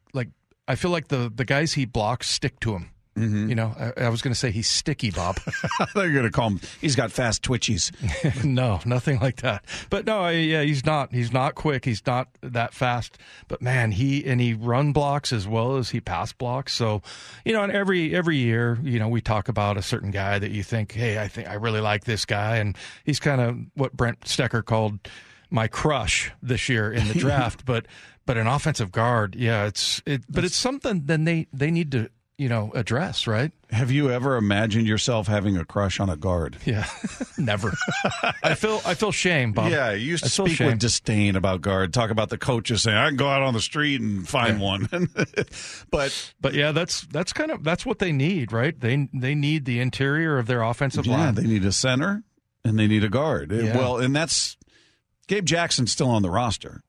I 0.66 0.74
feel 0.74 0.90
like 0.90 1.09
the 1.09 1.33
the 1.35 1.44
guys 1.44 1.74
he 1.74 1.85
blocks 1.85 2.29
stick 2.31 2.61
to 2.61 2.74
him. 2.74 2.90
Mm-hmm. 3.16 3.48
You 3.48 3.55
know, 3.55 3.74
I, 3.79 4.07
I 4.07 4.09
was 4.09 4.22
going 4.22 4.33
to 4.33 4.38
say 4.38 4.50
he's 4.50 4.66
sticky, 4.66 5.11
Bob. 5.12 5.38
They're 5.94 6.11
going 6.11 6.24
to 6.24 6.33
call 6.33 6.50
him. 6.50 6.61
He's 6.81 6.96
got 6.96 7.12
fast 7.12 7.44
twitchies. 7.44 7.92
no, 8.44 8.81
nothing 8.85 9.20
like 9.20 9.37
that. 9.37 9.64
But 9.88 10.05
no, 10.05 10.29
yeah, 10.29 10.62
he's 10.62 10.85
not. 10.85 11.12
He's 11.12 11.33
not 11.33 11.55
quick. 11.55 11.85
He's 11.85 12.05
not 12.05 12.29
that 12.40 12.74
fast. 12.74 13.16
But 13.46 13.62
man, 13.62 13.92
he 13.92 14.24
and 14.24 14.40
he 14.40 14.53
run 14.53 14.92
blocks 14.92 15.33
as 15.33 15.46
well 15.46 15.77
as 15.77 15.90
he 15.90 16.00
pass 16.00 16.33
blocks. 16.33 16.74
So, 16.74 17.03
you 17.44 17.53
know, 17.53 17.62
and 17.62 17.70
every 17.70 18.14
every 18.14 18.37
year, 18.37 18.79
you 18.83 18.98
know, 18.98 19.09
we 19.09 19.20
talk 19.20 19.48
about 19.48 19.77
a 19.77 19.83
certain 19.83 20.11
guy 20.11 20.40
that 20.40 20.50
you 20.50 20.64
think, 20.64 20.92
hey, 20.92 21.20
I 21.20 21.29
think 21.29 21.48
I 21.48 21.55
really 21.55 21.81
like 21.81 22.05
this 22.05 22.24
guy, 22.24 22.57
and 22.57 22.77
he's 23.05 23.20
kind 23.20 23.40
of 23.40 23.59
what 23.74 23.92
Brent 23.92 24.22
Stecker 24.22 24.64
called 24.64 24.98
my 25.50 25.68
crush 25.68 26.33
this 26.42 26.68
year 26.68 26.92
in 26.92 27.07
the 27.07 27.14
draft. 27.18 27.64
but 27.64 27.87
but 28.27 28.37
an 28.37 28.47
offensive 28.47 28.93
guard, 28.93 29.35
yeah, 29.35 29.67
it's 29.67 30.03
it. 30.07 30.25
But 30.29 30.45
it's 30.45 30.57
something. 30.57 31.03
Then 31.07 31.25
they 31.25 31.47
they 31.53 31.71
need 31.71 31.93
to 31.93 32.11
you 32.37 32.49
know, 32.49 32.73
address, 32.75 33.27
right? 33.27 33.53
Have 33.71 33.93
you 33.93 34.11
ever 34.11 34.37
imagined 34.37 34.89
yourself 34.89 35.29
having 35.29 35.57
a 35.57 35.65
crush 35.65 36.01
on 36.01 36.11
a 36.11 36.17
guard? 36.17 36.57
Yeah, 36.65 36.87
never. 37.39 37.73
I 38.43 38.55
feel 38.55 38.81
I 38.85 38.95
feel 38.95 39.13
shame, 39.13 39.53
Bob. 39.53 39.71
Yeah, 39.71 39.93
you 39.93 40.07
used 40.07 40.25
to 40.25 40.31
speak 40.31 40.57
shame. 40.57 40.69
with 40.69 40.79
disdain 40.81 41.37
about 41.37 41.61
guard. 41.61 41.95
Talk 41.95 42.11
about 42.11 42.31
the 42.31 42.39
coaches 42.39 42.83
saying 42.83 42.97
I 42.97 43.09
can 43.09 43.17
go 43.17 43.29
out 43.29 43.43
on 43.43 43.55
the 43.55 43.61
street 43.61 44.01
and 44.01 44.29
find 44.29 44.59
yeah. 44.59 44.65
one. 44.65 44.89
but 45.91 46.35
but 46.41 46.55
yeah, 46.55 46.73
that's 46.73 47.03
that's 47.03 47.33
kind 47.33 47.53
of 47.53 47.63
that's 47.63 47.87
what 47.87 48.01
they 48.01 48.11
need, 48.11 48.53
right? 48.53 48.79
They 48.79 49.09
they 49.13 49.37
need 49.37 49.65
the 49.65 49.79
interior 49.79 50.39
of 50.39 50.47
their 50.47 50.63
offensive 50.63 51.07
yeah, 51.07 51.17
line. 51.17 51.35
They 51.35 51.45
need 51.45 51.65
a 51.65 51.73
center 51.73 52.25
and 52.65 52.79
they 52.79 52.89
need 52.89 53.05
a 53.05 53.09
guard. 53.09 53.53
Yeah. 53.53 53.77
Well, 53.77 53.99
and 53.99 54.15
that's 54.15 54.57
Gabe 55.29 55.45
Jackson's 55.45 55.93
still 55.93 56.11
on 56.11 56.23
the 56.23 56.31
roster. 56.31 56.83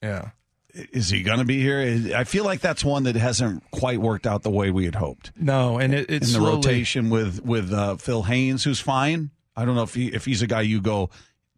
Yeah 0.00 0.30
is 0.76 1.08
he 1.08 1.22
going 1.22 1.38
to 1.38 1.44
be 1.44 1.60
here? 1.60 2.12
I 2.14 2.24
feel 2.24 2.44
like 2.44 2.60
that's 2.60 2.84
one 2.84 3.04
that 3.04 3.16
hasn't 3.16 3.68
quite 3.70 4.00
worked 4.00 4.26
out 4.26 4.42
the 4.42 4.50
way 4.50 4.70
we 4.70 4.84
had 4.84 4.94
hoped. 4.94 5.32
No, 5.36 5.78
and 5.78 5.94
it, 5.94 6.10
it's 6.10 6.28
in 6.28 6.32
the 6.34 6.46
slowly... 6.46 6.56
rotation 6.56 7.10
with 7.10 7.44
with 7.44 7.72
uh, 7.72 7.96
Phil 7.96 8.24
Haynes, 8.24 8.64
who's 8.64 8.80
fine. 8.80 9.30
I 9.56 9.64
don't 9.64 9.74
know 9.74 9.82
if 9.82 9.94
he 9.94 10.08
if 10.08 10.24
he's 10.24 10.42
a 10.42 10.46
guy 10.46 10.60
you 10.60 10.80
go, 10.80 11.10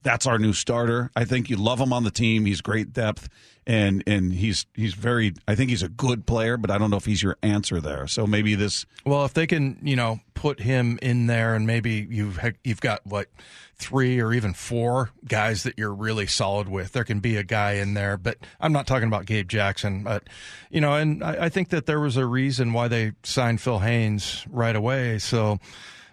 that's 0.02 0.26
our 0.26 0.38
new 0.38 0.52
starter. 0.52 1.10
I 1.16 1.24
think 1.24 1.50
you 1.50 1.56
love 1.56 1.80
him 1.80 1.92
on 1.92 2.04
the 2.04 2.10
team. 2.10 2.44
He's 2.44 2.60
great 2.60 2.92
depth, 2.92 3.28
and 3.68 4.02
and 4.06 4.32
he's 4.32 4.66
he's 4.74 4.94
very. 4.94 5.34
I 5.46 5.54
think 5.54 5.68
he's 5.68 5.82
a 5.82 5.90
good 5.90 6.26
player, 6.26 6.56
but 6.56 6.70
I 6.70 6.78
don't 6.78 6.90
know 6.90 6.96
if 6.96 7.04
he's 7.04 7.22
your 7.22 7.36
answer 7.42 7.80
there. 7.80 8.06
So 8.06 8.26
maybe 8.26 8.54
this. 8.54 8.86
Well, 9.04 9.26
if 9.26 9.34
they 9.34 9.46
can, 9.46 9.78
you 9.82 9.94
know, 9.94 10.20
put 10.32 10.60
him 10.60 10.98
in 11.02 11.26
there, 11.26 11.54
and 11.54 11.66
maybe 11.66 12.08
you've 12.10 12.40
you've 12.64 12.80
got 12.80 13.06
what 13.06 13.28
three 13.76 14.20
or 14.20 14.32
even 14.32 14.54
four 14.54 15.10
guys 15.26 15.62
that 15.62 15.78
you're 15.78 15.94
really 15.94 16.26
solid 16.26 16.68
with. 16.68 16.92
There 16.92 17.04
can 17.04 17.20
be 17.20 17.36
a 17.36 17.44
guy 17.44 17.72
in 17.72 17.94
there, 17.94 18.16
but 18.16 18.38
I'm 18.58 18.72
not 18.72 18.86
talking 18.86 19.06
about 19.06 19.26
Gabe 19.26 19.48
Jackson. 19.48 20.02
But 20.02 20.24
you 20.70 20.80
know, 20.80 20.94
and 20.94 21.22
I, 21.22 21.44
I 21.44 21.48
think 21.50 21.68
that 21.68 21.84
there 21.84 22.00
was 22.00 22.16
a 22.16 22.24
reason 22.24 22.72
why 22.72 22.88
they 22.88 23.12
signed 23.22 23.60
Phil 23.60 23.80
Haynes 23.80 24.46
right 24.50 24.74
away. 24.74 25.18
So 25.18 25.60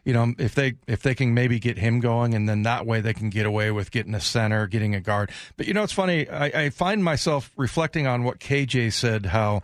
you 0.05 0.13
know, 0.13 0.33
if 0.37 0.55
they 0.55 0.75
if 0.87 1.01
they 1.01 1.15
can 1.15 1.33
maybe 1.33 1.59
get 1.59 1.79
him 1.79 1.99
going, 1.99 2.33
and 2.35 2.47
then 2.47 2.63
that 2.63 2.85
way 2.85 3.01
they 3.01 3.13
can 3.13 3.29
get 3.29 3.45
away 3.45 3.71
with 3.71 3.91
getting 3.91 4.13
a 4.13 4.21
center, 4.21 4.67
getting 4.67 4.93
a 4.95 5.01
guard. 5.01 5.31
But 5.57 5.67
you 5.67 5.73
know, 5.73 5.83
it's 5.83 5.93
funny. 5.93 6.29
I, 6.29 6.45
I 6.45 6.69
find 6.69 7.03
myself 7.03 7.51
reflecting 7.57 8.05
on 8.05 8.23
what 8.23 8.39
KJ 8.39 8.93
said, 8.93 9.25
how 9.27 9.63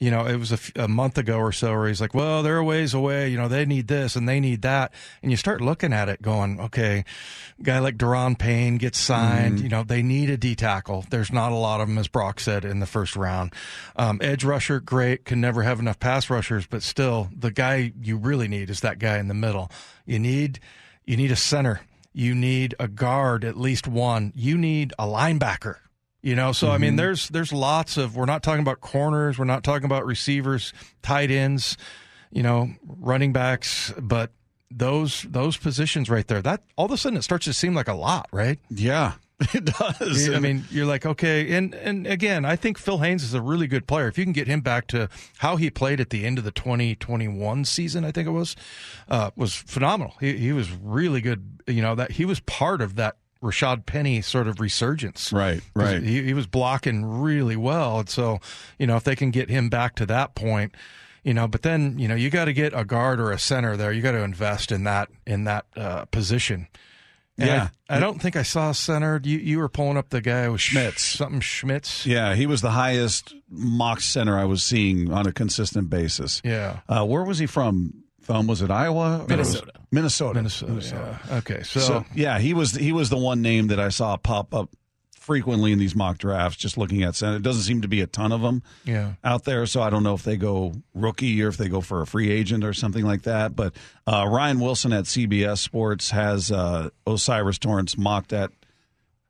you 0.00 0.12
know, 0.12 0.26
it 0.26 0.36
was 0.36 0.52
a, 0.52 0.54
f- 0.54 0.72
a 0.76 0.86
month 0.86 1.18
ago 1.18 1.38
or 1.38 1.50
so 1.50 1.72
where 1.72 1.88
he's 1.88 2.00
like, 2.00 2.14
well, 2.14 2.44
they're 2.44 2.58
a 2.58 2.64
ways 2.64 2.94
away. 2.94 3.30
You 3.30 3.36
know, 3.36 3.48
they 3.48 3.64
need 3.64 3.88
this 3.88 4.14
and 4.14 4.28
they 4.28 4.38
need 4.38 4.62
that. 4.62 4.92
And 5.22 5.30
you 5.32 5.36
start 5.36 5.60
looking 5.60 5.92
at 5.92 6.08
it 6.08 6.22
going, 6.22 6.60
okay, 6.60 7.04
guy 7.62 7.80
like 7.80 7.96
Daron 7.96 8.38
Payne 8.38 8.76
gets 8.78 8.98
signed. 8.98 9.56
Mm-hmm. 9.56 9.64
You 9.64 9.68
know, 9.70 9.82
they 9.82 10.02
need 10.02 10.30
a 10.30 10.36
D 10.36 10.54
tackle. 10.54 11.04
There's 11.10 11.32
not 11.32 11.50
a 11.50 11.56
lot 11.56 11.80
of 11.80 11.88
them, 11.88 11.98
as 11.98 12.06
Brock 12.06 12.38
said 12.38 12.64
in 12.64 12.78
the 12.78 12.86
first 12.86 13.16
round. 13.16 13.52
Um, 13.96 14.20
edge 14.22 14.44
rusher, 14.44 14.78
great, 14.78 15.24
can 15.24 15.40
never 15.40 15.64
have 15.64 15.80
enough 15.80 15.98
pass 15.98 16.30
rushers, 16.30 16.66
but 16.66 16.84
still, 16.84 17.28
the 17.36 17.50
guy 17.50 17.92
you 18.00 18.16
really 18.16 18.46
need 18.46 18.70
is 18.70 18.80
that 18.80 19.00
guy 19.00 19.18
in 19.18 19.26
the 19.26 19.34
middle. 19.34 19.68
You 20.06 20.20
need, 20.20 20.60
you 21.06 21.16
need 21.16 21.32
a 21.32 21.36
center. 21.36 21.80
You 22.12 22.36
need 22.36 22.74
a 22.78 22.86
guard, 22.86 23.44
at 23.44 23.56
least 23.56 23.88
one. 23.88 24.32
You 24.36 24.56
need 24.56 24.92
a 24.98 25.06
linebacker 25.06 25.76
you 26.22 26.34
know, 26.34 26.52
so 26.52 26.66
mm-hmm. 26.66 26.74
I 26.74 26.78
mean, 26.78 26.90
mm-hmm. 26.90 26.96
there's 26.96 27.28
there's 27.28 27.52
lots 27.52 27.96
of. 27.96 28.16
We're 28.16 28.26
not 28.26 28.42
talking 28.42 28.62
about 28.62 28.80
corners. 28.80 29.38
We're 29.38 29.44
not 29.44 29.62
talking 29.64 29.84
about 29.84 30.04
receivers, 30.04 30.72
tight 31.02 31.30
ends, 31.30 31.76
you 32.30 32.42
know, 32.42 32.70
running 32.84 33.32
backs, 33.32 33.92
but 34.00 34.32
those 34.70 35.22
those 35.22 35.56
positions 35.56 36.10
right 36.10 36.26
there. 36.26 36.42
That 36.42 36.62
all 36.76 36.86
of 36.86 36.92
a 36.92 36.96
sudden 36.96 37.18
it 37.18 37.22
starts 37.22 37.44
to 37.46 37.52
seem 37.52 37.74
like 37.74 37.88
a 37.88 37.94
lot, 37.94 38.28
right? 38.32 38.58
Yeah, 38.68 39.12
it 39.54 39.64
does. 39.64 40.28
I 40.28 40.40
mean, 40.40 40.64
you're 40.70 40.86
like, 40.86 41.06
okay, 41.06 41.52
and 41.52 41.72
and 41.74 42.06
again, 42.06 42.44
I 42.44 42.56
think 42.56 42.78
Phil 42.78 42.98
Haynes 42.98 43.22
is 43.22 43.34
a 43.34 43.40
really 43.40 43.68
good 43.68 43.86
player. 43.86 44.08
If 44.08 44.18
you 44.18 44.24
can 44.24 44.32
get 44.32 44.48
him 44.48 44.60
back 44.60 44.88
to 44.88 45.08
how 45.38 45.54
he 45.56 45.70
played 45.70 46.00
at 46.00 46.10
the 46.10 46.26
end 46.26 46.38
of 46.38 46.44
the 46.44 46.50
2021 46.50 47.64
season, 47.64 48.04
I 48.04 48.10
think 48.10 48.26
it 48.26 48.32
was, 48.32 48.56
uh, 49.08 49.30
was 49.36 49.54
phenomenal. 49.54 50.14
He 50.18 50.36
he 50.36 50.52
was 50.52 50.72
really 50.72 51.20
good. 51.20 51.62
You 51.68 51.82
know 51.82 51.94
that 51.94 52.12
he 52.12 52.24
was 52.24 52.40
part 52.40 52.82
of 52.82 52.96
that 52.96 53.16
Rashad 53.42 53.86
Penny 53.86 54.20
sort 54.22 54.48
of 54.48 54.60
resurgence. 54.60 55.32
Right, 55.32 55.60
right. 55.74 56.02
He, 56.02 56.22
he 56.22 56.34
was 56.34 56.46
blocking 56.46 57.04
really 57.04 57.56
well. 57.56 58.00
And 58.00 58.08
so, 58.08 58.40
you 58.78 58.86
know, 58.86 58.96
if 58.96 59.04
they 59.04 59.14
can 59.16 59.30
get 59.30 59.48
him 59.50 59.68
back 59.68 59.94
to 59.96 60.06
that 60.06 60.34
point, 60.34 60.74
you 61.22 61.34
know, 61.34 61.46
but 61.46 61.62
then, 61.62 61.98
you 61.98 62.08
know, 62.08 62.14
you 62.14 62.30
got 62.30 62.46
to 62.46 62.52
get 62.52 62.72
a 62.74 62.84
guard 62.84 63.20
or 63.20 63.30
a 63.30 63.38
center 63.38 63.76
there. 63.76 63.92
You 63.92 64.02
got 64.02 64.12
to 64.12 64.22
invest 64.22 64.72
in 64.72 64.84
that, 64.84 65.08
in 65.26 65.44
that 65.44 65.66
uh, 65.76 66.04
position. 66.06 66.68
And 67.36 67.46
Yeah. 67.48 67.68
I, 67.88 67.96
I 67.98 68.00
don't 68.00 68.20
think 68.20 68.34
I 68.34 68.42
saw 68.42 68.70
a 68.70 68.74
center. 68.74 69.20
You 69.22 69.38
you 69.38 69.58
were 69.58 69.68
pulling 69.68 69.96
up 69.96 70.08
the 70.10 70.20
guy 70.20 70.48
with 70.48 70.60
Schmitz. 70.60 71.02
something 71.02 71.40
Schmitz. 71.40 72.04
Yeah, 72.04 72.34
he 72.34 72.46
was 72.46 72.62
the 72.62 72.70
highest 72.72 73.32
mock 73.48 74.00
center 74.00 74.36
I 74.36 74.44
was 74.44 74.64
seeing 74.64 75.12
on 75.12 75.26
a 75.26 75.32
consistent 75.32 75.88
basis. 75.88 76.42
Yeah. 76.44 76.80
Uh, 76.88 77.04
where 77.04 77.22
was 77.22 77.38
he 77.38 77.46
from? 77.46 78.02
Thumb 78.28 78.46
was 78.46 78.60
it 78.60 78.70
Iowa? 78.70 79.16
Or 79.16 79.18
was- 79.20 79.28
Minnesota. 79.28 79.72
Minnesota. 79.90 80.34
Minnesota. 80.34 81.20
Yeah. 81.30 81.36
Okay. 81.38 81.62
So, 81.62 81.80
So 81.80 82.04
yeah, 82.14 82.38
he 82.38 82.52
was 82.52 82.72
he 82.72 82.92
was 82.92 83.08
the 83.08 83.16
one 83.16 83.40
name 83.40 83.68
that 83.68 83.80
I 83.80 83.88
saw 83.88 84.18
pop 84.18 84.54
up 84.54 84.68
frequently 85.18 85.72
in 85.72 85.78
these 85.78 85.96
mock 85.96 86.18
drafts. 86.18 86.58
Just 86.58 86.76
looking 86.76 87.02
at 87.02 87.14
center, 87.14 87.36
it 87.36 87.42
doesn't 87.42 87.62
seem 87.62 87.80
to 87.80 87.88
be 87.88 88.02
a 88.02 88.06
ton 88.06 88.30
of 88.30 88.42
them 88.42 88.62
yeah. 88.84 89.14
out 89.24 89.44
there. 89.44 89.64
So 89.64 89.80
I 89.80 89.88
don't 89.88 90.02
know 90.02 90.12
if 90.12 90.24
they 90.24 90.36
go 90.36 90.74
rookie 90.94 91.42
or 91.42 91.48
if 91.48 91.56
they 91.56 91.70
go 91.70 91.80
for 91.80 92.02
a 92.02 92.06
free 92.06 92.30
agent 92.30 92.64
or 92.64 92.74
something 92.74 93.04
like 93.04 93.22
that. 93.22 93.56
But 93.56 93.74
uh, 94.06 94.26
Ryan 94.28 94.60
Wilson 94.60 94.92
at 94.92 95.04
CBS 95.04 95.58
Sports 95.58 96.10
has 96.10 96.52
uh, 96.52 96.90
O'Cyrus 97.06 97.58
Torrence 97.58 97.96
mocked 97.96 98.34
at 98.34 98.50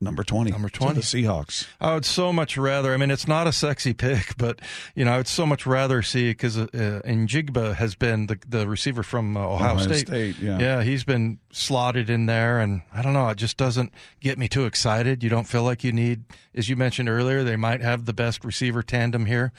number 0.01 0.23
twenty. 0.23 0.51
Number 0.51 0.69
20. 0.69 0.95
the 0.95 1.01
Seahawks. 1.01 1.67
I 1.79 1.93
would 1.93 2.05
so 2.05 2.31
much 2.31 2.57
rather. 2.57 2.93
I 2.93 2.97
mean, 2.97 3.11
it's 3.11 3.27
not 3.27 3.47
a 3.47 3.51
sexy 3.51 3.93
pick, 3.93 4.37
but 4.37 4.59
you 4.95 5.05
know, 5.05 5.13
I 5.13 5.17
would 5.17 5.27
so 5.27 5.45
much 5.45 5.65
rather 5.65 6.01
see 6.01 6.31
because 6.31 6.57
uh, 6.57 6.67
Njigba 6.73 7.75
has 7.75 7.95
been 7.95 8.27
the 8.27 8.39
the 8.47 8.67
receiver 8.67 9.03
from 9.03 9.35
uh, 9.37 9.41
Ohio, 9.41 9.73
Ohio 9.73 9.87
State. 9.87 10.07
State, 10.07 10.39
yeah. 10.39 10.59
yeah, 10.59 10.83
he's 10.83 11.03
been 11.03 11.39
slotted 11.51 12.09
in 12.09 12.25
there, 12.25 12.59
and 12.59 12.81
I 12.93 13.01
don't 13.01 13.13
know. 13.13 13.29
It 13.29 13.37
just 13.37 13.57
doesn't 13.57 13.91
get 14.19 14.37
me 14.37 14.47
too 14.47 14.65
excited. 14.65 15.23
You 15.23 15.29
don't 15.29 15.47
feel 15.47 15.63
like 15.63 15.83
you 15.83 15.91
need, 15.91 16.23
as 16.55 16.69
you 16.69 16.75
mentioned 16.75 17.09
earlier, 17.09 17.43
they 17.43 17.55
might 17.55 17.81
have 17.81 18.05
the 18.05 18.13
best 18.13 18.43
receiver 18.45 18.83
tandem 18.83 19.25
here. 19.25 19.51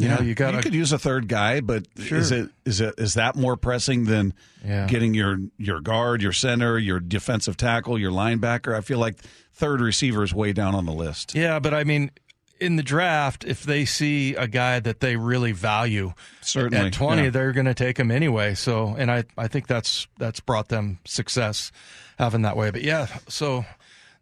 You 0.00 0.08
know, 0.08 0.20
you 0.20 0.34
got 0.34 0.54
you 0.54 0.60
could 0.62 0.74
use 0.74 0.92
a 0.92 0.98
third 0.98 1.28
guy, 1.28 1.60
but 1.60 1.86
is 1.96 2.30
it 2.32 2.50
is 2.64 2.80
it 2.80 2.94
is 2.98 3.14
that 3.14 3.36
more 3.36 3.56
pressing 3.56 4.04
than 4.04 4.34
Yeah. 4.64 4.86
getting 4.86 5.14
your 5.14 5.38
your 5.58 5.80
guard, 5.80 6.22
your 6.22 6.32
center, 6.32 6.78
your 6.78 7.00
defensive 7.00 7.56
tackle, 7.56 7.98
your 7.98 8.10
linebacker? 8.12 8.76
I 8.76 8.80
feel 8.80 8.98
like 8.98 9.16
third 9.52 9.80
receiver 9.80 10.22
is 10.22 10.34
way 10.34 10.52
down 10.52 10.74
on 10.74 10.86
the 10.86 10.92
list. 10.92 11.34
Yeah, 11.34 11.58
but 11.58 11.74
I 11.74 11.84
mean, 11.84 12.10
in 12.60 12.76
the 12.76 12.82
draft, 12.82 13.44
if 13.44 13.62
they 13.62 13.84
see 13.84 14.34
a 14.34 14.46
guy 14.46 14.80
that 14.80 15.00
they 15.00 15.16
really 15.16 15.52
value, 15.52 16.12
Certainly, 16.42 16.88
at 16.88 16.92
twenty, 16.92 17.24
yeah. 17.24 17.30
they're 17.30 17.52
going 17.52 17.66
to 17.66 17.74
take 17.74 17.98
him 17.98 18.10
anyway. 18.10 18.54
So, 18.54 18.94
and 18.98 19.10
I, 19.10 19.24
I 19.38 19.48
think 19.48 19.66
that's 19.66 20.06
that's 20.18 20.40
brought 20.40 20.68
them 20.68 20.98
success 21.06 21.72
having 22.18 22.42
that 22.42 22.56
way. 22.56 22.70
But 22.70 22.82
yeah, 22.82 23.06
so 23.28 23.64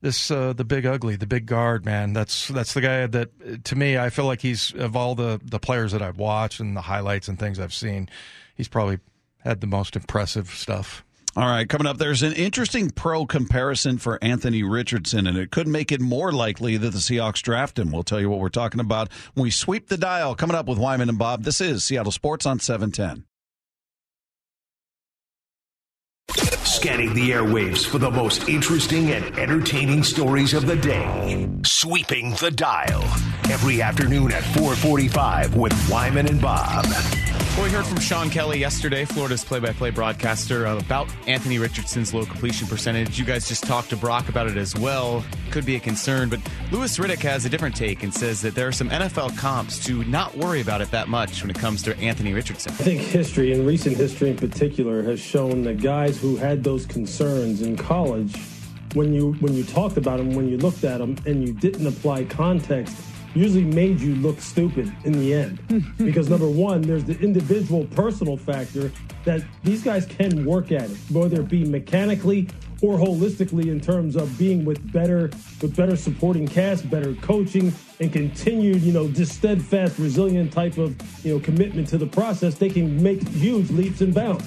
this 0.01 0.31
uh, 0.31 0.53
the 0.53 0.65
big 0.65 0.87
ugly, 0.87 1.17
the 1.17 1.27
big 1.27 1.47
guard, 1.47 1.85
man. 1.85 2.13
That's 2.13 2.49
that's 2.49 2.75
the 2.75 2.81
guy 2.81 3.07
that 3.07 3.65
to 3.65 3.77
me, 3.77 3.99
I 3.99 4.11
feel 4.11 4.27
like 4.27 4.41
he's 4.41 4.73
of 4.75 4.97
all 4.97 5.15
the 5.15 5.41
the 5.45 5.59
players 5.59 5.93
that 5.93 6.03
I've 6.03 6.19
watched 6.19 6.61
and 6.61 6.77
the 6.77 6.83
highlights 6.83 7.29
and 7.29 7.39
things 7.39 7.59
I've 7.59 7.75
seen, 7.75 8.09
he's 8.55 8.69
probably 8.69 8.99
had 9.39 9.61
the 9.61 9.67
most 9.67 9.97
impressive 9.97 10.51
stuff. 10.51 11.05
All 11.37 11.47
right, 11.47 11.69
coming 11.69 11.87
up, 11.87 11.99
there's 11.99 12.23
an 12.23 12.33
interesting 12.33 12.91
pro 12.91 13.25
comparison 13.25 13.99
for 13.99 14.19
Anthony 14.23 14.65
Richardson, 14.65 15.27
and 15.27 15.37
it 15.37 15.53
could 15.53 15.69
make 15.69 15.93
it 15.93 16.01
more 16.01 16.33
likely 16.33 16.77
that 16.77 16.91
the 16.91 16.99
Seahawks 16.99 17.43
draft 17.43 17.79
him. 17.79 17.93
We'll 17.93 18.03
tell 18.03 18.21
you 18.21 18.29
what 18.29 18.41
we're 18.41 18.49
talking 18.49 18.81
about 18.81 19.13
when 19.35 19.45
we 19.45 19.51
sweep 19.51 19.89
the 19.89 19.99
dial. 19.99 20.35
Coming 20.35 20.57
up 20.57 20.67
with 20.67 20.79
Wyman 20.79 21.09
and 21.09 21.19
Bob. 21.19 21.45
This 21.45 21.61
is 21.61 21.85
Seattle 21.85 22.11
Sports 22.11 22.45
on 22.45 22.59
710. 22.59 23.28
Scanning 26.79 27.13
the 27.13 27.31
airwaves 27.31 27.85
for 27.85 27.99
the 27.99 28.09
most 28.09 28.49
interesting 28.49 29.11
and 29.11 29.37
entertaining 29.37 30.05
stories 30.05 30.55
of 30.55 30.65
the 30.65 30.77
day. 30.77 31.49
Sweeping 31.65 32.31
the 32.35 32.53
dial. 32.53 33.03
Every 33.51 33.83
afternoon 33.83 34.31
at 34.31 34.45
445 34.45 35.57
with 35.57 35.73
Wyman 35.91 36.29
and 36.29 36.41
Bob. 36.41 36.87
Well, 37.59 37.67
we 37.67 37.73
heard 37.73 37.87
from 37.87 37.99
Sean 37.99 38.31
Kelly 38.31 38.61
yesterday, 38.61 39.05
Florida's 39.05 39.43
play-by-play 39.43 39.91
broadcaster, 39.91 40.65
uh, 40.65 40.79
about 40.79 41.09
Anthony 41.27 41.59
Richardson's 41.59 42.15
low 42.15 42.25
completion 42.25 42.69
percentage. 42.69 43.19
You 43.19 43.25
guys 43.25 43.49
just 43.49 43.65
talked 43.65 43.91
to 43.91 43.97
Brock 43.97 44.29
about 44.29 44.47
it 44.47 44.57
as 44.57 44.77
well. 44.77 45.25
Could 45.51 45.67
be 45.67 45.75
a 45.75 45.81
concern, 45.81 46.29
but 46.29 46.39
Louis 46.71 46.97
Riddick 46.97 47.19
has 47.19 47.47
a 47.47 47.49
different 47.49 47.75
take 47.75 48.05
and 48.05 48.15
says 48.15 48.41
that 48.43 48.55
there 48.55 48.69
are 48.69 48.73
some 48.73 48.89
NFL 48.91 49.37
comps 49.37 49.85
to 49.87 50.05
not 50.05 50.37
worry 50.37 50.61
about 50.61 50.83
it 50.83 50.93
that 50.93 51.09
much 51.09 51.43
when 51.43 51.51
it 51.51 51.59
comes 51.59 51.83
to 51.83 51.99
Anthony 51.99 52.33
Richardson. 52.33 52.71
I 52.75 52.77
think 52.77 53.01
history, 53.01 53.53
and 53.53 53.67
recent 53.67 53.97
history 53.97 54.31
in 54.31 54.37
particular, 54.37 55.03
has 55.03 55.19
shown 55.19 55.65
that 55.65 55.83
guys 55.83 56.17
who 56.17 56.37
had 56.37 56.63
those 56.63 56.87
concerns 56.87 57.61
in 57.61 57.77
college, 57.77 58.37
when 58.95 59.13
you 59.13 59.33
when 59.41 59.55
you 59.55 59.65
talked 59.65 59.97
about 59.97 60.19
them, 60.19 60.33
when 60.37 60.49
you 60.49 60.59
looked 60.59 60.85
at 60.85 60.99
them, 60.99 61.17
and 61.27 61.45
you 61.45 61.55
didn't 61.55 61.89
apply 61.89 62.23
context, 62.23 62.97
usually 63.35 63.65
made 63.65 64.01
you 64.01 64.15
look 64.17 64.41
stupid 64.41 64.93
in 65.05 65.13
the 65.13 65.35
end. 65.35 65.59
because 65.99 66.29
number 66.29 66.49
one, 66.49 66.83
there's 66.83 67.05
the 67.05 67.19
individual 67.21 67.85
personal 67.87 68.37
factor 68.37 68.91
that 69.25 69.43
these 69.65 69.83
guys 69.83 70.07
can 70.07 70.45
work 70.45 70.73
at 70.73 70.91
it, 70.91 70.97
whether 71.11 71.41
it 71.41 71.49
be 71.49 71.65
mechanically 71.65 72.49
or 72.81 72.97
holistically 72.97 73.67
in 73.67 73.81
terms 73.81 74.17
of 74.17 74.39
being 74.39 74.65
with 74.65 74.93
better 74.93 75.31
with 75.61 75.75
better 75.77 75.97
supporting 75.97 76.47
cast, 76.47 76.89
better 76.89 77.15
coaching, 77.15 77.73
and 78.01 78.13
continued, 78.13 78.81
you 78.83 78.93
know, 78.93 79.09
just 79.09 79.33
steadfast, 79.33 79.99
resilient 79.99 80.53
type 80.53 80.79
of, 80.79 80.97
you 81.25 81.35
know, 81.35 81.41
commitment 81.41 81.89
to 81.89 81.99
the 81.99 82.07
process, 82.07 82.55
they 82.55 82.71
can 82.71 83.03
make 83.03 83.27
huge 83.29 83.71
leaps 83.71 84.01
and 84.01 84.15
bounds. 84.15 84.45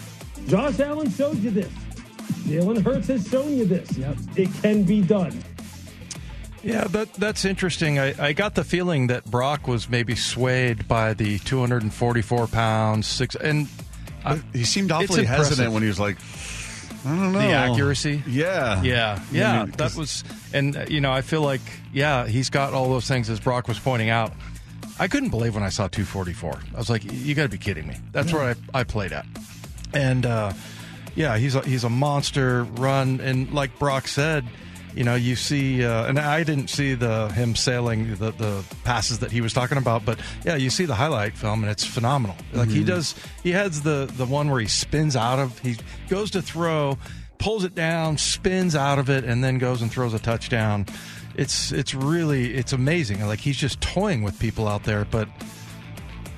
Josh 0.48 0.80
Allen 0.80 1.10
showed 1.10 1.38
you 1.40 1.52
this. 1.52 1.72
Jalen 2.46 2.84
Hurts 2.84 3.08
has 3.08 3.28
shown 3.28 3.56
you 3.58 3.66
this. 3.66 3.98
It 4.36 4.50
can 4.62 4.84
be 4.84 5.02
done. 5.02 5.38
Yeah, 6.64 6.84
that 6.86 7.14
that's 7.16 7.44
interesting. 7.46 7.98
I, 8.00 8.14
I 8.28 8.34
got 8.34 8.56
the 8.56 8.64
feeling 8.64 9.08
that 9.08 9.26
Brock 9.26 9.68
was 9.68 9.90
maybe 9.90 10.16
swayed 10.16 10.88
by 10.88 11.14
the 11.14 11.40
244 11.40 12.48
pounds 12.48 13.08
six, 13.08 13.36
and 13.36 13.68
I, 14.24 14.42
He 14.54 14.64
seemed 14.64 14.92
awfully 14.92 15.26
hesitant 15.26 15.74
when 15.74 15.82
he 15.82 15.88
was 15.88 16.00
like, 16.00 16.18
I 17.04 17.10
don't 17.10 17.32
know. 17.32 17.40
the 17.40 17.52
accuracy. 17.54 18.22
Yeah. 18.28 18.82
Yeah, 18.84 19.20
I 19.20 19.36
yeah, 19.36 19.64
mean, 19.64 19.72
that 19.78 19.96
was, 19.96 20.24
and 20.54 20.78
uh, 20.78 20.86
you 20.88 21.02
know, 21.02 21.12
I 21.12 21.22
feel 21.22 21.42
like, 21.42 21.62
yeah, 21.92 22.28
he's 22.28 22.50
got 22.52 22.74
all 22.74 22.90
those 22.90 23.08
things 23.08 23.30
as 23.30 23.40
Brock 23.40 23.68
was 23.68 23.80
pointing 23.80 24.10
out. 24.10 24.32
I 25.00 25.08
couldn't 25.08 25.30
believe 25.30 25.56
when 25.56 25.64
I 25.64 25.70
saw 25.70 25.88
244. 25.88 26.60
I 26.76 26.78
was 26.78 26.90
like, 26.92 27.04
you 27.12 27.34
got 27.34 27.44
to 27.44 27.50
be 27.50 27.58
kidding 27.58 27.88
me. 27.88 27.96
That's 28.12 28.32
where 28.32 28.44
I, 28.74 28.80
I 28.82 28.84
played 28.84 29.14
at, 29.14 29.26
and 29.96 30.28
uh, 30.28 30.54
yeah, 31.16 31.38
he's 31.38 31.56
a, 31.56 31.62
he's 31.62 31.84
a 31.84 31.90
monster 31.90 32.66
run, 32.66 33.20
and 33.20 33.52
like 33.52 33.80
Brock 33.80 34.08
said, 34.08 34.46
you 34.96 35.04
know, 35.04 35.16
you 35.16 35.36
see, 35.36 35.86
uh, 35.86 36.06
and 36.06 36.20
I 36.20 36.44
didn't 36.44 36.70
see 36.70 36.94
the 36.94 37.30
him 37.30 37.56
sailing 37.56 38.16
the 38.16 38.32
the 38.32 38.64
passes 38.84 39.20
that 39.20 39.32
he 39.32 39.42
was 39.42 39.54
talking 39.54 39.78
about, 39.78 40.06
but 40.06 40.20
yeah, 40.46 40.56
you 40.56 40.70
see 40.70 40.86
the 40.86 40.96
highlight 40.96 41.38
film, 41.38 41.64
and 41.64 41.72
it's 41.72 41.86
phenomenal. 41.86 42.36
Like 42.54 42.70
he 42.70 42.84
does, 42.84 43.16
he 43.44 43.52
has 43.52 43.82
the 43.82 44.12
the 44.18 44.26
one 44.26 44.50
where 44.50 44.60
he 44.60 44.68
spins 44.68 45.16
out 45.16 45.40
of, 45.40 45.58
he 45.60 45.78
goes 46.10 46.32
to 46.32 46.42
throw 46.42 46.98
pulls 47.42 47.64
it 47.64 47.76
down, 47.76 48.18
spins 48.18 48.76
out 48.76 49.00
of 49.00 49.10
it, 49.10 49.26
and 49.26 49.44
then 49.44 49.58
goes 49.58 49.82
and 49.82 49.92
throws 49.92 50.14
a 50.14 50.20
touchdown. 50.20 50.86
It's 51.36 51.72
it's 51.72 51.94
really 51.94 52.54
it's 52.54 52.72
amazing. 52.72 53.26
Like 53.26 53.40
he's 53.40 53.58
just 53.58 53.82
toying 53.82 54.22
with 54.22 54.40
people 54.40 54.68
out 54.68 54.84
there, 54.84 55.06
but 55.06 55.28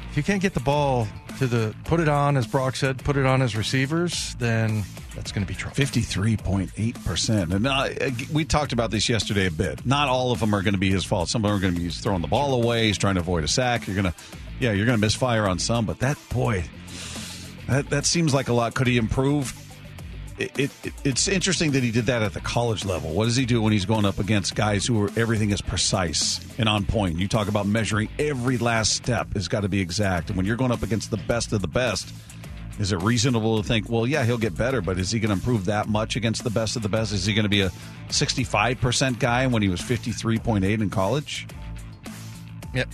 if 0.09 0.17
you 0.17 0.23
can't 0.23 0.41
get 0.41 0.53
the 0.53 0.59
ball 0.59 1.07
to 1.39 1.47
the 1.47 1.75
put 1.83 1.99
it 1.99 2.07
on, 2.07 2.37
as 2.37 2.47
Brock 2.47 2.75
said, 2.75 3.03
put 3.03 3.17
it 3.17 3.25
on 3.25 3.41
his 3.41 3.55
receivers, 3.55 4.35
then 4.39 4.83
that's 5.15 5.31
going 5.31 5.45
to 5.45 5.47
be 5.51 5.55
trouble. 5.57 5.75
53.8%. 5.75 7.53
And 7.53 7.67
uh, 7.67 7.89
we 8.33 8.45
talked 8.45 8.73
about 8.73 8.91
this 8.91 9.09
yesterday 9.09 9.47
a 9.47 9.51
bit. 9.51 9.85
Not 9.85 10.07
all 10.09 10.31
of 10.31 10.39
them 10.39 10.53
are 10.53 10.61
going 10.61 10.73
to 10.73 10.79
be 10.79 10.89
his 10.89 11.05
fault. 11.05 11.29
Some 11.29 11.43
of 11.45 11.49
them 11.49 11.57
are 11.57 11.61
going 11.61 11.73
to 11.73 11.79
be 11.79 11.85
he's 11.85 11.99
throwing 11.99 12.21
the 12.21 12.27
ball 12.27 12.53
away, 12.61 12.87
he's 12.87 12.97
trying 12.97 13.15
to 13.15 13.21
avoid 13.21 13.43
a 13.43 13.47
sack. 13.47 13.87
You're 13.87 13.95
going 13.95 14.11
to, 14.11 14.13
yeah, 14.59 14.71
you're 14.71 14.85
going 14.85 14.97
to 14.97 15.01
misfire 15.01 15.47
on 15.47 15.59
some, 15.59 15.85
but 15.85 15.99
that, 15.99 16.17
boy, 16.31 16.63
that, 17.67 17.89
that 17.89 18.05
seems 18.05 18.33
like 18.33 18.47
a 18.49 18.53
lot. 18.53 18.73
Could 18.73 18.87
he 18.87 18.97
improve? 18.97 19.53
It, 20.39 20.59
it, 20.59 20.71
it- 20.83 20.93
it's 21.03 21.27
interesting 21.27 21.71
that 21.73 21.83
he 21.83 21.91
did 21.91 22.07
that 22.07 22.21
at 22.23 22.33
the 22.33 22.39
college 22.41 22.85
level. 22.85 23.11
What 23.13 23.25
does 23.25 23.35
he 23.35 23.45
do 23.45 23.61
when 23.61 23.71
he's 23.71 23.85
going 23.85 24.05
up 24.05 24.17
against 24.19 24.55
guys 24.55 24.85
who 24.85 25.03
are 25.03 25.09
everything 25.15 25.51
is 25.51 25.61
precise 25.61 26.39
and 26.57 26.67
on 26.67 26.85
point? 26.85 27.19
You 27.19 27.27
talk 27.27 27.47
about 27.47 27.67
measuring 27.67 28.09
every 28.17 28.57
last 28.57 28.93
step 28.93 29.33
has 29.35 29.47
got 29.47 29.61
to 29.61 29.69
be 29.69 29.79
exact. 29.79 30.29
And 30.29 30.37
when 30.37 30.45
you're 30.45 30.55
going 30.55 30.71
up 30.71 30.81
against 30.81 31.11
the 31.11 31.17
best 31.17 31.53
of 31.53 31.61
the 31.61 31.67
best, 31.67 32.11
is 32.79 32.91
it 32.91 33.01
reasonable 33.01 33.61
to 33.61 33.67
think, 33.67 33.89
well, 33.89 34.07
yeah, 34.07 34.23
he'll 34.25 34.37
get 34.37 34.57
better, 34.57 34.81
but 34.81 34.97
is 34.97 35.11
he 35.11 35.19
going 35.19 35.29
to 35.29 35.33
improve 35.33 35.65
that 35.65 35.87
much 35.87 36.15
against 36.15 36.43
the 36.43 36.49
best 36.49 36.75
of 36.75 36.81
the 36.81 36.89
best? 36.89 37.13
Is 37.13 37.25
he 37.25 37.33
going 37.33 37.43
to 37.43 37.49
be 37.49 37.61
a 37.61 37.69
65% 38.09 39.19
guy 39.19 39.47
when 39.47 39.61
he 39.61 39.69
was 39.69 39.81
53.8 39.81 40.63
in 40.81 40.89
college? 40.89 41.47
Yep. 42.73 42.89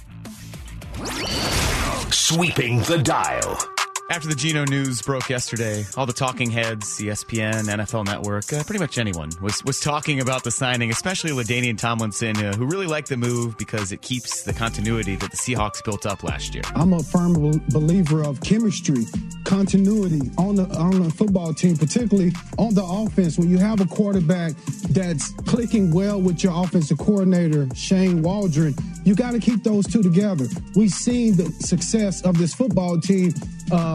Sweeping 2.12 2.80
the 2.82 2.98
dial. 3.02 3.79
After 4.12 4.28
the 4.28 4.34
Geno 4.34 4.66
news 4.66 5.04
broke 5.04 5.30
yesterday, 5.30 5.86
all 5.96 6.08
the 6.08 6.14
talking 6.14 6.50
heads, 6.50 7.00
ESPN, 7.00 7.66
NFL 7.66 8.08
Network, 8.08 8.52
uh, 8.52 8.64
pretty 8.64 8.80
much 8.80 8.98
anyone 8.98 9.30
was 9.40 9.64
was 9.64 9.80
talking 9.80 10.20
about 10.20 10.44
the 10.44 10.50
signing, 10.50 10.90
especially 10.90 11.30
LaDainian 11.30 11.78
Tomlinson, 11.78 12.36
uh, 12.44 12.56
who 12.56 12.66
really 12.66 12.88
liked 12.88 13.10
the 13.10 13.18
move 13.18 13.56
because 13.60 13.92
it 13.92 14.02
keeps 14.02 14.42
the 14.42 14.52
continuity 14.52 15.16
that 15.16 15.30
the 15.30 15.38
Seahawks 15.38 15.84
built 15.84 16.08
up 16.08 16.24
last 16.24 16.56
year. 16.56 16.64
I'm 16.74 16.94
a 16.94 17.04
firm 17.04 17.34
believer 17.70 18.24
of 18.24 18.42
chemistry, 18.42 19.06
continuity 19.44 20.32
on 20.40 20.56
the 20.56 20.64
on 20.76 21.04
the 21.04 21.12
football 21.12 21.54
team, 21.54 21.78
particularly 21.78 22.32
on 22.58 22.74
the 22.74 22.84
offense. 22.84 23.38
When 23.38 23.48
you 23.48 23.60
have 23.60 23.80
a 23.80 23.86
quarterback 23.86 24.54
that's 24.90 25.34
clicking 25.46 25.94
well 25.94 26.20
with 26.20 26.44
your 26.44 26.64
offensive 26.64 26.98
coordinator, 26.98 27.68
Shane 27.76 28.24
Waldron, 28.24 28.74
you 29.04 29.14
got 29.14 29.34
to 29.34 29.40
keep 29.40 29.64
those 29.64 29.86
two 29.86 30.02
together. 30.02 30.48
We've 30.76 30.90
seen 30.90 31.38
the 31.38 31.46
success 31.60 32.24
of 32.24 32.40
this 32.40 32.56
football 32.56 33.00
team 33.00 33.34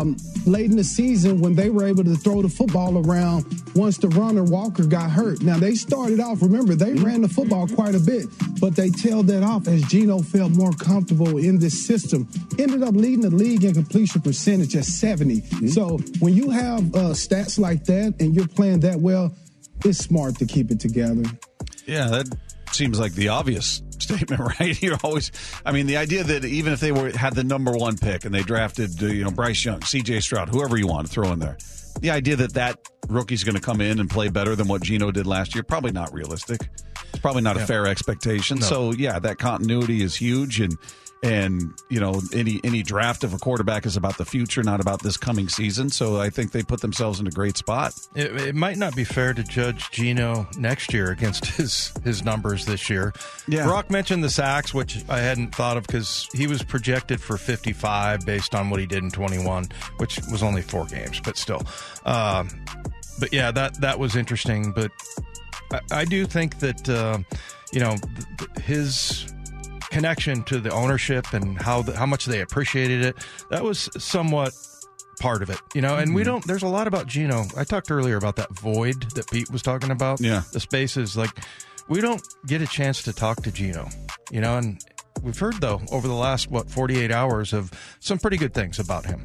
um, 0.04 0.16
late 0.46 0.70
in 0.70 0.76
the 0.76 0.84
season 0.84 1.40
when 1.40 1.54
they 1.54 1.70
were 1.70 1.84
able 1.84 2.04
to 2.04 2.14
throw 2.14 2.42
the 2.42 2.48
football 2.48 2.98
around 3.06 3.44
once 3.74 3.98
the 3.98 4.08
runner 4.08 4.44
Walker 4.44 4.84
got 4.84 5.10
hurt. 5.10 5.42
Now 5.42 5.58
they 5.58 5.74
started 5.74 6.20
off, 6.20 6.42
remember, 6.42 6.74
they 6.74 6.92
ran 6.94 7.22
the 7.22 7.28
football 7.28 7.66
quite 7.66 7.94
a 7.94 8.00
bit, 8.00 8.26
but 8.60 8.76
they 8.76 8.90
tailed 8.90 9.26
that 9.28 9.42
off 9.42 9.66
as 9.66 9.82
Geno 9.84 10.20
felt 10.20 10.52
more 10.52 10.72
comfortable 10.72 11.38
in 11.38 11.58
this 11.58 11.86
system. 11.86 12.28
Ended 12.58 12.82
up 12.82 12.94
leading 12.94 13.22
the 13.22 13.30
league 13.30 13.64
in 13.64 13.74
completion 13.74 14.20
percentage 14.20 14.76
at 14.76 14.84
70. 14.84 15.40
Mm-hmm. 15.40 15.68
So 15.68 15.98
when 16.20 16.34
you 16.34 16.50
have 16.50 16.94
uh, 16.94 17.14
stats 17.14 17.58
like 17.58 17.84
that 17.84 18.14
and 18.20 18.34
you're 18.34 18.48
playing 18.48 18.80
that 18.80 19.00
well, 19.00 19.34
it's 19.84 19.98
smart 19.98 20.36
to 20.38 20.46
keep 20.46 20.70
it 20.70 20.80
together. 20.80 21.24
Yeah, 21.86 22.08
that 22.08 22.36
seems 22.74 22.98
like 22.98 23.12
the 23.12 23.28
obvious 23.28 23.82
statement, 23.98 24.40
right? 24.60 24.80
You're 24.82 24.98
always, 25.02 25.32
I 25.64 25.72
mean, 25.72 25.86
the 25.86 25.96
idea 25.96 26.24
that 26.24 26.44
even 26.44 26.72
if 26.72 26.80
they 26.80 26.92
were 26.92 27.10
had 27.10 27.34
the 27.34 27.44
number 27.44 27.72
one 27.72 27.96
pick 27.96 28.24
and 28.24 28.34
they 28.34 28.42
drafted, 28.42 29.02
uh, 29.02 29.06
you 29.06 29.24
know, 29.24 29.30
Bryce 29.30 29.64
Young, 29.64 29.82
C.J. 29.82 30.20
Stroud, 30.20 30.48
whoever 30.48 30.76
you 30.76 30.86
want 30.86 31.06
to 31.06 31.12
throw 31.12 31.32
in 31.32 31.38
there, 31.38 31.56
the 32.00 32.10
idea 32.10 32.36
that 32.36 32.54
that 32.54 32.78
rookie's 33.08 33.44
going 33.44 33.54
to 33.54 33.60
come 33.60 33.80
in 33.80 34.00
and 34.00 34.10
play 34.10 34.28
better 34.28 34.56
than 34.56 34.68
what 34.68 34.82
Geno 34.82 35.10
did 35.10 35.26
last 35.26 35.54
year 35.54 35.62
probably 35.62 35.92
not 35.92 36.12
realistic. 36.12 36.68
It's 37.10 37.20
probably 37.20 37.42
not 37.42 37.56
yeah. 37.56 37.62
a 37.62 37.66
fair 37.66 37.86
expectation. 37.86 38.58
No. 38.58 38.66
So 38.66 38.92
yeah, 38.92 39.18
that 39.20 39.38
continuity 39.38 40.02
is 40.02 40.16
huge 40.16 40.60
and 40.60 40.76
and 41.22 41.72
you 41.88 41.98
know 41.98 42.20
any 42.32 42.60
any 42.64 42.82
draft 42.82 43.24
of 43.24 43.32
a 43.32 43.38
quarterback 43.38 43.86
is 43.86 43.96
about 43.96 44.18
the 44.18 44.24
future 44.24 44.62
not 44.62 44.80
about 44.80 45.02
this 45.02 45.16
coming 45.16 45.48
season. 45.48 45.88
So 45.90 46.20
i 46.20 46.28
think 46.28 46.52
they 46.52 46.62
put 46.62 46.80
themselves 46.80 47.18
in 47.18 47.26
a 47.26 47.30
great 47.30 47.56
spot. 47.56 47.94
It, 48.14 48.36
it 48.36 48.54
might 48.54 48.76
not 48.76 48.94
be 48.94 49.04
fair 49.04 49.32
to 49.32 49.42
judge 49.42 49.90
Geno 49.90 50.46
next 50.58 50.92
year 50.92 51.10
against 51.10 51.46
his 51.56 51.92
his 52.04 52.24
numbers 52.24 52.66
this 52.66 52.90
year. 52.90 53.12
Yeah. 53.48 53.64
Brock 53.64 53.90
mentioned 53.90 54.22
the 54.22 54.30
sacks 54.30 54.74
which 54.74 55.02
i 55.08 55.18
hadn't 55.18 55.54
thought 55.54 55.76
of 55.76 55.86
because 55.86 56.28
he 56.34 56.46
was 56.46 56.62
projected 56.62 57.20
for 57.20 57.36
55 57.36 58.26
based 58.26 58.54
on 58.54 58.70
what 58.70 58.80
he 58.80 58.86
did 58.86 59.02
in 59.02 59.10
21 59.10 59.66
which 59.96 60.20
was 60.30 60.42
only 60.42 60.62
four 60.62 60.84
games 60.86 61.20
but 61.20 61.36
still. 61.36 61.62
Um, 62.04 62.48
but 63.18 63.32
yeah 63.32 63.50
that 63.50 63.80
that 63.80 63.98
was 63.98 64.14
interesting. 64.16 64.72
But 64.72 64.92
i, 65.72 65.80
I 65.90 66.04
do 66.04 66.26
think 66.26 66.58
that 66.58 66.86
uh, 66.88 67.18
you 67.72 67.80
know 67.80 67.96
his 68.62 69.32
connection 69.94 70.42
to 70.42 70.58
the 70.58 70.70
ownership 70.70 71.32
and 71.32 71.60
how 71.60 71.82
the, 71.82 71.96
how 71.96 72.04
much 72.06 72.26
they 72.26 72.40
appreciated 72.40 73.04
it. 73.04 73.16
That 73.50 73.62
was 73.62 73.88
somewhat 73.96 74.52
part 75.20 75.42
of 75.42 75.50
it, 75.50 75.60
you 75.74 75.80
know. 75.80 75.96
And 75.96 76.08
mm-hmm. 76.08 76.16
we 76.16 76.24
don't. 76.24 76.44
There's 76.46 76.64
a 76.64 76.68
lot 76.68 76.86
about 76.86 77.06
Geno. 77.06 77.44
I 77.56 77.64
talked 77.64 77.90
earlier 77.90 78.16
about 78.16 78.36
that 78.36 78.50
void 78.58 79.02
that 79.14 79.30
Pete 79.30 79.50
was 79.50 79.62
talking 79.62 79.90
about. 79.90 80.20
Yeah, 80.20 80.42
the 80.52 80.60
spaces 80.60 81.16
like 81.16 81.30
we 81.88 82.00
don't 82.00 82.22
get 82.46 82.60
a 82.60 82.66
chance 82.66 83.02
to 83.04 83.12
talk 83.12 83.42
to 83.42 83.52
Geno, 83.52 83.88
you 84.30 84.40
know. 84.40 84.58
And 84.58 84.80
we've 85.22 85.38
heard 85.38 85.60
though 85.60 85.80
over 85.92 86.08
the 86.08 86.14
last 86.14 86.50
what 86.50 86.68
48 86.68 87.12
hours 87.12 87.52
of 87.52 87.70
some 88.00 88.18
pretty 88.18 88.36
good 88.36 88.52
things 88.52 88.78
about 88.78 89.06
him. 89.06 89.24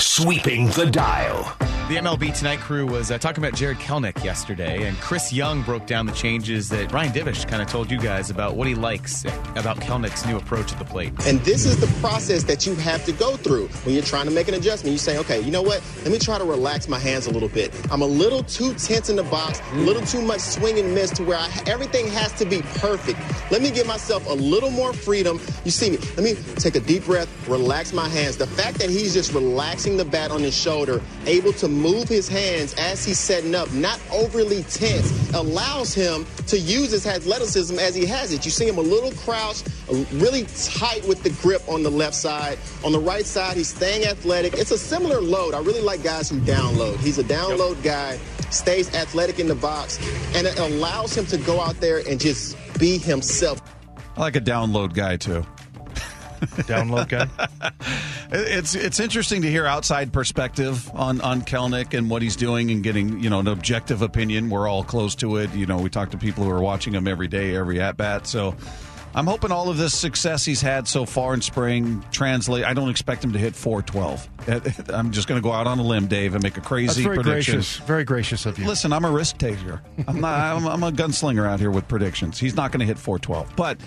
Sweeping 0.00 0.68
the 0.70 0.88
dial. 0.90 1.67
The 1.88 1.96
MLB 1.96 2.36
Tonight 2.36 2.58
crew 2.58 2.86
was 2.86 3.10
uh, 3.10 3.16
talking 3.16 3.42
about 3.42 3.56
Jarred 3.56 3.78
Kelenic 3.78 4.22
yesterday, 4.22 4.86
and 4.86 4.94
Chris 4.98 5.32
Young 5.32 5.62
broke 5.62 5.86
down 5.86 6.04
the 6.04 6.12
changes 6.12 6.68
that 6.68 6.92
Ryan 6.92 7.12
Divish 7.12 7.48
kind 7.48 7.62
of 7.62 7.68
told 7.68 7.90
you 7.90 7.98
guys 7.98 8.28
about 8.28 8.56
what 8.56 8.68
he 8.68 8.74
likes 8.74 9.24
about 9.56 9.78
Kelenic's 9.78 10.26
new 10.26 10.36
approach 10.36 10.70
at 10.70 10.78
the 10.78 10.84
plate. 10.84 11.14
And 11.24 11.40
this 11.46 11.64
is 11.64 11.80
the 11.80 11.86
process 12.00 12.42
that 12.42 12.66
you 12.66 12.74
have 12.74 13.06
to 13.06 13.12
go 13.12 13.38
through 13.38 13.68
when 13.86 13.94
you're 13.94 14.04
trying 14.04 14.26
to 14.26 14.30
make 14.30 14.48
an 14.48 14.54
adjustment. 14.54 14.92
You 14.92 14.98
say, 14.98 15.16
okay, 15.16 15.40
you 15.40 15.50
know 15.50 15.62
what? 15.62 15.82
Let 16.02 16.12
me 16.12 16.18
try 16.18 16.36
to 16.36 16.44
relax 16.44 16.88
my 16.88 16.98
hands 16.98 17.26
a 17.26 17.30
little 17.30 17.48
bit. 17.48 17.72
I'm 17.90 18.02
a 18.02 18.06
little 18.06 18.42
too 18.42 18.74
tense 18.74 19.08
in 19.08 19.16
the 19.16 19.22
box, 19.22 19.62
a 19.72 19.76
little 19.76 20.04
too 20.04 20.20
much 20.20 20.40
swing 20.40 20.78
and 20.78 20.94
miss 20.94 21.10
to 21.12 21.24
where 21.24 21.38
I, 21.38 21.50
everything 21.66 22.06
has 22.08 22.34
to 22.34 22.44
be 22.44 22.60
perfect. 22.60 23.18
Let 23.50 23.62
me 23.62 23.70
give 23.70 23.86
myself 23.86 24.28
a 24.28 24.34
little 24.34 24.70
more 24.70 24.92
freedom. 24.92 25.40
You 25.64 25.70
see 25.70 25.88
me. 25.88 25.96
Let 26.18 26.22
me 26.22 26.34
take 26.56 26.76
a 26.76 26.80
deep 26.80 27.06
breath, 27.06 27.48
relax 27.48 27.94
my 27.94 28.10
hands. 28.10 28.36
The 28.36 28.46
fact 28.46 28.78
that 28.80 28.90
he's 28.90 29.14
just 29.14 29.32
relaxing 29.32 29.96
the 29.96 30.04
bat 30.04 30.30
on 30.30 30.42
his 30.42 30.54
shoulder, 30.54 31.00
able 31.24 31.54
to 31.54 31.77
move 31.78 32.08
his 32.08 32.28
hands 32.28 32.74
as 32.74 33.04
he's 33.04 33.18
setting 33.18 33.54
up, 33.54 33.72
not 33.72 34.00
overly 34.12 34.62
tense, 34.64 35.32
allows 35.34 35.94
him 35.94 36.26
to 36.46 36.58
use 36.58 36.90
his 36.90 37.06
athleticism 37.06 37.78
as 37.78 37.94
he 37.94 38.04
has 38.06 38.32
it. 38.32 38.44
You 38.44 38.50
see 38.50 38.66
him 38.68 38.78
a 38.78 38.82
little 38.82 39.12
crouched, 39.12 39.68
really 40.12 40.44
tight 40.56 41.06
with 41.06 41.22
the 41.22 41.30
grip 41.42 41.66
on 41.68 41.82
the 41.82 41.90
left 41.90 42.14
side. 42.14 42.58
On 42.84 42.92
the 42.92 42.98
right 42.98 43.24
side, 43.24 43.56
he's 43.56 43.68
staying 43.68 44.04
athletic. 44.06 44.54
It's 44.54 44.70
a 44.70 44.78
similar 44.78 45.20
load. 45.20 45.54
I 45.54 45.60
really 45.60 45.82
like 45.82 46.02
guys 46.02 46.28
who 46.28 46.40
download. 46.40 46.98
He's 46.98 47.18
a 47.18 47.24
download 47.24 47.76
yep. 47.76 47.84
guy, 47.84 48.18
stays 48.50 48.94
athletic 48.94 49.38
in 49.38 49.48
the 49.48 49.54
box, 49.54 49.98
and 50.34 50.46
it 50.46 50.58
allows 50.58 51.16
him 51.16 51.26
to 51.26 51.38
go 51.38 51.60
out 51.60 51.80
there 51.80 51.98
and 52.08 52.20
just 52.20 52.56
be 52.78 52.98
himself. 52.98 53.60
I 54.16 54.20
like 54.20 54.36
a 54.36 54.40
download 54.40 54.94
guy 54.94 55.16
too. 55.16 55.44
Download 56.40 57.08
guy. 57.08 57.28
it's 58.30 58.74
it's 58.74 59.00
interesting 59.00 59.42
to 59.42 59.50
hear 59.50 59.66
outside 59.66 60.12
perspective 60.12 60.90
on 60.94 61.20
on 61.20 61.42
Kelenic 61.42 61.96
and 61.96 62.10
what 62.10 62.22
he's 62.22 62.36
doing 62.36 62.70
and 62.70 62.82
getting 62.82 63.20
you 63.20 63.30
know 63.30 63.40
an 63.40 63.48
objective 63.48 64.02
opinion. 64.02 64.50
We're 64.50 64.68
all 64.68 64.84
close 64.84 65.14
to 65.16 65.36
it. 65.36 65.54
You 65.54 65.66
know, 65.66 65.78
we 65.78 65.90
talk 65.90 66.10
to 66.10 66.18
people 66.18 66.44
who 66.44 66.50
are 66.50 66.60
watching 66.60 66.94
him 66.94 67.08
every 67.08 67.28
day, 67.28 67.56
every 67.56 67.80
at 67.80 67.96
bat. 67.96 68.26
So. 68.26 68.54
I'm 69.14 69.26
hoping 69.26 69.50
all 69.50 69.70
of 69.70 69.78
this 69.78 69.98
success 69.98 70.44
he's 70.44 70.60
had 70.60 70.86
so 70.86 71.06
far 71.06 71.32
in 71.34 71.40
spring 71.40 72.04
translate. 72.12 72.64
I 72.64 72.74
don't 72.74 72.90
expect 72.90 73.24
him 73.24 73.32
to 73.32 73.38
hit 73.38 73.56
412. 73.56 74.90
I'm 74.94 75.12
just 75.12 75.26
going 75.26 75.40
to 75.40 75.42
go 75.42 75.50
out 75.50 75.66
on 75.66 75.78
a 75.78 75.82
limb, 75.82 76.06
Dave, 76.06 76.34
and 76.34 76.42
make 76.42 76.56
a 76.56 76.60
crazy 76.60 77.02
very 77.02 77.16
prediction. 77.16 77.54
Gracious, 77.54 77.76
very 77.78 78.04
gracious 78.04 78.46
of 78.46 78.58
you. 78.58 78.66
Listen, 78.66 78.92
I'm 78.92 79.04
a 79.04 79.10
risk 79.10 79.38
taker. 79.38 79.80
I'm 80.06 80.20
not. 80.20 80.56
I'm, 80.56 80.66
I'm 80.68 80.82
a 80.82 80.92
gunslinger 80.92 81.48
out 81.48 81.58
here 81.58 81.70
with 81.70 81.88
predictions. 81.88 82.38
He's 82.38 82.54
not 82.54 82.70
going 82.70 82.80
to 82.80 82.86
hit 82.86 82.98
412, 82.98 83.56
but 83.56 83.80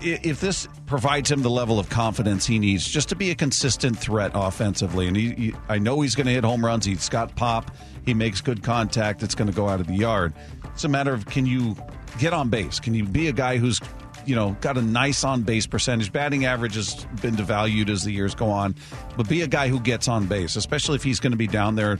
if 0.00 0.40
this 0.40 0.68
provides 0.86 1.30
him 1.30 1.42
the 1.42 1.50
level 1.50 1.78
of 1.78 1.88
confidence 1.88 2.46
he 2.46 2.58
needs 2.58 2.86
just 2.86 3.08
to 3.08 3.16
be 3.16 3.30
a 3.30 3.34
consistent 3.34 3.98
threat 3.98 4.30
offensively, 4.34 5.06
and 5.06 5.16
he, 5.16 5.30
he 5.34 5.54
I 5.68 5.78
know 5.78 6.00
he's 6.00 6.14
going 6.14 6.26
to 6.26 6.32
hit 6.32 6.44
home 6.44 6.64
runs. 6.64 6.84
He's 6.84 7.08
got 7.08 7.34
pop. 7.36 7.70
He 8.04 8.14
makes 8.14 8.40
good 8.40 8.62
contact. 8.62 9.22
It's 9.22 9.34
going 9.34 9.50
to 9.50 9.56
go 9.56 9.68
out 9.68 9.80
of 9.80 9.86
the 9.86 9.94
yard. 9.94 10.34
It's 10.66 10.84
a 10.84 10.88
matter 10.88 11.12
of 11.12 11.26
can 11.26 11.46
you 11.46 11.76
get 12.18 12.32
on 12.32 12.48
base? 12.48 12.80
Can 12.80 12.94
you 12.94 13.04
be 13.04 13.28
a 13.28 13.32
guy 13.32 13.56
who's 13.56 13.80
you 14.24 14.34
know 14.34 14.56
got 14.60 14.76
a 14.78 14.82
nice 14.82 15.24
on 15.24 15.42
base 15.42 15.66
percentage? 15.66 16.12
Batting 16.12 16.44
average 16.44 16.74
has 16.74 17.06
been 17.20 17.34
devalued 17.34 17.88
as 17.88 18.04
the 18.04 18.12
years 18.12 18.34
go 18.34 18.50
on, 18.50 18.74
but 19.16 19.28
be 19.28 19.42
a 19.42 19.48
guy 19.48 19.68
who 19.68 19.80
gets 19.80 20.08
on 20.08 20.26
base, 20.26 20.56
especially 20.56 20.96
if 20.96 21.02
he's 21.02 21.20
going 21.20 21.32
to 21.32 21.38
be 21.38 21.48
down 21.48 21.74
there. 21.74 21.98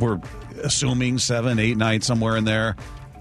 We're 0.00 0.20
assuming 0.62 1.18
seven, 1.18 1.58
eight, 1.58 1.76
nine, 1.76 2.00
somewhere 2.00 2.36
in 2.36 2.44
there 2.44 2.74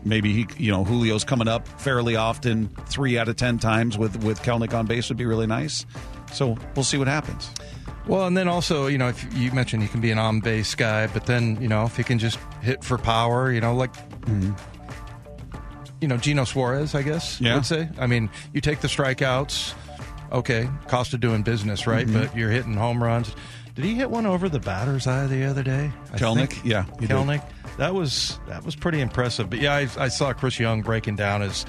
maybe 0.06 0.34
he, 0.34 0.48
you 0.58 0.72
know, 0.72 0.84
Julio's 0.84 1.24
coming 1.24 1.48
up 1.48 1.68
fairly 1.80 2.16
often, 2.16 2.70
three 2.88 3.18
out 3.18 3.28
of 3.28 3.36
ten 3.36 3.60
times 3.60 3.98
with 3.98 4.24
with 4.24 4.42
Kelenic 4.42 4.74
on 4.74 4.86
base 4.86 5.10
would 5.10 5.18
be 5.18 5.26
really 5.26 5.48
nice. 5.48 5.86
So 6.32 6.58
we'll 6.76 6.84
see 6.84 6.98
what 6.98 7.08
happens. 7.08 7.50
Well, 8.08 8.28
and 8.28 8.36
then 8.36 8.48
also, 8.48 8.88
you 8.88 8.98
know, 8.98 9.08
if 9.08 9.34
you 9.34 9.52
mentioned 9.52 9.82
he 9.82 9.90
can 9.90 10.02
be 10.02 10.12
an 10.12 10.18
on 10.18 10.42
base 10.42 10.76
guy, 10.76 11.08
but 11.08 11.26
then 11.26 11.62
you 11.62 11.68
know 11.68 11.86
if 11.86 11.96
he 11.96 12.04
can 12.04 12.20
just 12.20 12.38
hit 12.62 12.84
for 12.84 12.98
power, 12.98 13.52
you 13.52 13.62
know, 13.62 13.76
like. 13.76 13.94
Mm-hmm. 14.26 14.54
You 16.02 16.10
know, 16.10 16.18
Geno 16.18 16.44
Suarez, 16.44 16.96
I 16.96 17.02
guess 17.02 17.40
yeah. 17.40 17.56
would 17.56 17.66
say. 17.66 17.88
I 17.98 18.08
mean, 18.08 18.30
you 18.52 18.60
take 18.60 18.82
the 18.82 18.90
strikeouts, 18.90 19.74
okay, 20.34 20.70
cost 20.90 21.14
of 21.14 21.22
doing 21.22 21.44
business, 21.44 21.88
right? 21.88 22.06
Mm-hmm. 22.06 22.26
But 22.26 22.36
you're 22.36 22.50
hitting 22.50 22.74
home 22.74 23.02
runs. 23.02 23.34
Did 23.76 23.86
he 23.86 23.96
hit 23.96 24.10
one 24.10 24.26
over 24.26 24.50
the 24.50 24.60
batter's 24.60 25.08
eye 25.08 25.26
the 25.26 25.46
other 25.46 25.64
day? 25.64 25.92
I 26.12 26.18
think? 26.18 26.64
yeah, 26.64 26.84
Kelenic. 27.00 27.42
Did 27.42 27.78
that 27.78 27.94
was 27.94 28.40
that 28.48 28.64
was 28.64 28.76
pretty 28.76 29.02
impressive. 29.02 29.50
But 29.50 29.60
yeah, 29.60 29.74
I, 29.74 29.88
I, 29.98 30.08
saw 30.08 30.34
Chris 30.34 30.60
Young 30.60 30.82
breaking 30.82 31.16
down 31.16 31.42
his, 31.42 31.66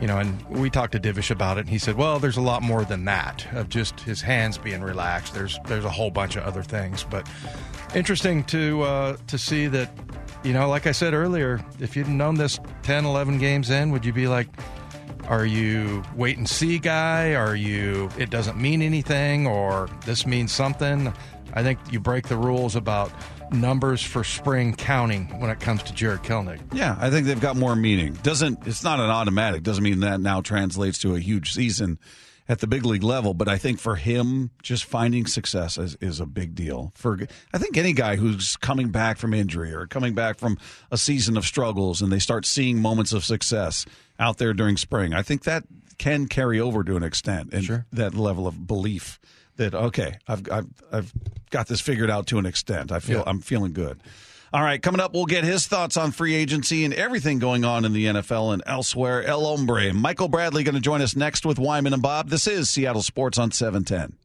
you 0.00 0.06
know, 0.06 0.18
and 0.18 0.42
we 0.48 0.70
talked 0.70 0.92
to 0.92 1.00
Divish 1.00 1.30
about 1.30 1.58
it, 1.58 1.62
and 1.62 1.68
he 1.68 1.78
said, 1.78 1.96
well, 1.96 2.18
there's 2.18 2.36
a 2.36 2.42
lot 2.42 2.62
more 2.62 2.84
than 2.84 3.04
that 3.04 3.46
of 3.52 3.68
just 3.68 4.00
his 4.00 4.20
hands 4.20 4.56
being 4.56 4.82
relaxed. 4.82 5.34
There's 5.34 5.58
there's 5.66 5.84
a 5.84 5.90
whole 5.90 6.10
bunch 6.10 6.36
of 6.36 6.44
other 6.44 6.62
things, 6.62 7.04
but 7.04 7.28
interesting 7.94 8.44
to 8.44 8.82
uh, 8.82 9.16
to 9.26 9.38
see 9.38 9.66
that, 9.68 9.90
you 10.42 10.52
know, 10.52 10.68
like 10.68 10.86
I 10.86 10.92
said 10.92 11.12
earlier, 11.12 11.64
if 11.80 11.96
you'd 11.96 12.08
known 12.08 12.36
this 12.36 12.58
10, 12.82 13.04
11 13.04 13.38
games 13.38 13.70
in, 13.70 13.90
would 13.90 14.04
you 14.04 14.12
be 14.12 14.28
like? 14.28 14.48
Are 15.28 15.46
you 15.46 16.02
wait 16.16 16.36
and 16.36 16.48
see 16.48 16.80
guy? 16.80 17.34
Are 17.34 17.54
you 17.54 18.10
it 18.18 18.28
doesn't 18.28 18.60
mean 18.60 18.82
anything 18.82 19.46
or 19.46 19.88
this 20.04 20.26
means 20.26 20.50
something? 20.50 21.14
I 21.54 21.62
think 21.62 21.78
you 21.90 22.00
break 22.00 22.28
the 22.28 22.36
rules 22.36 22.76
about 22.76 23.12
numbers 23.52 24.02
for 24.02 24.24
spring 24.24 24.74
counting 24.74 25.40
when 25.40 25.50
it 25.50 25.60
comes 25.60 25.82
to 25.84 25.92
Jarred 25.92 26.22
Kelenic. 26.22 26.60
Yeah, 26.72 26.96
I 26.98 27.10
think 27.10 27.26
they've 27.26 27.40
got 27.40 27.56
more 27.56 27.76
meaning. 27.76 28.14
Doesn't 28.22 28.66
it's 28.66 28.82
not 28.82 29.00
an 29.00 29.10
automatic. 29.10 29.62
Doesn't 29.62 29.84
mean 29.84 30.00
that 30.00 30.20
now 30.20 30.40
translates 30.40 30.98
to 31.00 31.14
a 31.14 31.20
huge 31.20 31.52
season 31.52 31.98
at 32.48 32.58
the 32.58 32.66
big 32.66 32.84
league 32.84 33.02
level. 33.02 33.34
But 33.34 33.48
I 33.48 33.58
think 33.58 33.78
for 33.78 33.96
him, 33.96 34.50
just 34.62 34.84
finding 34.84 35.26
success 35.26 35.78
is, 35.78 35.96
is 36.00 36.20
a 36.20 36.26
big 36.26 36.54
deal. 36.54 36.92
For 36.94 37.18
I 37.52 37.58
think 37.58 37.76
any 37.76 37.92
guy 37.92 38.16
who's 38.16 38.56
coming 38.56 38.90
back 38.90 39.18
from 39.18 39.34
injury 39.34 39.72
or 39.72 39.86
coming 39.86 40.14
back 40.14 40.38
from 40.38 40.58
a 40.90 40.98
season 40.98 41.36
of 41.36 41.44
struggles 41.44 42.02
and 42.02 42.12
they 42.12 42.18
start 42.18 42.44
seeing 42.44 42.80
moments 42.80 43.12
of 43.12 43.24
success 43.24 43.86
out 44.18 44.38
there 44.38 44.52
during 44.54 44.76
spring, 44.76 45.14
I 45.14 45.22
think 45.22 45.44
that 45.44 45.64
can 45.98 46.26
carry 46.26 46.58
over 46.58 46.82
to 46.84 46.96
an 46.96 47.02
extent 47.02 47.52
and 47.52 47.64
sure. 47.64 47.86
that 47.92 48.14
level 48.14 48.46
of 48.46 48.66
belief 48.66 49.20
that 49.56 49.74
okay, 49.74 50.18
I've 50.26 50.50
I've 50.50 50.66
I've 50.92 51.12
got 51.50 51.68
this 51.68 51.80
figured 51.80 52.10
out 52.10 52.26
to 52.28 52.38
an 52.38 52.46
extent. 52.46 52.92
I 52.92 53.00
feel 53.00 53.18
yeah. 53.18 53.24
I'm 53.26 53.40
feeling 53.40 53.72
good. 53.72 54.00
All 54.54 54.62
right, 54.62 54.82
coming 54.82 55.00
up, 55.00 55.14
we'll 55.14 55.24
get 55.24 55.44
his 55.44 55.66
thoughts 55.66 55.96
on 55.96 56.10
free 56.10 56.34
agency 56.34 56.84
and 56.84 56.92
everything 56.92 57.38
going 57.38 57.64
on 57.64 57.86
in 57.86 57.94
the 57.94 58.04
NFL 58.04 58.52
and 58.52 58.62
elsewhere. 58.66 59.22
El 59.22 59.40
Hombre, 59.40 59.94
Michael 59.94 60.28
Bradley, 60.28 60.62
going 60.62 60.74
to 60.74 60.80
join 60.80 61.00
us 61.00 61.16
next 61.16 61.46
with 61.46 61.58
Wyman 61.58 61.94
and 61.94 62.02
Bob. 62.02 62.28
This 62.28 62.46
is 62.46 62.68
Seattle 62.68 63.02
Sports 63.02 63.38
on 63.38 63.50
710. 63.50 64.18